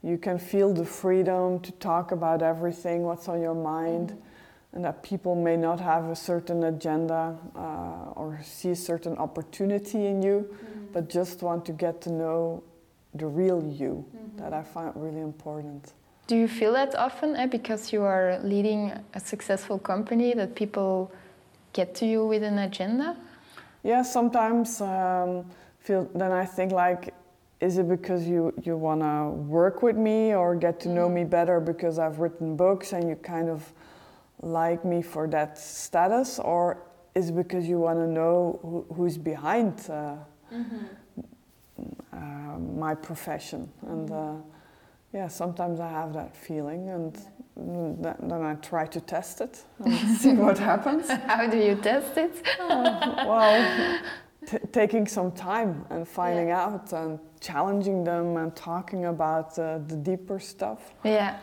you 0.01 0.17
can 0.17 0.37
feel 0.37 0.73
the 0.73 0.85
freedom 0.85 1.59
to 1.61 1.71
talk 1.73 2.11
about 2.11 2.41
everything, 2.41 3.03
what's 3.03 3.29
on 3.29 3.41
your 3.41 3.55
mind, 3.55 4.09
mm-hmm. 4.09 4.75
and 4.75 4.85
that 4.85 5.03
people 5.03 5.35
may 5.35 5.55
not 5.55 5.79
have 5.79 6.05
a 6.05 6.15
certain 6.15 6.65
agenda 6.65 7.37
uh, 7.55 8.19
or 8.19 8.39
see 8.43 8.71
a 8.71 8.75
certain 8.75 9.17
opportunity 9.17 10.05
in 10.05 10.21
you, 10.21 10.49
mm-hmm. 10.51 10.85
but 10.91 11.09
just 11.09 11.41
want 11.41 11.65
to 11.65 11.71
get 11.71 12.01
to 12.01 12.11
know 12.11 12.61
the 13.13 13.25
real 13.25 13.63
you. 13.63 14.05
Mm-hmm. 14.15 14.43
That 14.43 14.53
I 14.53 14.63
find 14.63 14.91
really 14.95 15.21
important. 15.21 15.93
Do 16.27 16.35
you 16.35 16.47
feel 16.47 16.73
that 16.73 16.95
often 16.95 17.35
eh? 17.35 17.47
because 17.47 17.93
you 17.93 18.01
are 18.03 18.39
leading 18.43 18.93
a 19.13 19.19
successful 19.19 19.77
company 19.77 20.33
that 20.33 20.55
people 20.55 21.11
get 21.73 21.95
to 21.95 22.05
you 22.05 22.25
with 22.25 22.43
an 22.43 22.59
agenda? 22.59 23.17
Yeah, 23.83 24.01
sometimes 24.01 24.79
um, 24.81 25.45
feel 25.79 26.09
then 26.15 26.31
I 26.31 26.45
think 26.45 26.71
like, 26.71 27.13
is 27.59 27.77
it 27.77 27.87
because 27.87 28.27
you 28.27 28.53
you 28.63 28.77
want 28.77 29.01
to 29.01 29.29
work 29.29 29.83
with 29.83 29.97
me 29.97 30.33
or 30.33 30.55
get 30.55 30.79
to 30.81 30.89
know 30.89 31.07
mm. 31.09 31.13
me 31.13 31.23
better 31.25 31.59
because 31.59 31.99
I've 31.99 32.19
written 32.19 32.55
books 32.55 32.93
and 32.93 33.09
you 33.09 33.15
kind 33.15 33.49
of 33.49 33.71
like 34.41 34.83
me 34.85 35.01
for 35.01 35.27
that 35.27 35.57
status, 35.57 36.39
or 36.39 36.77
is 37.13 37.29
it 37.29 37.35
because 37.35 37.67
you 37.67 37.79
want 37.79 37.99
to 37.99 38.07
know 38.07 38.59
who, 38.61 38.95
who's 38.95 39.17
behind 39.17 39.73
uh, 39.89 40.15
mm-hmm. 40.51 40.85
uh, 42.11 42.59
my 42.59 42.95
profession 42.95 43.69
and. 43.81 44.09
Mm-hmm. 44.09 44.37
Uh, 44.37 44.41
yeah, 45.13 45.27
sometimes 45.27 45.79
I 45.79 45.89
have 45.89 46.11
that 46.13 46.35
feeling, 46.35 46.89
and 46.89 47.15
then 47.55 48.31
I 48.31 48.55
try 48.55 48.85
to 48.87 48.99
test 48.99 49.41
it 49.41 49.63
and 49.83 50.17
see 50.17 50.33
what 50.33 50.57
happens. 50.57 51.09
How 51.27 51.47
do 51.47 51.57
you 51.57 51.75
test 51.75 52.17
it? 52.17 52.31
uh, 52.59 53.25
well, 53.27 53.99
t- 54.47 54.57
taking 54.71 55.07
some 55.07 55.31
time 55.31 55.85
and 55.89 56.07
finding 56.07 56.47
yeah. 56.47 56.63
out 56.63 56.93
and 56.93 57.19
challenging 57.39 58.03
them 58.03 58.37
and 58.37 58.55
talking 58.55 59.05
about 59.05 59.57
uh, 59.59 59.79
the 59.87 59.95
deeper 59.95 60.39
stuff. 60.39 60.93
Yeah. 61.03 61.37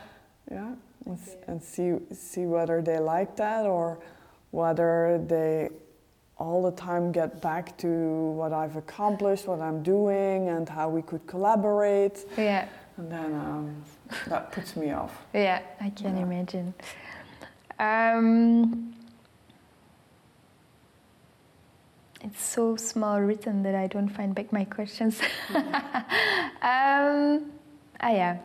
Yeah, 0.51 0.73
and, 1.05 1.19
and 1.47 1.63
see 1.63 1.93
see 2.13 2.45
whether 2.45 2.81
they 2.81 2.99
like 2.99 3.37
that 3.37 3.65
or 3.65 3.99
whether 4.49 5.23
they 5.27 5.69
all 6.37 6.61
the 6.63 6.71
time 6.71 7.11
get 7.11 7.41
back 7.41 7.77
to 7.77 7.87
what 7.87 8.51
I've 8.51 8.75
accomplished, 8.75 9.47
what 9.47 9.61
I'm 9.61 9.81
doing, 9.81 10.49
and 10.49 10.67
how 10.67 10.89
we 10.89 11.03
could 11.03 11.25
collaborate. 11.25 12.25
Yeah 12.35 12.67
and 12.97 13.11
then 13.11 13.33
um, 13.33 13.83
that 14.27 14.51
puts 14.51 14.75
me 14.75 14.91
off. 14.91 15.25
Yeah, 15.33 15.61
I 15.79 15.89
can 15.89 16.17
yeah. 16.17 16.23
imagine. 16.23 16.73
Um, 17.79 18.93
it's 22.23 22.43
so 22.43 22.75
small 22.75 23.19
written 23.19 23.63
that 23.63 23.75
I 23.75 23.87
don't 23.87 24.09
find 24.09 24.35
back 24.35 24.53
my 24.53 24.65
questions. 24.65 25.19
um, 25.55 25.63
ah, 26.61 27.41
yeah. 28.01 28.37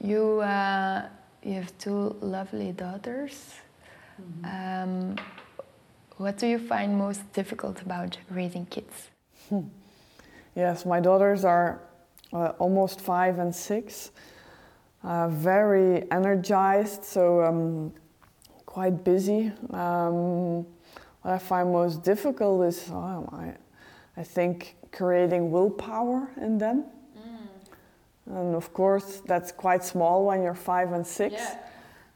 You, 0.00 0.40
uh, 0.40 1.08
you 1.42 1.54
have 1.54 1.76
two 1.78 2.16
lovely 2.20 2.72
daughters. 2.72 3.54
Mm-hmm. 4.20 4.44
Um, 4.44 5.16
what 6.16 6.38
do 6.38 6.46
you 6.46 6.58
find 6.58 6.96
most 6.96 7.32
difficult 7.32 7.82
about 7.82 8.16
raising 8.30 8.66
kids? 8.66 9.10
Hmm. 9.48 9.62
Yes, 10.54 10.86
my 10.86 11.00
daughters 11.00 11.44
are 11.44 11.80
uh, 12.32 12.52
almost 12.58 13.00
five 13.00 13.38
and 13.38 13.54
six. 13.54 14.10
Uh, 15.04 15.28
very 15.28 16.10
energized, 16.12 17.04
so 17.04 17.42
um, 17.42 17.92
quite 18.66 19.02
busy. 19.04 19.52
Um, 19.70 20.64
what 21.22 21.34
I 21.34 21.38
find 21.38 21.72
most 21.72 22.02
difficult 22.02 22.64
is, 22.66 22.88
oh, 22.90 23.28
I, 23.32 23.54
I 24.16 24.22
think, 24.22 24.76
creating 24.92 25.50
willpower 25.50 26.30
in 26.40 26.58
them. 26.58 26.84
Mm. 27.18 28.38
And 28.38 28.54
of 28.54 28.72
course, 28.72 29.22
that's 29.26 29.50
quite 29.50 29.84
small 29.84 30.24
when 30.24 30.42
you're 30.42 30.54
five 30.54 30.92
and 30.92 31.06
six. 31.06 31.34
Yeah. 31.34 31.58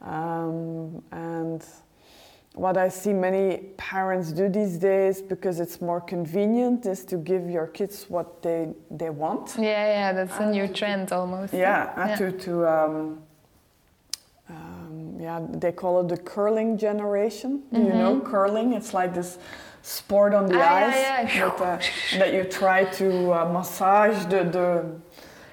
Um, 0.02 1.02
and 1.10 1.64
what 2.56 2.78
I 2.78 2.88
see 2.88 3.12
many 3.12 3.58
parents 3.76 4.32
do 4.32 4.48
these 4.48 4.78
days 4.78 5.20
because 5.20 5.60
it's 5.60 5.82
more 5.82 6.00
convenient 6.00 6.86
is 6.86 7.04
to 7.04 7.18
give 7.18 7.50
your 7.50 7.66
kids 7.66 8.06
what 8.08 8.42
they 8.42 8.70
they 8.90 9.10
want. 9.10 9.54
Yeah, 9.58 9.86
yeah, 9.96 10.12
that's 10.14 10.38
a 10.40 10.50
new 10.50 10.66
trend 10.66 11.12
almost. 11.12 11.52
Yeah, 11.52 11.92
yeah. 11.96 12.16
to 12.16 12.32
to 12.32 12.52
um, 12.66 13.22
um, 14.48 15.20
yeah, 15.20 15.40
they 15.50 15.70
call 15.70 16.00
it 16.00 16.08
the 16.08 16.16
curling 16.16 16.78
generation. 16.78 17.62
Mm-hmm. 17.72 17.86
You 17.86 17.92
know, 17.92 18.20
curling. 18.20 18.72
It's 18.72 18.94
like 18.94 19.12
this 19.12 19.38
sport 19.82 20.32
on 20.32 20.46
the 20.46 20.58
ah, 20.58 20.76
ice 20.76 20.94
yeah, 20.94 21.34
yeah. 21.34 21.56
That, 21.58 21.82
uh, 21.82 22.18
that 22.18 22.32
you 22.32 22.44
try 22.44 22.84
to 22.84 23.32
uh, 23.32 23.52
massage 23.52 24.24
the 24.32 24.44
the 24.44 24.68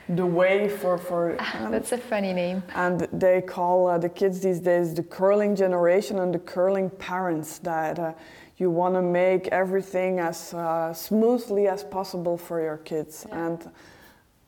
the 0.09 0.25
way 0.25 0.67
for 0.67 0.97
for 0.97 1.41
um, 1.55 1.71
that's 1.71 1.91
a 1.91 1.97
funny 1.97 2.33
name 2.33 2.61
and 2.75 3.07
they 3.13 3.41
call 3.41 3.87
uh, 3.87 3.97
the 3.97 4.09
kids 4.09 4.41
these 4.41 4.59
days 4.59 4.93
the 4.93 5.03
curling 5.03 5.55
generation 5.55 6.19
and 6.19 6.33
the 6.33 6.39
curling 6.39 6.89
parents 6.89 7.59
that 7.59 7.99
uh, 7.99 8.13
you 8.57 8.69
want 8.69 8.93
to 8.95 9.01
make 9.01 9.47
everything 9.47 10.19
as 10.19 10.53
uh, 10.53 10.93
smoothly 10.93 11.67
as 11.67 11.83
possible 11.83 12.37
for 12.37 12.61
your 12.61 12.77
kids 12.77 13.25
yeah. 13.29 13.47
and 13.47 13.71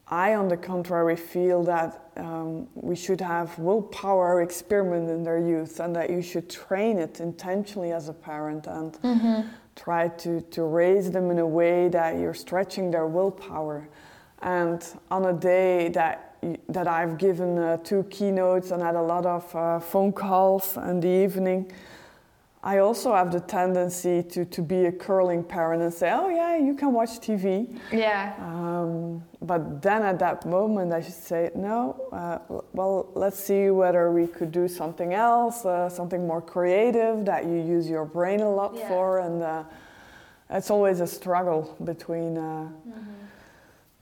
i 0.08 0.36
on 0.36 0.48
the 0.48 0.58
contrary 0.58 1.16
feel 1.16 1.64
that 1.64 2.12
um, 2.18 2.68
we 2.76 2.96
should 2.96 3.22
have 3.22 3.58
willpower 3.58 4.42
experiment 4.42 5.10
in 5.10 5.24
their 5.24 5.40
youth 5.40 5.80
and 5.80 5.96
that 5.96 6.10
you 6.10 6.22
should 6.22 6.50
train 6.50 6.98
it 6.98 7.20
intentionally 7.20 7.92
as 7.92 8.10
a 8.10 8.14
parent 8.14 8.68
and 8.68 8.94
mm-hmm. 9.02 9.48
try 9.76 10.08
to, 10.10 10.42
to 10.42 10.64
raise 10.64 11.12
them 11.12 11.32
in 11.32 11.40
a 11.40 11.48
way 11.48 11.90
that 11.90 12.18
you're 12.18 12.34
stretching 12.34 12.92
their 12.92 13.08
willpower 13.08 13.88
and 14.42 14.84
on 15.10 15.26
a 15.26 15.34
day 15.34 15.90
that 15.90 16.22
that 16.70 16.88
I've 16.88 17.18
given 17.18 17.58
uh, 17.58 17.78
two 17.78 18.04
keynotes 18.12 18.70
and 18.70 18.80
had 18.82 18.94
a 18.96 19.02
lot 19.02 19.26
of 19.26 19.56
uh, 19.56 19.80
phone 19.80 20.12
calls 20.14 20.78
in 20.78 21.00
the 21.00 21.08
evening, 21.08 21.72
I 22.62 22.80
also 22.80 23.14
have 23.16 23.32
the 23.32 23.40
tendency 23.40 24.22
to, 24.22 24.46
to 24.46 24.62
be 24.62 24.86
a 24.86 24.92
curling 24.92 25.44
parent 25.44 25.82
and 25.82 25.92
say, 25.92 26.12
oh, 26.14 26.30
yeah, 26.30 26.56
you 26.58 26.76
can 26.76 26.94
watch 26.94 27.20
TV. 27.20 27.76
Yeah. 27.92 28.34
Um, 28.40 29.24
but 29.42 29.82
then 29.82 30.04
at 30.04 30.20
that 30.20 30.46
moment, 30.46 30.94
I 30.94 31.02
should 31.02 31.14
say, 31.14 31.50
no, 31.56 32.10
uh, 32.12 32.38
well, 32.74 33.10
let's 33.16 33.40
see 33.40 33.72
whether 33.72 34.12
we 34.12 34.28
could 34.28 34.52
do 34.52 34.68
something 34.68 35.16
else, 35.16 35.66
uh, 35.66 35.90
something 35.90 36.28
more 36.28 36.42
creative 36.42 37.26
that 37.26 37.46
you 37.46 37.56
use 37.56 37.90
your 37.90 38.06
brain 38.06 38.42
a 38.42 38.50
lot 38.52 38.76
Yeah. 38.76 38.88
for. 38.88 39.20
And 39.20 39.42
uh, 39.42 39.64
it's 40.52 40.70
always 40.70 41.00
a 41.00 41.08
struggle 41.08 41.76
between 41.84 42.38
uh, 42.38 42.70
Mm-hmm. 42.88 43.25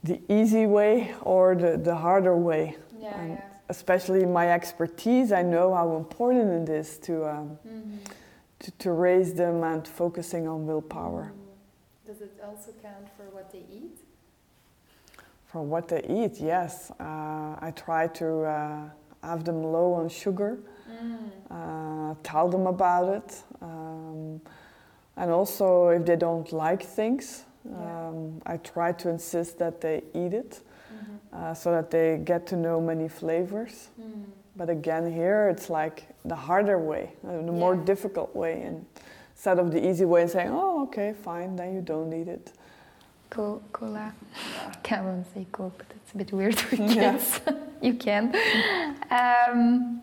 The 0.04 0.20
easy 0.28 0.66
way 0.66 1.14
or 1.22 1.54
the, 1.56 1.76
the 1.78 1.94
harder 1.96 2.36
way. 2.36 2.76
Yeah, 3.00 3.18
And 3.20 3.30
yeah. 3.30 3.40
Especially 3.70 4.26
my 4.26 4.52
expertise, 4.52 5.32
I 5.32 5.42
know 5.42 5.74
how 5.74 5.96
important 5.96 6.68
it 6.68 6.72
is 6.72 6.98
to, 6.98 7.24
um, 7.26 7.58
Mhm. 7.66 7.98
to, 8.58 8.70
to 8.70 8.92
raise 8.92 9.32
them 9.34 9.64
and 9.64 9.88
focusing 9.88 10.46
on 10.46 10.66
willpower. 10.66 11.32
Mm. 11.32 12.06
Does 12.06 12.20
it 12.20 12.38
also 12.46 12.72
count 12.82 13.08
for 13.16 13.24
what 13.34 13.50
they 13.50 13.64
eat? 13.72 13.96
For 15.46 15.62
what 15.62 15.88
they 15.88 16.02
eat, 16.06 16.38
yes. 16.40 16.90
Uh, 17.00 17.56
I 17.66 17.72
try 17.74 18.06
to 18.08 18.42
uh, 18.44 18.80
have 19.22 19.44
them 19.44 19.62
low 19.62 19.94
on 19.94 20.10
sugar, 20.10 20.58
uh, 21.50 22.14
tell 22.22 22.48
them 22.50 22.66
about 22.66 23.08
it. 23.08 23.42
Um, 23.62 24.42
and 25.16 25.30
also, 25.30 25.88
if 25.88 26.04
they 26.04 26.16
don't 26.16 26.52
like 26.52 26.82
things, 26.82 27.44
Yeah. 27.64 28.08
um, 28.08 28.40
I 28.46 28.56
try 28.58 28.92
to 28.92 29.08
insist 29.08 29.58
that 29.58 29.80
they 29.80 30.02
eat 30.14 30.34
it 30.34 30.60
Mhm. 30.92 31.18
uh, 31.38 31.54
so 31.54 31.70
that 31.72 31.90
they 31.90 32.18
get 32.24 32.46
to 32.48 32.56
know 32.56 32.80
many 32.80 33.08
flavors. 33.08 33.88
Mm. 34.00 34.24
But 34.56 34.68
again, 34.70 35.10
here 35.12 35.48
it's 35.48 35.68
like 35.70 36.04
the 36.24 36.34
harder 36.36 36.78
way, 36.78 37.12
uh, 37.26 37.32
the 37.42 37.52
more 37.52 37.74
difficult 37.76 38.34
way. 38.36 38.62
And 38.62 38.84
instead 39.34 39.58
of 39.58 39.70
the 39.72 39.80
easy 39.88 40.04
way 40.04 40.22
and 40.22 40.30
saying, 40.30 40.50
oh, 40.52 40.82
okay, 40.84 41.12
fine, 41.24 41.56
then 41.56 41.74
you 41.74 41.80
don't 41.80 42.12
eat 42.12 42.28
it. 42.28 42.52
Co- 43.30 43.60
cola. 43.72 44.12
Can't 44.84 45.02
even 45.02 45.24
say 45.34 45.46
Coke, 45.50 45.72
but 45.78 45.86
it's 45.96 46.12
a 46.14 46.16
bit 46.18 46.32
weird 46.32 46.56
for 46.60 46.76
Yeah. 46.76 46.94
kids. 47.12 47.40
you 47.82 47.94
can. 47.94 48.32
Um, 49.10 50.02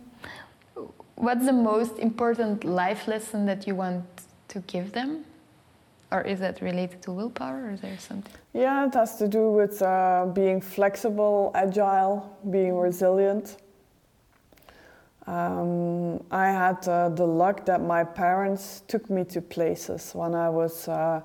what's 1.15 1.45
the 1.45 1.53
most 1.53 1.97
important 1.99 2.63
life 2.65 3.07
lesson 3.07 3.45
that 3.45 3.65
you 3.67 3.75
want 3.75 4.03
to 4.49 4.59
give 4.61 4.91
them? 4.91 5.23
Or 6.11 6.21
is 6.21 6.39
that 6.41 6.61
related 6.61 7.01
to 7.03 7.11
willpower 7.13 7.67
or 7.67 7.71
is 7.71 7.81
there 7.81 7.97
something? 7.97 8.33
Yeah, 8.53 8.85
it 8.85 8.93
has 8.93 9.15
to 9.17 9.27
do 9.29 9.49
with 9.51 9.81
uh, 9.81 10.25
being 10.33 10.59
flexible, 10.59 11.51
agile, 11.55 12.37
being 12.49 12.75
resilient. 12.75 13.57
Um, 15.27 16.21
I 16.31 16.47
had 16.47 16.85
uh, 16.87 17.09
the 17.09 17.25
luck 17.25 17.65
that 17.65 17.81
my 17.81 18.03
parents 18.03 18.81
took 18.87 19.09
me 19.09 19.23
to 19.25 19.41
places. 19.41 20.11
When 20.13 20.35
I 20.35 20.49
was 20.49 20.87
uh, 20.87 21.21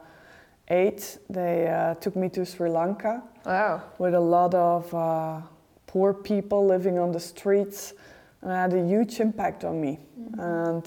eight, 0.68 1.18
they 1.28 1.66
uh, 1.66 1.94
took 1.94 2.14
me 2.14 2.28
to 2.30 2.44
Sri 2.44 2.68
Lanka 2.70 3.22
Wow. 3.44 3.82
with 3.98 4.14
a 4.14 4.20
lot 4.20 4.54
of 4.54 4.92
uh, 4.94 5.40
poor 5.86 6.12
people 6.14 6.66
living 6.66 6.98
on 6.98 7.10
the 7.10 7.20
streets, 7.20 7.94
and 8.42 8.50
it 8.52 8.54
had 8.54 8.72
a 8.74 8.86
huge 8.86 9.18
impact 9.18 9.64
on 9.64 9.80
me. 9.80 9.98
And 10.38 10.86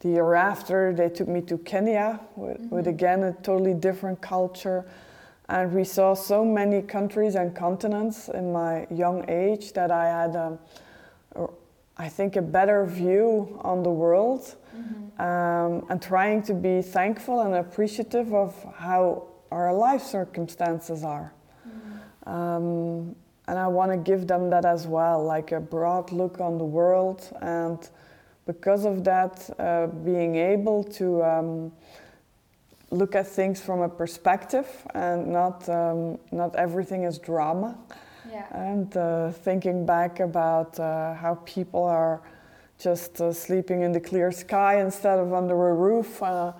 the 0.00 0.08
year 0.10 0.34
after, 0.34 0.92
they 0.92 1.08
took 1.08 1.28
me 1.28 1.40
to 1.42 1.58
Kenya 1.58 2.20
with, 2.36 2.60
with 2.70 2.86
again 2.86 3.22
a 3.24 3.32
totally 3.32 3.74
different 3.74 4.20
culture. 4.20 4.84
And 5.48 5.72
we 5.72 5.84
saw 5.84 6.14
so 6.14 6.44
many 6.44 6.82
countries 6.82 7.34
and 7.34 7.54
continents 7.54 8.28
in 8.28 8.52
my 8.52 8.86
young 8.90 9.28
age 9.28 9.72
that 9.72 9.90
I 9.90 10.06
had, 10.06 10.36
um, 10.36 10.58
a- 11.34 11.48
I 11.96 12.08
think, 12.08 12.36
a 12.36 12.42
better 12.42 12.84
view 12.84 13.58
on 13.62 13.82
the 13.82 13.90
world 13.90 14.54
um, 15.18 15.84
and 15.88 16.00
trying 16.00 16.42
to 16.42 16.54
be 16.54 16.82
thankful 16.82 17.40
and 17.40 17.54
appreciative 17.54 18.32
of 18.32 18.54
how 18.76 19.24
our 19.50 19.72
life 19.74 20.02
circumstances 20.02 21.02
are. 21.02 21.32
Um, 22.26 23.16
and 23.48 23.58
I 23.58 23.66
want 23.66 23.90
to 23.90 23.96
give 23.96 24.26
them 24.26 24.50
that 24.50 24.64
as 24.66 24.86
well, 24.86 25.24
like 25.24 25.50
a 25.52 25.60
broad 25.60 26.12
look 26.12 26.40
on 26.40 26.58
the 26.58 26.64
world. 26.64 27.26
And 27.40 27.78
because 28.48 28.86
of 28.86 29.04
that, 29.04 29.34
uh, 29.58 29.88
being 30.04 30.34
able 30.36 30.82
to 30.82 31.22
um, 31.22 31.70
look 32.90 33.14
at 33.14 33.26
things 33.26 33.60
from 33.60 33.82
a 33.82 33.88
perspective 33.88 34.66
and 34.94 35.28
not, 35.28 35.68
um, 35.68 36.18
not 36.32 36.56
everything 36.56 37.02
is 37.04 37.18
drama. 37.18 37.76
Yeah. 38.32 38.46
And 38.50 38.96
uh, 38.96 39.32
thinking 39.32 39.84
back 39.84 40.20
about 40.20 40.80
uh, 40.80 41.12
how 41.14 41.34
people 41.44 41.84
are 41.84 42.22
just 42.78 43.20
uh, 43.20 43.34
sleeping 43.34 43.82
in 43.82 43.92
the 43.92 44.00
clear 44.00 44.32
sky 44.32 44.80
instead 44.80 45.18
of 45.18 45.34
under 45.34 45.68
a 45.68 45.74
roof, 45.74 46.22
uh, 46.22 46.52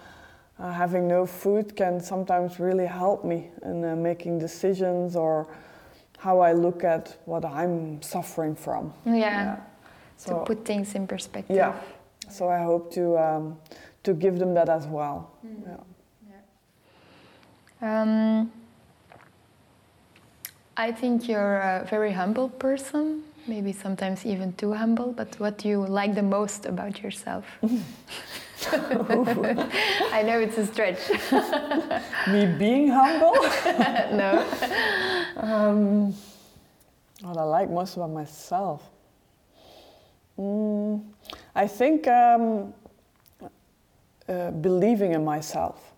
uh, 0.58 0.72
having 0.72 1.08
no 1.08 1.24
food 1.24 1.74
can 1.74 2.00
sometimes 2.00 2.60
really 2.60 2.86
help 2.86 3.24
me 3.24 3.48
in 3.64 3.82
uh, 3.82 3.96
making 3.96 4.38
decisions 4.38 5.16
or 5.16 5.48
how 6.18 6.40
I 6.40 6.52
look 6.52 6.84
at 6.84 7.16
what 7.24 7.46
I'm 7.46 8.02
suffering 8.02 8.54
from. 8.56 8.92
Yeah. 9.06 9.56
So, 10.18 10.40
to 10.40 10.44
put 10.44 10.64
things 10.64 10.94
in 10.94 11.06
perspective. 11.06 11.56
yeah. 11.56 11.74
So 12.28 12.50
I 12.50 12.62
hope 12.62 12.92
to 12.92 13.16
um, 13.16 13.56
to 14.02 14.12
give 14.12 14.38
them 14.38 14.52
that 14.54 14.68
as 14.68 14.86
well. 14.86 15.30
Yeah. 15.42 15.78
Um, 17.80 18.52
I 20.76 20.92
think 20.92 21.28
you're 21.28 21.58
a 21.58 21.86
very 21.88 22.12
humble 22.12 22.48
person, 22.48 23.22
maybe 23.46 23.72
sometimes 23.72 24.26
even 24.26 24.52
too 24.54 24.74
humble, 24.74 25.12
but 25.12 25.38
what 25.38 25.58
do 25.58 25.68
you 25.68 25.86
like 25.86 26.14
the 26.14 26.22
most 26.22 26.66
about 26.66 27.02
yourself? 27.02 27.44
I 28.72 30.22
know 30.26 30.40
it's 30.40 30.58
a 30.58 30.66
stretch. 30.66 30.98
Me 32.28 32.46
being 32.58 32.88
humble. 32.88 33.34
no. 34.16 34.44
Um, 35.36 36.12
what 37.22 37.36
I 37.36 37.42
like 37.44 37.70
most 37.70 37.96
about 37.96 38.10
myself. 38.10 38.82
Mm, 40.38 41.02
I 41.54 41.66
think 41.66 42.06
um, 42.06 42.72
uh, 44.28 44.50
believing 44.52 45.12
in 45.12 45.24
myself. 45.24 45.94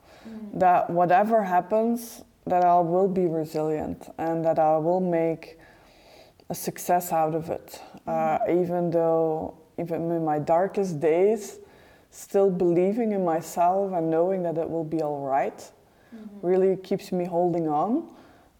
That 0.55 0.90
whatever 0.90 1.42
happens, 1.42 2.22
that 2.46 2.64
I 2.64 2.79
will 2.81 3.09
be 3.09 3.26
resilient 3.26 4.12
and 4.18 4.44
that 4.44 4.59
I 4.59 4.76
will 4.76 5.00
make 5.00 5.59
a 6.48 6.55
success 6.55 7.12
out 7.12 7.35
of 7.35 7.48
it. 7.50 7.81
Uh, 8.07 8.38
even 8.48 8.90
though, 8.90 9.55
even 9.79 10.11
in 10.11 10.24
my 10.24 10.38
darkest 10.38 11.00
days, 11.00 11.59
still 12.11 12.50
believing 12.50 13.12
in 13.12 13.24
myself 13.24 13.92
and 13.92 14.11
knowing 14.11 14.42
that 14.42 14.59
it 14.59 14.68
will 14.68 14.85
be 14.85 15.00
all 15.00 15.20
right 15.24 15.70
really 16.42 16.76
keeps 16.76 17.12
me 17.12 17.24
holding 17.24 17.68
on 17.68 18.09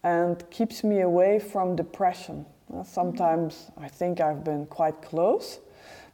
and 0.03 0.49
keeps 0.51 0.85
me 0.85 1.01
away 1.01 1.39
from 1.39 1.77
depression. 1.77 2.47
Uh, 2.73 2.83
sometimes 2.83 3.71
I 3.77 3.89
think 3.89 4.21
I've 4.21 4.45
been 4.45 4.67
quite 4.67 5.03
close, 5.03 5.59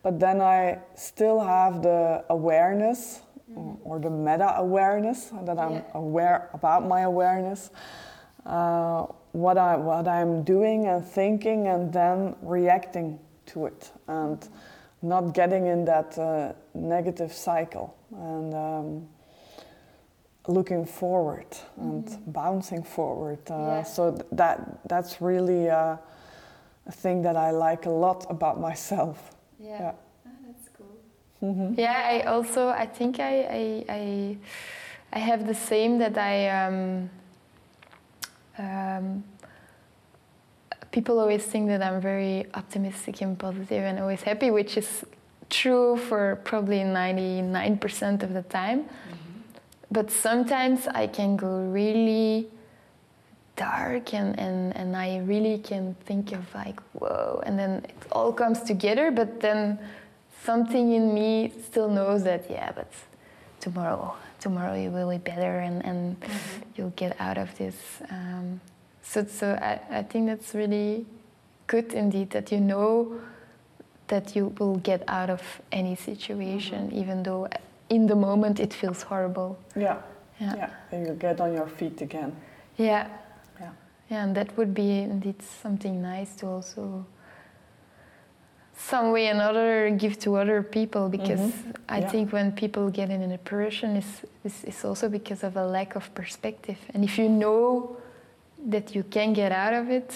but 0.06 0.20
then 0.20 0.40
I 0.40 0.78
still 0.94 1.40
have 1.40 1.82
the 1.82 2.22
awareness 2.30 3.22
or- 3.56 3.76
or 3.84 3.98
the 3.98 4.10
meta 4.10 4.54
awareness 4.56 5.32
that 5.46 5.58
I'm 5.58 5.72
Yeah. 5.72 5.82
aware 5.94 6.48
about 6.52 6.86
my 6.86 7.00
awareness, 7.00 7.70
uh, 8.44 9.06
what, 9.32 9.58
I, 9.58 9.76
what 9.76 10.06
I'm 10.06 10.44
doing 10.44 10.86
and 10.86 11.04
thinking, 11.04 11.66
and 11.66 11.92
then 11.92 12.36
reacting 12.40 13.18
to 13.46 13.66
it 13.66 13.90
and 14.06 14.48
not 15.02 15.34
getting 15.34 15.66
in 15.66 15.84
that 15.86 16.16
uh, 16.16 16.52
negative 16.74 17.32
cycle. 17.32 17.92
And 18.12 18.54
um, 18.54 19.08
looking 20.46 20.84
forward 20.86 21.46
and 21.76 22.04
bouncing 22.28 22.84
forward. 22.84 23.40
Uh, 23.50 23.54
Yeah. 23.54 23.82
So 23.82 24.10
th- 24.12 24.26
that 24.32 24.58
that's 24.88 25.20
really 25.20 25.68
uh, 25.68 25.96
a 26.86 26.92
thing 26.92 27.22
that 27.22 27.36
I 27.36 27.50
like 27.50 27.86
a 27.88 27.90
lot 27.90 28.24
about 28.30 28.60
myself. 28.60 29.32
Yeah. 29.66 29.80
Yeah. 29.80 29.92
Ah, 30.26 30.30
that's 30.46 30.68
cool. 30.76 31.74
Yeah, 31.76 32.02
I 32.04 32.20
also 32.22 32.68
I 32.68 32.86
think 32.86 33.20
I 33.20 33.34
I 33.60 33.84
I, 33.88 34.36
I 35.12 35.18
have 35.18 35.46
the 35.46 35.54
same 35.54 35.98
that 35.98 36.16
I 36.16 36.48
um, 36.48 37.10
um, 38.58 39.24
people 40.90 41.18
always 41.20 41.44
think 41.44 41.68
that 41.68 41.82
I'm 41.82 42.00
very 42.00 42.46
optimistic 42.54 43.20
and 43.20 43.38
positive 43.38 43.84
and 43.84 43.98
always 44.00 44.22
happy, 44.22 44.50
which 44.50 44.76
is 44.76 45.04
true 45.50 45.96
for 45.96 46.36
probably 46.44 46.78
99% 46.80 48.22
of 48.22 48.32
the 48.32 48.42
time. 48.42 48.86
But 49.90 50.10
sometimes 50.10 50.88
I 50.88 51.06
can 51.06 51.36
go 51.36 51.60
really 51.70 52.48
dark 53.56 54.14
and, 54.14 54.38
and, 54.38 54.76
and 54.76 54.96
I 54.96 55.18
really 55.18 55.58
can 55.58 55.94
think 56.04 56.32
of 56.32 56.54
like, 56.54 56.78
whoa, 56.92 57.42
and 57.46 57.58
then 57.58 57.84
it 57.84 57.96
all 58.12 58.32
comes 58.32 58.60
together, 58.62 59.10
but 59.10 59.40
then 59.40 59.78
something 60.44 60.92
in 60.92 61.12
me 61.14 61.52
still 61.66 61.88
knows 61.88 62.22
that, 62.24 62.50
yeah, 62.50 62.70
but 62.72 62.92
tomorrow, 63.60 64.14
tomorrow 64.40 64.74
you 64.74 64.90
will 64.90 65.10
be 65.10 65.18
better 65.18 65.58
and, 65.60 65.84
and 65.84 66.16
you'll 66.76 66.90
get 66.96 67.16
out 67.18 67.38
of 67.38 67.56
this. 67.58 67.76
Um, 68.10 68.60
so 69.02 69.24
so 69.24 69.52
I, 69.60 69.80
I 69.98 70.02
think 70.02 70.26
that's 70.26 70.54
really 70.54 71.06
good 71.66 71.92
indeed 71.94 72.30
that 72.30 72.52
you 72.52 72.60
know 72.60 73.20
that 74.08 74.36
you 74.36 74.52
will 74.58 74.76
get 74.76 75.02
out 75.08 75.30
of 75.30 75.42
any 75.72 75.96
situation, 75.96 76.88
Mm-hmm. 76.88 76.98
even 76.98 77.22
though 77.22 77.48
in 77.88 78.06
the 78.06 78.14
moment 78.16 78.60
it 78.60 78.72
feels 78.74 79.02
horrible. 79.02 79.58
Yeah. 79.74 79.98
Yeah. 80.40 80.54
Yeah. 80.56 80.70
And 80.92 81.06
you 81.06 81.14
get 81.14 81.40
on 81.40 81.52
your 81.54 81.66
feet 81.66 82.00
again. 82.02 82.36
Yeah. 82.76 83.08
Yeah. 84.10 84.22
And 84.24 84.34
that 84.36 84.56
would 84.56 84.72
be 84.74 85.00
indeed 85.00 85.42
something 85.42 86.00
nice 86.02 86.36
to 86.36 86.46
also 86.46 87.04
some 88.78 89.10
way 89.10 89.28
or 89.28 89.32
another 89.32 89.90
give 89.90 90.18
to 90.18 90.36
other 90.36 90.62
people 90.62 91.08
because 91.08 91.40
Mhm. 91.40 91.74
I 91.88 91.98
Yeah. 92.00 92.10
think 92.10 92.32
when 92.32 92.52
people 92.52 92.90
get 92.90 93.10
in 93.10 93.22
an 93.22 93.30
depression 93.30 93.96
is 93.96 94.24
is 94.44 94.84
also 94.84 95.08
because 95.08 95.46
of 95.46 95.56
a 95.56 95.66
lack 95.66 95.96
of 95.96 96.10
perspective. 96.14 96.76
And 96.94 97.02
if 97.04 97.18
you 97.18 97.28
know 97.28 97.96
that 98.70 98.94
you 98.94 99.02
can 99.10 99.32
get 99.32 99.50
out 99.52 99.72
of 99.74 99.90
it, 99.90 100.14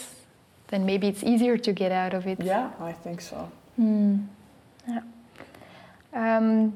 then 0.68 0.84
maybe 0.84 1.06
it's 1.08 1.24
easier 1.24 1.56
to 1.58 1.72
get 1.72 1.90
out 1.92 2.14
of 2.14 2.26
it. 2.26 2.38
Yeah, 2.44 2.70
I 2.80 2.92
think 2.92 3.20
so. 3.20 3.36
Hmm. 3.76 4.18
Yeah. 4.88 5.02
Um, 6.12 6.72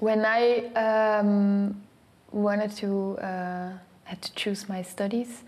when 0.00 0.24
I 0.24 0.66
um, 0.74 1.74
wanted 2.32 2.70
to 2.76 3.18
uh, 3.22 3.70
had 4.06 4.22
to 4.22 4.32
choose 4.34 4.68
my 4.68 4.82
studies, 4.82 5.42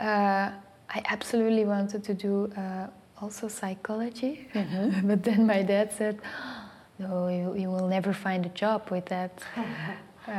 uh, 0.00 0.50
I 0.96 1.02
absolutely 1.08 1.64
wanted 1.64 2.02
to 2.04 2.14
do 2.14 2.52
uh, 2.56 2.86
also 3.20 3.48
psychology. 3.48 4.48
but 5.04 5.22
then 5.22 5.46
my 5.46 5.62
dad 5.62 5.92
said, 5.92 6.18
"No, 6.98 7.28
you, 7.28 7.54
you 7.62 7.68
will 7.70 7.88
never 7.88 8.12
find 8.12 8.44
a 8.46 8.48
job 8.48 8.90
with 8.90 9.06
that." 9.06 9.32
uh, 10.28 10.30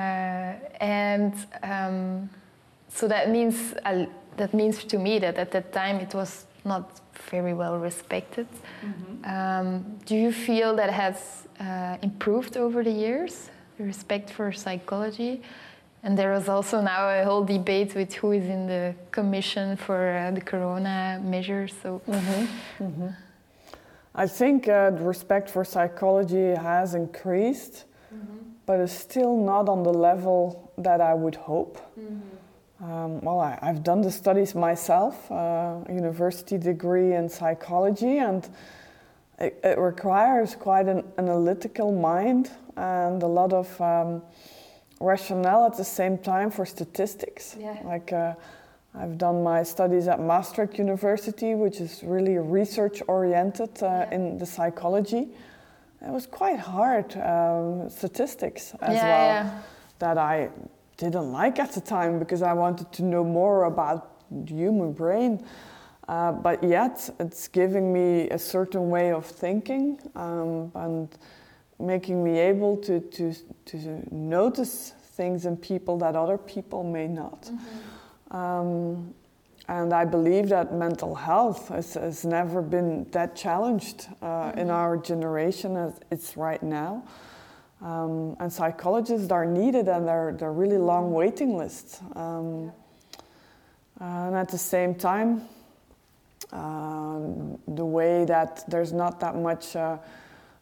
and 0.82 1.34
um, 1.64 2.30
so 2.89 3.07
that 3.07 3.30
means 3.30 3.74
uh, 3.86 4.05
that 4.38 4.53
means 4.53 4.84
to 4.84 4.97
me 4.97 5.20
that 5.20 5.38
at 5.38 5.51
that 5.51 5.72
time 5.72 5.97
it 5.97 6.14
was 6.14 6.45
not 6.66 7.01
very 7.30 7.53
well 7.53 7.78
respected. 7.78 8.47
Um, 9.24 9.99
do 10.05 10.16
you 10.16 10.32
feel 10.32 10.76
that 10.76 10.89
has 10.89 11.47
uh, 11.59 11.97
improved 12.01 12.57
over 12.57 12.84
the 12.84 12.91
years, 12.91 13.49
the 13.78 13.84
respect 13.84 14.30
for 14.30 14.51
psychology? 14.51 15.41
And 16.04 16.18
there 16.18 16.32
was 16.32 16.49
also 16.49 16.82
now 16.82 17.10
a 17.10 17.24
whole 17.24 17.43
debate 17.43 17.93
with 17.93 18.14
who 18.14 18.32
is 18.32 18.45
in 18.45 18.66
the 18.66 18.95
commission 19.12 19.78
for 19.78 20.18
uh, 20.18 20.32
the 20.32 20.41
corona 20.41 21.22
measures. 21.24 21.74
So, 21.84 22.02
I 24.16 24.28
think 24.28 24.68
uh, 24.68 24.91
respect 24.93 25.49
for 25.49 25.64
psychology 25.64 26.56
has 26.56 26.95
increased, 26.95 27.86
but 28.66 28.80
it's 28.80 28.93
still 28.93 29.38
not 29.38 29.70
on 29.70 29.84
the 29.84 29.93
level 29.93 30.72
that 30.78 31.02
I 31.02 31.14
would 31.14 31.36
hope. 31.36 31.78
Um, 32.82 33.22
well, 33.22 33.39
I, 33.39 33.60
I've 33.62 33.84
done 33.84 34.02
the 34.02 34.10
studies 34.10 34.56
myself, 34.56 35.32
uh, 35.32 35.78
university 35.88 36.58
degree 36.58 37.14
in 37.14 37.30
psychology, 37.30 38.18
and 38.18 38.49
it, 39.38 39.60
it 39.64 39.78
requires 39.78 40.56
quite 40.56 40.88
an 40.88 41.04
analytical 41.20 41.91
mind 41.91 42.49
and 42.76 43.22
a 43.22 43.28
lot 43.28 43.54
of 43.54 43.80
um, 43.80 44.24
rationale 45.02 45.66
at 45.66 45.76
the 45.78 45.84
same 45.84 46.18
time 46.18 46.52
for 46.52 46.66
statistics. 46.66 47.56
Yeah. 47.60 47.78
Like 47.84 48.14
uh, 48.14 48.34
I've 48.93 49.18
done 49.18 49.43
my 49.43 49.64
studies 49.64 50.08
at 50.08 50.20
Maastricht 50.20 50.78
University, 50.78 51.56
which 51.56 51.82
is 51.82 52.04
really 52.04 52.38
research 52.38 53.02
oriented 53.08 53.82
uh, 53.82 53.86
Yeah. 53.86 54.16
in 54.16 54.38
the 54.38 54.45
psychology. 54.45 55.30
It 56.02 56.10
was 56.12 56.26
quite 56.28 56.60
hard 56.60 57.16
um, 57.18 57.89
statistics 57.89 58.74
as 58.82 58.95
Yeah, 58.95 59.43
well 59.43 59.64
that 59.99 60.18
I 60.18 60.49
didn't 60.97 61.32
like 61.32 61.60
at 61.60 61.72
the 61.74 61.82
time 61.82 62.20
because 62.20 62.41
I 62.41 62.54
wanted 62.54 62.91
to 62.93 63.04
know 63.04 63.24
more 63.24 63.66
about 63.66 64.02
the 64.32 64.54
human 64.54 64.93
brain. 64.93 65.45
Uh, 66.08 66.32
but 66.32 66.64
yet, 66.64 67.10
it's 67.20 67.47
giving 67.47 67.93
me 67.93 68.30
a 68.32 68.38
certain 68.39 68.89
way 68.89 69.12
of 69.14 69.26
thinking 69.26 69.99
um, 70.16 70.72
and 70.76 71.08
making 71.82 72.23
me 72.23 72.39
able 72.39 72.77
to, 72.77 72.99
to, 72.99 73.34
to 73.65 74.15
notice 74.15 74.93
things 75.13 75.45
in 75.45 75.57
people 75.57 75.97
that 75.99 76.15
other 76.15 76.38
people 76.38 76.84
may 76.84 77.07
not. 77.07 77.49
Um, 78.32 79.13
and 79.67 79.93
I 79.93 80.05
believe 80.05 80.49
that 80.49 80.73
mental 80.73 81.15
health 81.15 81.69
has, 81.69 81.93
has 81.93 82.25
never 82.25 82.61
been 82.61 83.09
that 83.11 83.36
challenged 83.36 84.07
uh, 84.21 84.51
in 84.57 84.69
our 84.69 84.97
generation 84.97 85.77
as 85.77 85.99
it's 86.09 86.36
right 86.36 86.61
now. 86.61 87.03
Um, 87.82 88.36
and 88.39 88.51
psychologists 88.51 89.32
are 89.32 89.45
needed, 89.45 89.88
and 89.88 90.07
they're, 90.07 90.34
they're 90.38 90.51
really 90.51 90.77
long 90.77 91.13
waiting 91.13 91.57
lists. 91.57 91.99
Um, 92.15 92.71
and 93.99 94.36
at 94.36 94.49
the 94.49 94.57
same 94.57 94.95
time, 94.95 95.47
um, 96.51 97.57
the 97.67 97.86
way 97.86 98.25
that 98.25 98.63
there's 98.67 98.91
not 98.91 99.19
that 99.21 99.36
much 99.36 99.75
uh, 99.75 99.97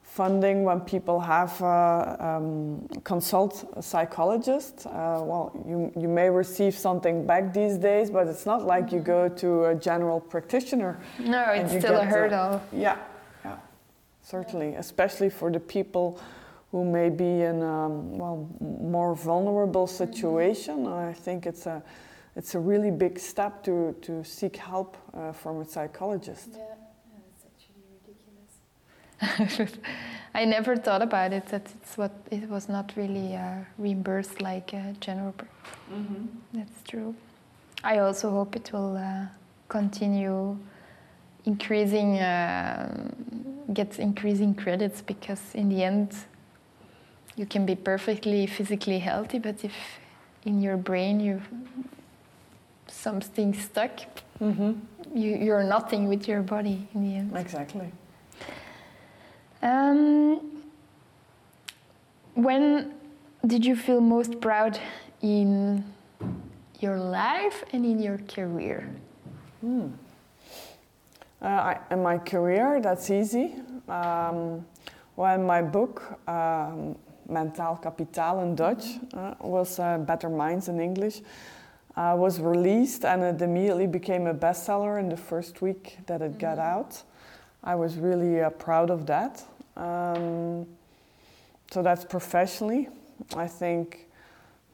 funding 0.10 0.64
when 0.64 0.80
people 0.82 1.20
have 1.20 1.62
uh, 1.62 2.16
um, 2.20 2.88
consult 3.04 3.72
a 3.78 3.82
psychologist. 3.82 4.88
Uh, 4.88 5.22
well, 5.24 5.52
you, 5.68 5.92
you 5.96 6.08
may 6.08 6.30
receive 6.30 6.74
something 6.74 7.26
back 7.28 7.54
these 7.54 7.78
days, 7.78 8.10
but 8.10 8.28
it's 8.28 8.46
not 8.46 8.66
like 8.66 8.92
you 8.92 9.00
go 9.00 9.30
to 9.30 9.66
a 9.66 9.76
general 9.76 10.20
practitioner. 10.20 11.00
no, 11.20 11.44
it's 11.52 11.74
you 11.74 11.80
still 11.80 11.96
a 11.96 12.00
get 12.00 12.06
the- 12.06 12.16
hurdle. 12.18 12.62
Yeah, 12.74 12.98
yeah, 13.46 13.58
certainly, 14.24 14.74
especially 14.76 15.30
for 15.30 15.52
the 15.52 15.60
people 15.60 16.20
who 16.72 16.84
may 16.84 17.10
be 17.10 17.42
in 17.42 17.62
a 17.62 17.90
well 17.90 18.48
more 18.60 19.16
vulnerable 19.16 19.88
situation. 19.88 20.88
I 20.88 21.14
think 21.14 21.46
it's 21.46 21.66
a 21.68 21.82
it's 22.36 22.56
a 22.56 22.60
really 22.60 22.92
big 22.92 23.20
step 23.20 23.64
to 23.64 23.96
to 24.02 24.24
seek 24.24 24.56
help 24.58 24.98
uh, 25.14 25.32
from 25.34 25.62
a 25.62 25.66
psychologist. 25.66 26.50
Yeah, 26.54 26.62
that's 26.62 26.64
actually 26.64 26.78
ridiculous. 26.78 26.79
I 30.34 30.46
never 30.46 30.76
thought 30.78 31.02
about 31.02 31.34
it 31.34 31.48
that 31.48 31.64
it's 31.82 31.98
what 31.98 32.12
it 32.32 32.48
was 32.50 32.70
not 32.70 32.94
really 32.96 33.36
uh, 33.36 33.56
reimbursed 33.78 34.42
like 34.42 34.74
uh, 34.74 34.94
general. 35.00 35.32
pr- 35.34 35.46
That's 36.54 36.84
true. 36.88 37.16
I 37.84 38.00
also 38.00 38.30
hope 38.30 38.56
it 38.56 38.72
will 38.74 38.98
uh, 38.98 39.26
continue 39.70 40.58
increasing, 41.46 42.20
uh, 42.20 43.10
get 43.74 44.00
increasing 44.00 44.54
credits 44.54 45.02
because 45.02 45.42
in 45.56 45.70
the 45.70 45.84
end, 45.84 46.14
you 47.36 47.46
can 47.46 47.66
be 47.66 47.76
perfectly 47.76 48.46
physically 48.48 49.00
healthy, 49.00 49.40
but 49.40 49.64
if 49.64 49.74
in 50.46 50.62
your 50.62 50.78
brain 50.78 51.20
you 51.20 51.42
something 52.88 53.54
stuck, 53.54 53.92
Mm-hmm. 54.42 54.72
you, 55.18 55.36
you're 55.36 55.64
nothing 55.64 56.08
with 56.08 56.26
your 56.26 56.42
body 56.42 56.88
in 56.94 57.02
the 57.04 57.16
end. 57.18 57.36
Exactly. 57.36 57.92
Um, 59.62 60.64
when 62.34 62.94
did 63.46 63.66
you 63.66 63.76
feel 63.76 64.02
most 64.02 64.40
proud 64.40 64.80
in 65.22 65.84
your 66.80 66.98
life 66.98 67.64
and 67.74 67.86
in 67.86 68.00
your 68.00 68.20
career? 68.20 68.90
Uh, 71.42 71.46
I, 71.46 71.80
in 71.92 72.02
my 72.02 72.18
career, 72.18 72.80
that's 72.82 73.10
easy. 73.10 73.56
Um, 73.88 74.66
when 75.16 75.46
my 75.46 75.62
book, 75.62 76.20
um, 76.28 76.96
Mentaal 77.30 77.82
Kapitaal 77.82 78.44
in 78.44 78.56
Dutch, 78.56 78.86
uh, 79.14 79.36
was 79.42 79.80
uh, 79.80 79.98
Better 79.98 80.30
Minds 80.30 80.70
in 80.70 80.80
English, 80.80 81.22
uh, 81.98 82.16
was 82.18 82.40
released 82.40 83.04
and 83.04 83.24
it 83.24 83.42
immediately 83.42 83.88
became 83.88 84.28
a 84.28 84.34
bestseller 84.34 85.00
in 85.00 85.10
the 85.10 85.18
first 85.18 85.62
week 85.62 85.98
that 86.08 86.22
it 86.22 86.40
got 86.40 86.60
out. 86.60 87.04
I 87.64 87.76
was 87.76 87.98
really 87.98 88.42
uh, 88.42 88.50
proud 88.52 88.90
of 88.90 89.06
that. 89.08 89.44
Um, 89.78 90.66
so 91.72 91.82
that's 91.84 92.06
professionally. 92.06 92.90
I 93.36 93.48
think 93.48 94.08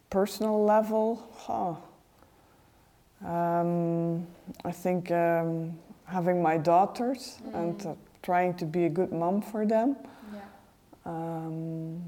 personal 0.10 0.64
level, 0.64 1.28
huh. 1.36 1.76
Um, 3.28 4.28
I 4.64 4.72
think 4.72 5.10
um, 5.12 5.78
having 6.06 6.42
my 6.42 6.58
daughters 6.58 7.40
and 7.54 7.84
uh, 7.86 7.94
trying 8.22 8.54
to 8.56 8.66
be 8.66 8.86
a 8.86 8.90
good 8.90 9.12
mom 9.12 9.42
for 9.42 9.66
them. 9.66 9.96
Um, 11.06 12.04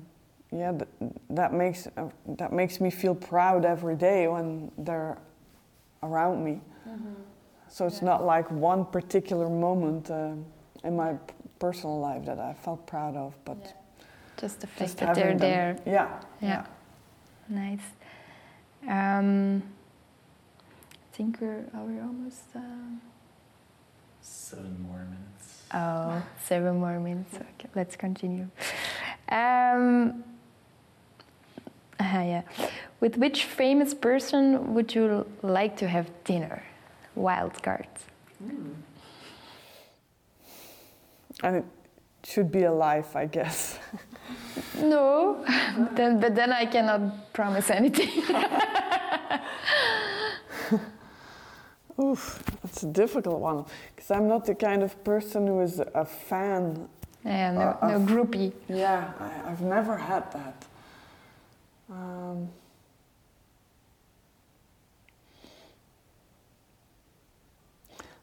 yeah, 0.52 0.72
th- 0.72 1.12
that 1.32 1.54
makes 1.54 1.88
uh, 1.98 2.10
that 2.38 2.52
makes 2.54 2.80
me 2.80 2.90
feel 2.90 3.14
proud 3.16 3.66
every 3.66 3.96
day 3.96 4.28
when 4.28 4.72
they're 4.78 5.18
around 6.04 6.44
me. 6.44 6.62
So 7.70 7.86
it's 7.86 8.02
Yeah. 8.02 8.06
not 8.10 8.26
like 8.26 8.50
one 8.52 8.86
particular 8.86 9.50
moment 9.50 10.10
uh, 10.10 10.34
in 10.84 10.96
my 10.96 11.16
personal 11.60 12.00
life 12.00 12.26
that 12.26 12.40
I 12.40 12.54
felt 12.54 12.86
proud 12.88 13.16
of, 13.16 13.34
but 13.46 13.74
Just 14.38 14.60
the 14.62 14.68
fact 14.68 14.80
just 14.80 14.98
that 15.00 15.16
they're 15.16 15.26
having 15.26 15.38
there. 15.40 15.74
them. 15.74 15.84
Yeah, 15.94 16.20
Yeah. 16.42 16.66
Nice. 17.50 17.80
Um, 18.88 19.64
I 21.14 21.16
think 21.16 21.40
we're 21.42 21.66
are 21.74 21.84
we 21.86 22.00
almost. 22.00 22.44
Uh, 22.56 22.60
Seven 24.22 24.82
more 24.82 25.00
minutes. 25.06 25.64
oh, 25.74 26.22
seven 26.44 26.80
more 26.80 27.00
minutes. 27.00 27.34
Okay, 27.36 27.70
let's 27.76 27.96
continue. 27.96 28.48
Um, 29.30 30.24
uh, 32.00 32.04
yeah. 32.04 32.42
With 33.00 33.18
which 33.18 33.46
famous 33.46 33.94
person 33.94 34.74
would 34.74 34.94
you 34.96 35.26
like 35.42 35.78
to 35.78 35.88
have 35.88 36.10
dinner? 36.24 36.64
wild 37.16 37.64
card? 37.64 37.88
And 41.44 41.58
it 41.58 41.66
should 42.24 42.52
be 42.52 42.64
alive, 42.64 43.16
I 43.16 43.26
guess. 43.26 43.80
No, 44.82 45.44
then, 45.94 46.20
but 46.20 46.36
then 46.36 46.52
I 46.52 46.66
cannot 46.66 47.32
promise 47.34 47.70
anything. 47.70 48.10
Oof, 52.00 52.44
that's 52.62 52.84
a 52.84 52.88
difficult 52.88 53.40
one 53.40 53.66
because 53.96 54.12
I'm 54.12 54.28
not 54.28 54.46
the 54.46 54.54
kind 54.54 54.84
of 54.84 55.04
person 55.04 55.48
who 55.48 55.62
is 55.62 55.80
a 55.80 56.06
fan. 56.06 56.88
yeah, 57.26 57.52
no, 57.54 57.78
Uh, 57.82 57.88
no 57.98 58.00
groupie. 58.06 58.52
Yeah, 58.68 59.12
I, 59.20 59.50
I've 59.50 59.62
never 59.62 59.98
had 59.98 60.32
that. 60.32 60.66
Um, 61.90 62.50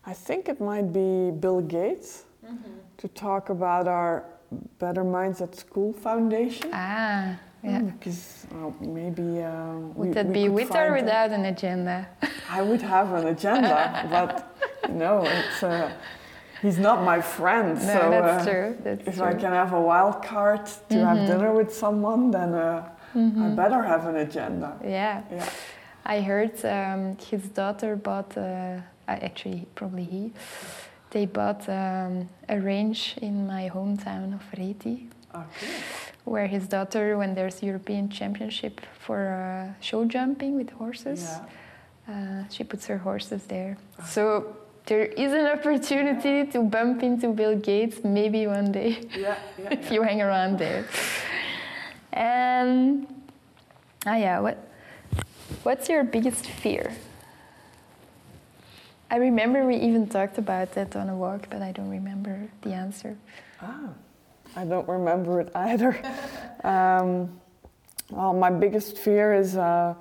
I 0.07 0.13
think 0.13 0.49
it 0.49 0.61
might 0.61 0.93
be 0.93 1.31
Bill 1.33 1.61
Gates 1.63 2.25
to 2.99 3.09
talk 3.09 3.49
about 3.51 3.89
our 3.89 4.25
Better 4.79 5.05
Minds 5.05 5.41
at 5.41 5.55
School 5.57 5.93
Foundation. 5.93 6.71
Ah, 6.73 7.37
yeah. 7.63 7.81
Because 7.81 8.47
uh, 8.53 8.71
maybe. 8.81 9.43
Uh, 9.43 9.75
we- 9.97 10.09
Would 10.09 10.15
that 10.15 10.27
we 10.27 10.33
be 10.35 10.43
could 10.45 10.53
with 10.55 10.69
find 10.69 10.91
or 10.91 10.95
a- 10.97 11.01
without 11.03 11.31
an 11.31 11.45
agenda? 11.47 12.07
I 12.51 12.63
would 12.63 12.83
have 12.83 13.13
an 13.15 13.27
agenda, 13.29 14.07
but 14.11 14.33
no, 14.91 15.23
it's. 15.25 15.63
Uh, 15.63 15.91
he's 16.63 16.79
not 16.79 17.03
my 17.03 17.21
friend. 17.21 17.75
No, 17.75 17.81
so 17.95 18.11
that's 18.11 18.47
uh, 18.47 18.51
true. 18.51 18.77
That's 18.85 19.09
if 19.09 19.17
true. 19.17 19.25
I 19.27 19.35
can 19.35 19.53
have 19.53 19.73
a 19.73 19.81
wild 19.81 20.23
card 20.23 20.67
to 20.91 20.97
Mhm. 20.97 21.07
have 21.09 21.27
dinner 21.27 21.53
with 21.53 21.75
someone, 21.75 22.31
then 22.31 22.55
uh, 22.55 22.89
I 23.15 23.19
Mhm. 23.19 23.57
better 23.57 23.83
have 23.83 24.07
an 24.07 24.17
agenda. 24.17 24.71
Yeah, 24.85 25.23
Yeah. 25.31 25.49
I 26.07 26.21
heard 26.21 26.55
um, 26.65 27.17
his 27.31 27.43
daughter 27.49 27.97
bought, 27.97 28.37
uh, 28.37 28.41
uh, 28.41 29.27
actually, 29.29 29.67
probably 29.75 30.05
he, 30.05 30.33
they 31.15 31.27
bought 31.27 31.67
um, 31.69 32.29
a 32.49 32.59
range 32.61 33.15
in 33.23 33.47
my 33.47 33.71
hometown 33.73 34.35
of 34.35 34.43
Retie, 34.59 35.09
Okay. 35.35 35.73
where 36.25 36.47
his 36.49 36.67
daughter, 36.69 37.17
when 37.17 37.35
there's 37.35 37.63
European 37.63 38.09
Championship 38.09 38.81
for 38.99 39.21
uh, 39.33 39.73
show 39.81 40.05
jumping 40.05 40.57
with 40.57 40.71
horses, 40.71 41.21
Yeah. 41.23 42.13
uh, 42.13 42.49
she 42.51 42.65
puts 42.65 42.87
her 42.87 42.99
horses 42.99 43.43
there. 43.47 43.77
So 44.05 44.57
there 44.87 45.07
is 45.07 45.33
an 45.33 45.47
opportunity 45.47 46.45
to 46.53 46.59
bump 46.63 47.03
into 47.03 47.29
Bill 47.29 47.57
Gates 47.57 47.97
maybe 48.05 48.47
one 48.47 48.73
day 48.73 48.91
Yeah. 49.17 49.37
Yeah. 49.63 49.71
if 49.79 49.91
you 49.93 50.03
hang 50.03 50.21
around 50.21 50.59
there. 50.59 50.85
And 52.13 53.07
ah 54.07 54.17
yeah, 54.17 54.41
what 54.41 54.57
what's 55.63 55.89
your 55.89 56.05
biggest 56.05 56.45
fear? 56.63 56.93
I 59.15 59.19
remember 59.19 59.65
we 59.65 59.77
even 59.77 60.09
talked 60.09 60.39
about 60.39 60.73
that 60.73 60.97
on 60.97 61.09
a 61.09 61.15
walk, 61.15 61.47
but 61.49 61.63
I 61.63 61.71
don't 61.71 61.89
remember 61.89 62.49
the 62.63 62.73
answer. 62.73 63.17
Ah, 63.63 63.91
I 64.57 64.65
don't 64.65 64.89
remember 64.89 65.39
it 65.39 65.53
either. 65.55 65.97
um, 66.65 67.41
well, 68.11 68.35
my 68.35 68.51
biggest 68.51 68.99
fear 68.99 69.33
is 69.33 69.57
uh, 69.57 69.95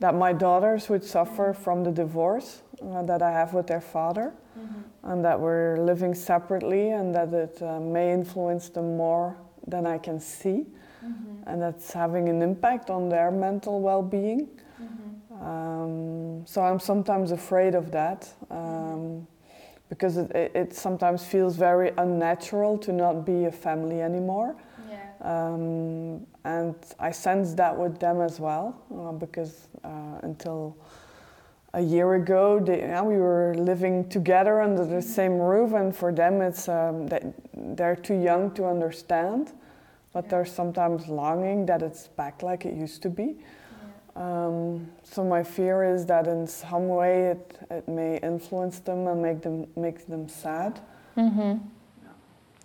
that 0.00 0.14
my 0.14 0.32
daughters 0.32 0.88
would 0.88 1.04
suffer 1.04 1.52
from 1.52 1.84
the 1.84 1.90
divorce 1.90 2.62
uh, 2.82 3.02
that 3.02 3.20
I 3.20 3.32
have 3.32 3.52
with 3.52 3.66
their 3.66 3.82
father, 3.82 4.32
and 5.02 5.22
that 5.22 5.38
we're 5.38 5.76
living 5.76 6.14
separately, 6.14 6.88
and 6.88 7.14
that 7.14 7.34
it 7.34 7.60
uh, 7.60 7.78
may 7.80 8.14
influence 8.14 8.70
them 8.70 8.96
more 8.96 9.36
than 9.66 9.84
I 9.84 9.98
can 9.98 10.18
see, 10.18 10.64
and 11.46 11.60
that's 11.60 11.92
having 11.92 12.30
an 12.30 12.40
impact 12.40 12.88
on 12.88 13.10
their 13.10 13.30
mental 13.30 13.82
well-being. 13.82 14.48
Um, 15.40 16.46
so 16.46 16.62
I'm 16.62 16.80
sometimes 16.80 17.32
afraid 17.32 17.74
of 17.74 17.90
that. 17.92 18.32
Um, 18.50 19.26
because 19.88 20.16
it, 20.16 20.30
it, 20.32 20.52
it 20.54 20.74
sometimes 20.74 21.24
feels 21.24 21.56
very 21.56 21.92
unnatural 21.98 22.78
to 22.78 22.92
not 22.92 23.24
be 23.24 23.44
a 23.44 23.52
family 23.52 24.00
anymore. 24.00 24.56
Yeah. 24.88 25.02
Um, 25.20 26.26
and 26.44 26.74
I 26.98 27.10
sense 27.10 27.54
that 27.54 27.76
with 27.76 27.98
them 27.98 28.20
as 28.20 28.40
well, 28.40 28.82
uh, 28.94 29.12
because 29.12 29.68
uh, 29.84 30.18
until 30.22 30.76
a 31.74 31.80
year 31.80 32.14
ago, 32.14 32.60
they, 32.60 32.78
yeah, 32.78 33.02
we 33.02 33.16
were 33.16 33.54
living 33.56 34.08
together 34.08 34.60
under 34.60 34.84
the 34.84 35.02
same 35.02 35.38
roof, 35.38 35.72
and 35.72 35.94
for 35.94 36.12
them, 36.12 36.40
it's 36.40 36.68
um, 36.68 37.06
that 37.08 37.24
they're 37.76 37.96
too 37.96 38.20
young 38.20 38.52
to 38.52 38.64
understand, 38.64 39.52
but 40.12 40.28
they're 40.28 40.44
sometimes 40.44 41.08
longing 41.08 41.66
that 41.66 41.82
it's 41.82 42.06
back 42.08 42.42
like 42.42 42.64
it 42.64 42.74
used 42.74 43.02
to 43.02 43.10
be. 43.10 43.36
Um, 44.16 44.88
so 45.02 45.24
my 45.24 45.42
fear 45.42 45.82
is 45.82 46.06
that 46.06 46.26
in 46.28 46.46
some 46.46 46.88
way 46.88 47.30
it, 47.32 47.58
it 47.70 47.88
may 47.88 48.18
influence 48.18 48.78
them 48.78 49.08
and 49.08 49.20
make 49.20 49.42
them 49.42 49.66
make 49.76 50.06
them 50.06 50.28
sad. 50.28 50.80
Mm-hmm. 51.16 51.58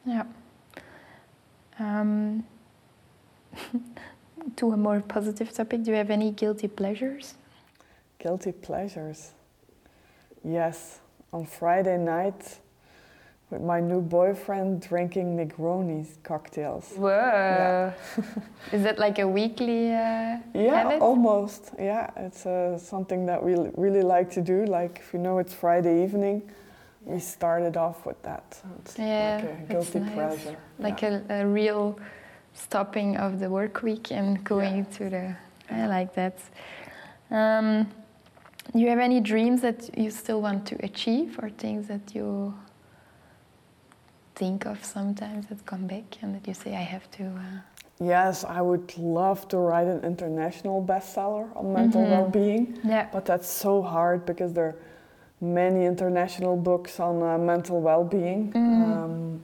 Yeah. 0.05 0.25
Um, 1.79 2.43
to 4.57 4.71
a 4.71 4.77
more 4.77 5.01
positive 5.01 5.51
topic, 5.51 5.83
do 5.83 5.91
you 5.91 5.97
have 5.97 6.11
any 6.11 6.31
guilty 6.31 6.67
pleasures? 6.67 7.35
Guilty 8.19 8.51
pleasures. 8.51 9.31
Yes, 10.43 10.99
on 11.33 11.45
Friday 11.45 11.97
night 11.97 12.59
with 13.51 13.61
my 13.61 13.79
new 13.79 14.01
boyfriend 14.01 14.81
drinking 14.87 15.35
Negronis 15.37 16.07
cocktails. 16.23 16.91
Whoa! 16.95 17.91
Is 18.71 18.83
that 18.83 18.99
like 18.99 19.17
a 19.19 19.27
weekly 19.27 19.91
uh, 19.91 20.37
Yeah, 20.53 20.83
habit? 20.83 21.01
almost. 21.01 21.71
Yeah, 21.79 22.09
it's 22.15 22.45
uh, 22.45 22.77
something 22.77 23.25
that 23.25 23.43
we 23.43 23.53
l- 23.55 23.71
really 23.75 24.01
like 24.03 24.29
to 24.31 24.41
do. 24.41 24.65
Like 24.65 24.99
if 24.99 25.13
you 25.13 25.19
know 25.19 25.39
it's 25.39 25.53
Friday 25.53 26.03
evening, 26.03 26.41
we 27.05 27.19
started 27.19 27.75
off 27.77 28.05
with 28.05 28.21
that. 28.23 28.61
It's 28.79 28.97
Yeah, 28.99 29.41
like 29.43 29.69
guilty 29.69 29.99
nice. 29.99 30.13
pleasure. 30.13 30.57
like 30.77 31.01
yeah. 31.01 31.19
a, 31.29 31.41
a 31.41 31.47
real 31.47 31.97
stopping 32.53 33.17
of 33.17 33.39
the 33.39 33.49
work 33.49 33.81
week 33.83 34.11
and 34.11 34.43
going 34.43 34.85
to 34.97 35.09
the. 35.09 35.35
I 35.71 35.87
like 35.87 36.13
that. 36.15 36.37
Um, 37.31 37.87
do 38.73 38.79
you 38.79 38.89
have 38.89 38.99
any 38.99 39.19
dreams 39.19 39.61
that 39.61 39.97
you 39.97 40.11
still 40.11 40.41
want 40.41 40.65
to 40.67 40.75
achieve, 40.85 41.39
or 41.41 41.49
things 41.49 41.87
that 41.87 42.13
you 42.13 42.53
think 44.39 44.65
of 44.65 44.83
sometimes 44.83 45.45
that 45.47 45.65
come 45.65 45.85
back 45.87 46.17
and 46.21 46.33
that 46.35 46.47
you 46.47 46.53
say, 46.53 46.71
"I 46.75 46.85
have 46.95 47.05
to"? 47.17 47.23
Uh, 47.23 47.59
Yes, 48.01 48.45
I 48.45 48.61
would 48.61 48.97
love 48.97 49.39
to 49.49 49.57
write 49.57 49.87
an 49.95 50.01
international 50.05 50.81
bestseller 50.81 51.45
on 51.59 51.73
mental 51.73 52.01
Mhm. 52.01 52.09
well-being. 52.11 52.63
yeah. 52.83 53.05
But 53.11 53.25
that's 53.25 53.49
so 53.65 53.81
hard 53.81 54.25
because 54.25 54.53
there 54.53 54.67
are 54.71 54.75
many 55.41 55.81
international 55.85 56.55
books 56.55 56.99
on 56.99 57.21
uh, 57.21 57.37
mental 57.37 57.81
well-being. 57.81 58.53
Mhm. 58.53 58.81
Um, 58.81 59.41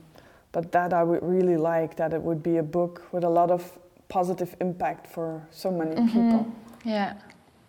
but 0.54 0.72
that 0.72 0.94
I 0.94 1.04
would 1.04 1.22
really 1.36 1.58
like 1.58 1.96
that 1.98 2.14
it 2.14 2.22
would 2.28 2.42
be 2.42 2.58
a 2.60 2.64
book 2.64 3.02
with 3.12 3.24
a 3.26 3.30
lot 3.40 3.52
of 3.52 3.62
positive 4.08 4.56
impact 4.62 5.08
for 5.08 5.42
so 5.52 5.70
many 5.72 5.96
Mhm. 5.96 6.12
people. 6.14 6.46
Yeah, 6.86 7.14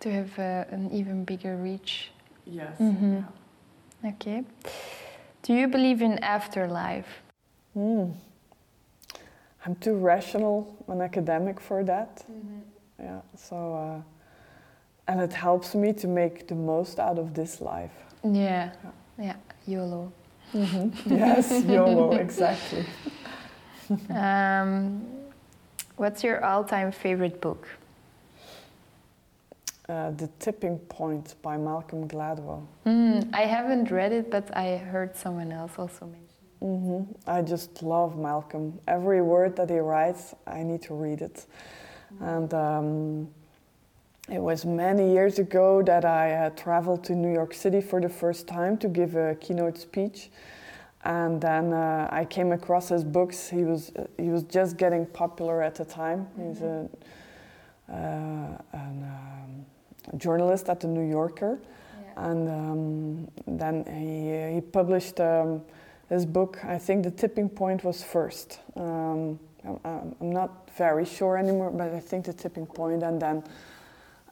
to 0.01 0.09
have 0.11 0.33
uh, 0.39 0.75
an 0.77 0.91
even 0.93 1.25
bigger 1.25 1.57
reach. 1.57 2.13
Yes. 2.45 2.79
Mhm. 2.79 3.25
Okay. 4.05 4.45
Do 5.47 5.55
you 5.55 5.69
believe 5.69 6.03
in 6.03 6.19
afterlife? 6.25 7.07
Hmm. 7.73 8.11
I'm 9.65 9.77
too 9.77 9.95
rational 9.95 10.85
and 10.89 11.01
academic 11.01 11.61
for 11.61 11.85
that. 11.85 12.25
Yeah. 12.99 13.21
So, 13.37 13.75
uh, 13.75 14.01
and 15.07 15.21
it 15.21 15.33
helps 15.33 15.77
me 15.77 15.93
to 15.93 16.09
make 16.09 16.49
the 16.49 16.57
most 16.57 16.99
out 16.99 17.17
of 17.17 17.33
this 17.35 17.61
life. 17.61 17.93
Yeah. 18.25 18.73
Yeah. 19.19 19.37
YOLO. 19.69 20.13
yes, 20.53 21.65
YOLO, 21.65 22.13
exactly. 22.17 22.85
Um, 24.11 25.07
what's 25.97 26.25
your 26.25 26.45
all-time 26.45 26.91
favorite 26.91 27.41
book? 27.41 27.69
Uh, 29.89 30.11
the 30.11 30.29
Tipping 30.41 30.79
Point 30.89 31.37
by 31.43 31.57
Malcolm 31.57 32.09
Gladwell. 32.09 32.67
Mm, 32.87 33.31
I 33.33 33.43
haven't 33.43 33.93
read 33.93 34.11
it, 34.13 34.33
but 34.33 34.51
I 34.57 34.79
heard 34.79 35.15
someone 35.17 35.53
else 35.53 35.73
also 35.79 36.07
mention. 36.07 36.27
hmm 36.61 37.03
I 37.25 37.41
just 37.43 37.83
love 37.85 38.19
Malcolm. 38.19 38.81
Every 38.89 39.23
word 39.23 39.55
that 39.57 39.71
he 39.71 39.79
writes, 39.79 40.35
I 40.45 40.65
need 40.65 40.83
to 40.83 40.95
read 40.95 41.23
it. 41.23 41.47
And 42.21 42.53
um, 42.53 43.29
it 44.29 44.41
was 44.41 44.65
many 44.65 45.13
years 45.13 45.39
ago 45.39 45.83
that 45.83 46.05
I 46.05 46.33
uh, 46.33 46.51
traveled 46.51 47.05
to 47.05 47.15
New 47.15 47.33
York 47.33 47.55
City 47.55 47.81
for 47.81 48.01
the 48.01 48.09
first 48.09 48.49
time 48.49 48.77
to 48.79 48.89
give 48.89 49.15
a 49.15 49.37
keynote 49.37 49.79
speech. 49.79 50.31
And 51.05 51.41
then 51.41 51.73
uh, 51.73 52.09
I 52.11 52.25
came 52.25 52.51
across 52.51 52.89
his 52.89 53.05
books. 53.05 53.49
He 53.49 53.63
was 53.63 53.93
uh, 53.95 54.07
he 54.19 54.31
was 54.31 54.43
just 54.43 54.77
getting 54.77 55.07
popular 55.07 55.63
at 55.63 55.77
the 55.77 55.85
time. 55.85 56.27
He's 56.37 56.61
a, 56.63 56.89
uh, 57.89 57.95
an, 58.73 59.05
um, 59.05 59.67
journalist 60.17 60.69
at 60.69 60.81
the 60.81 60.87
New 60.89 61.09
Yorker, 61.09 61.59
and 62.17 62.49
um, 62.49 63.29
then 63.47 63.85
he 63.87 64.55
he 64.55 64.61
published. 64.61 65.21
Um, 65.21 65.63
his 66.09 66.25
book, 66.25 66.65
I 66.65 66.79
think 66.79 67.03
The 67.03 67.11
Tipping 67.11 67.49
Point 67.49 67.83
was 67.83 68.01
first. 68.05 68.61
Um, 68.77 69.41
I'm, 69.85 70.15
not 70.21 70.71
very 70.79 71.05
sure 71.05 71.37
anymore, 71.37 71.73
but 71.73 71.93
I 71.93 71.99
think 71.99 72.27
The 72.27 72.33
Tipping 72.33 72.67
Point, 72.67 73.03
and 73.03 73.21
then 73.21 73.43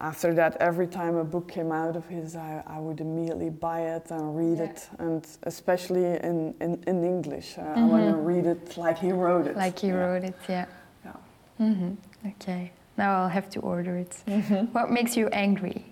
after 0.01 0.33
that, 0.35 0.57
every 0.61 0.87
time 0.87 1.17
a 1.17 1.25
book 1.25 1.49
came 1.51 1.73
out 1.73 1.97
of 1.97 2.07
his, 2.07 2.37
I, 2.37 2.63
I 2.67 2.79
would 2.79 3.01
immediately 3.01 3.51
buy 3.51 3.81
it 3.97 4.11
and 4.11 4.37
read 4.37 4.59
Yeah. 4.59 4.65
it, 4.71 4.89
and 4.99 5.27
especially 5.43 6.05
in, 6.05 6.55
in, 6.61 6.83
in 6.87 7.03
English. 7.05 7.59
Uh, 7.59 7.63
I 7.63 7.79
Mhm. 7.81 7.89
want 7.89 8.05
to 8.11 8.17
read 8.19 8.47
it 8.47 8.77
like 8.77 8.99
he 8.99 9.11
wrote 9.11 9.47
it. 9.49 9.57
Like 9.57 9.79
he 9.81 9.89
Yeah. 9.89 9.95
wrote 9.95 10.23
it, 10.25 10.37
yeah. 10.49 10.67
Yeah. 11.05 11.17
hmm 11.59 11.95
Okay. 12.25 12.71
Now 12.97 13.23
I'll 13.23 13.29
have 13.29 13.51
to 13.51 13.61
order 13.61 13.97
it. 13.97 14.17
Mm-hmm. 14.27 14.67
What 14.73 14.91
makes 14.91 15.17
you 15.17 15.29
angry? 15.29 15.85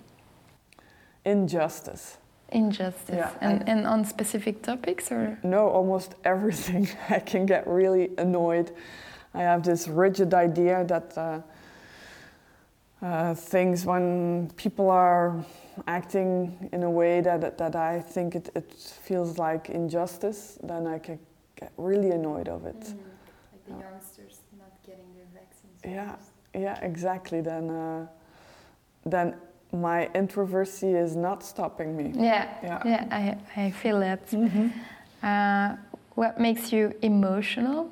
Injustice. 1.24 2.18
Injustice. 2.50 3.16
Yeah, 3.16 3.30
and, 3.40 3.62
I- 3.62 3.72
and 3.72 3.86
on 3.86 4.04
specific 4.04 4.62
topics 4.62 5.10
or? 5.10 5.38
No, 5.42 5.68
almost 5.68 6.14
everything. 6.24 6.88
I 7.08 7.18
can 7.20 7.46
get 7.46 7.66
really 7.66 8.10
annoyed. 8.18 8.72
I 9.34 9.40
have 9.42 9.62
this 9.62 9.88
rigid 9.88 10.34
idea 10.34 10.84
that 10.84 11.16
uh, 11.16 11.40
uh, 13.04 13.34
things, 13.34 13.84
when 13.86 14.50
people 14.56 14.90
are 14.90 15.44
acting 15.86 16.68
in 16.72 16.82
a 16.82 16.90
way 16.90 17.20
that, 17.22 17.56
that 17.58 17.74
I 17.74 18.00
think 18.00 18.34
it, 18.34 18.50
it 18.54 18.72
feels 18.74 19.38
like 19.38 19.70
injustice, 19.70 20.58
then 20.62 20.86
I 20.86 20.98
can 20.98 21.18
get 21.56 21.72
really 21.78 22.10
annoyed 22.10 22.48
of 22.48 22.66
it. 22.66 22.76
Like 22.76 23.64
the 23.66 23.72
youngsters 23.84 24.40
not 24.58 24.70
getting 24.86 25.06
their 25.14 25.24
vaccines. 25.32 25.80
Yeah. 25.84 26.16
Yeah, 26.54 26.78
exactly. 26.82 27.40
Then, 27.40 27.70
uh, 27.70 28.06
then 29.06 29.34
my 29.72 30.08
introversy 30.14 30.92
is 30.92 31.16
not 31.16 31.42
stopping 31.42 31.96
me. 31.96 32.12
Yeah, 32.14 32.48
Yeah. 32.62 32.82
yeah, 32.84 33.36
I, 33.56 33.62
I 33.66 33.70
feel 33.70 34.00
that. 34.00 34.20
Uh, 35.22 35.76
what 36.14 36.38
makes 36.38 36.72
you 36.72 36.92
emotional? 37.02 37.90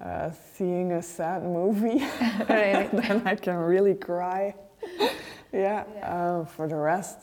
Uh, 0.00 0.30
seeing 0.56 0.92
a 0.92 1.02
sad 1.02 1.44
movie, 1.44 1.98
then 2.48 3.22
I 3.24 3.36
can 3.36 3.54
really 3.56 3.94
cry. 3.94 4.52
yeah, 5.52 5.84
Yeah. 5.94 6.14
Uh, 6.40 6.44
for 6.44 6.66
the 6.66 6.74
rest, 6.74 7.18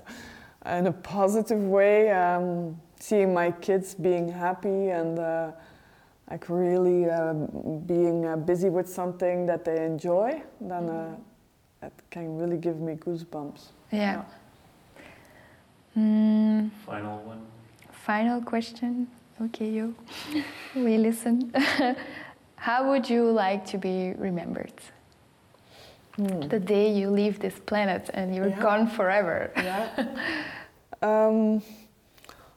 in 0.66 0.88
a 0.88 0.94
positive 0.94 1.60
way, 1.62 2.10
um, 2.12 2.80
seeing 3.00 3.34
my 3.34 3.52
kids 3.52 3.96
being 3.96 4.30
happy 4.30 4.90
and 4.92 5.20
uh, 5.20 5.52
like 6.30 6.46
really 6.50 7.10
uh, 7.10 7.34
being 7.86 8.26
uh, 8.26 8.36
busy 8.38 8.70
with 8.70 8.88
something 8.88 9.46
that 9.48 9.66
they 9.66 9.84
enjoy, 9.84 10.42
then 10.62 10.90
uh, 10.90 11.16
that 11.82 11.92
can 12.12 12.38
really 12.38 12.58
give 12.58 12.80
me 12.80 12.94
goosebumps. 12.96 13.70
Yeah. 13.92 14.24
Mm, 15.98 16.70
Final 16.86 17.18
one. 17.24 17.42
final 17.92 18.42
question. 18.42 19.08
Okay, 19.42 19.70
you. 19.70 19.96
we 20.76 20.98
listen. 20.98 21.52
How 22.56 22.90
would 22.90 23.10
you 23.10 23.32
like 23.32 23.66
to 23.68 23.78
be 23.78 24.14
remembered? 24.18 24.74
The 26.50 26.60
day 26.60 26.92
you 26.94 27.10
leave 27.10 27.40
this 27.40 27.58
planet 27.66 28.10
and 28.14 28.36
you're 28.36 28.50
Yeah. 28.50 28.60
gone 28.62 28.88
forever. 28.88 29.52
Yeah. 29.56 29.88
um, 31.02 31.62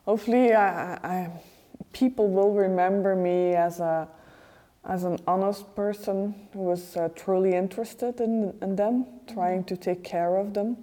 hopefully, 0.05 0.53
I, 0.53 0.95
I, 0.95 1.31
people 1.93 2.29
will 2.29 2.53
remember 2.53 3.15
me 3.15 3.55
as 3.55 3.81
a 3.81 4.09
as 4.85 5.05
an 5.05 5.17
honest 5.29 5.77
person 5.77 6.35
who 6.53 6.61
was 6.61 6.97
uh, 6.97 7.09
truly 7.15 7.55
interested 7.55 8.21
in, 8.21 8.53
in 8.61 8.75
them, 8.75 9.07
trying 9.33 9.63
to 9.63 9.77
take 9.77 10.03
care 10.03 10.37
of 10.37 10.55
them, 10.55 10.77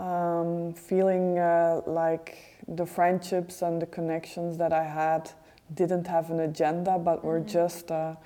um, 0.00 0.74
feeling 0.74 1.38
uh, 1.38 1.80
like 1.86 2.36
the 2.66 2.84
friendships 2.84 3.62
and 3.62 3.80
the 3.80 3.86
connections 3.86 4.58
that 4.58 4.72
I 4.72 4.82
had 4.82 5.30
didn't 5.74 6.06
have 6.08 6.30
an 6.30 6.40
agenda, 6.40 6.98
but 6.98 7.24
were 7.24 7.40
just 7.40 7.92
uh, 7.92 8.16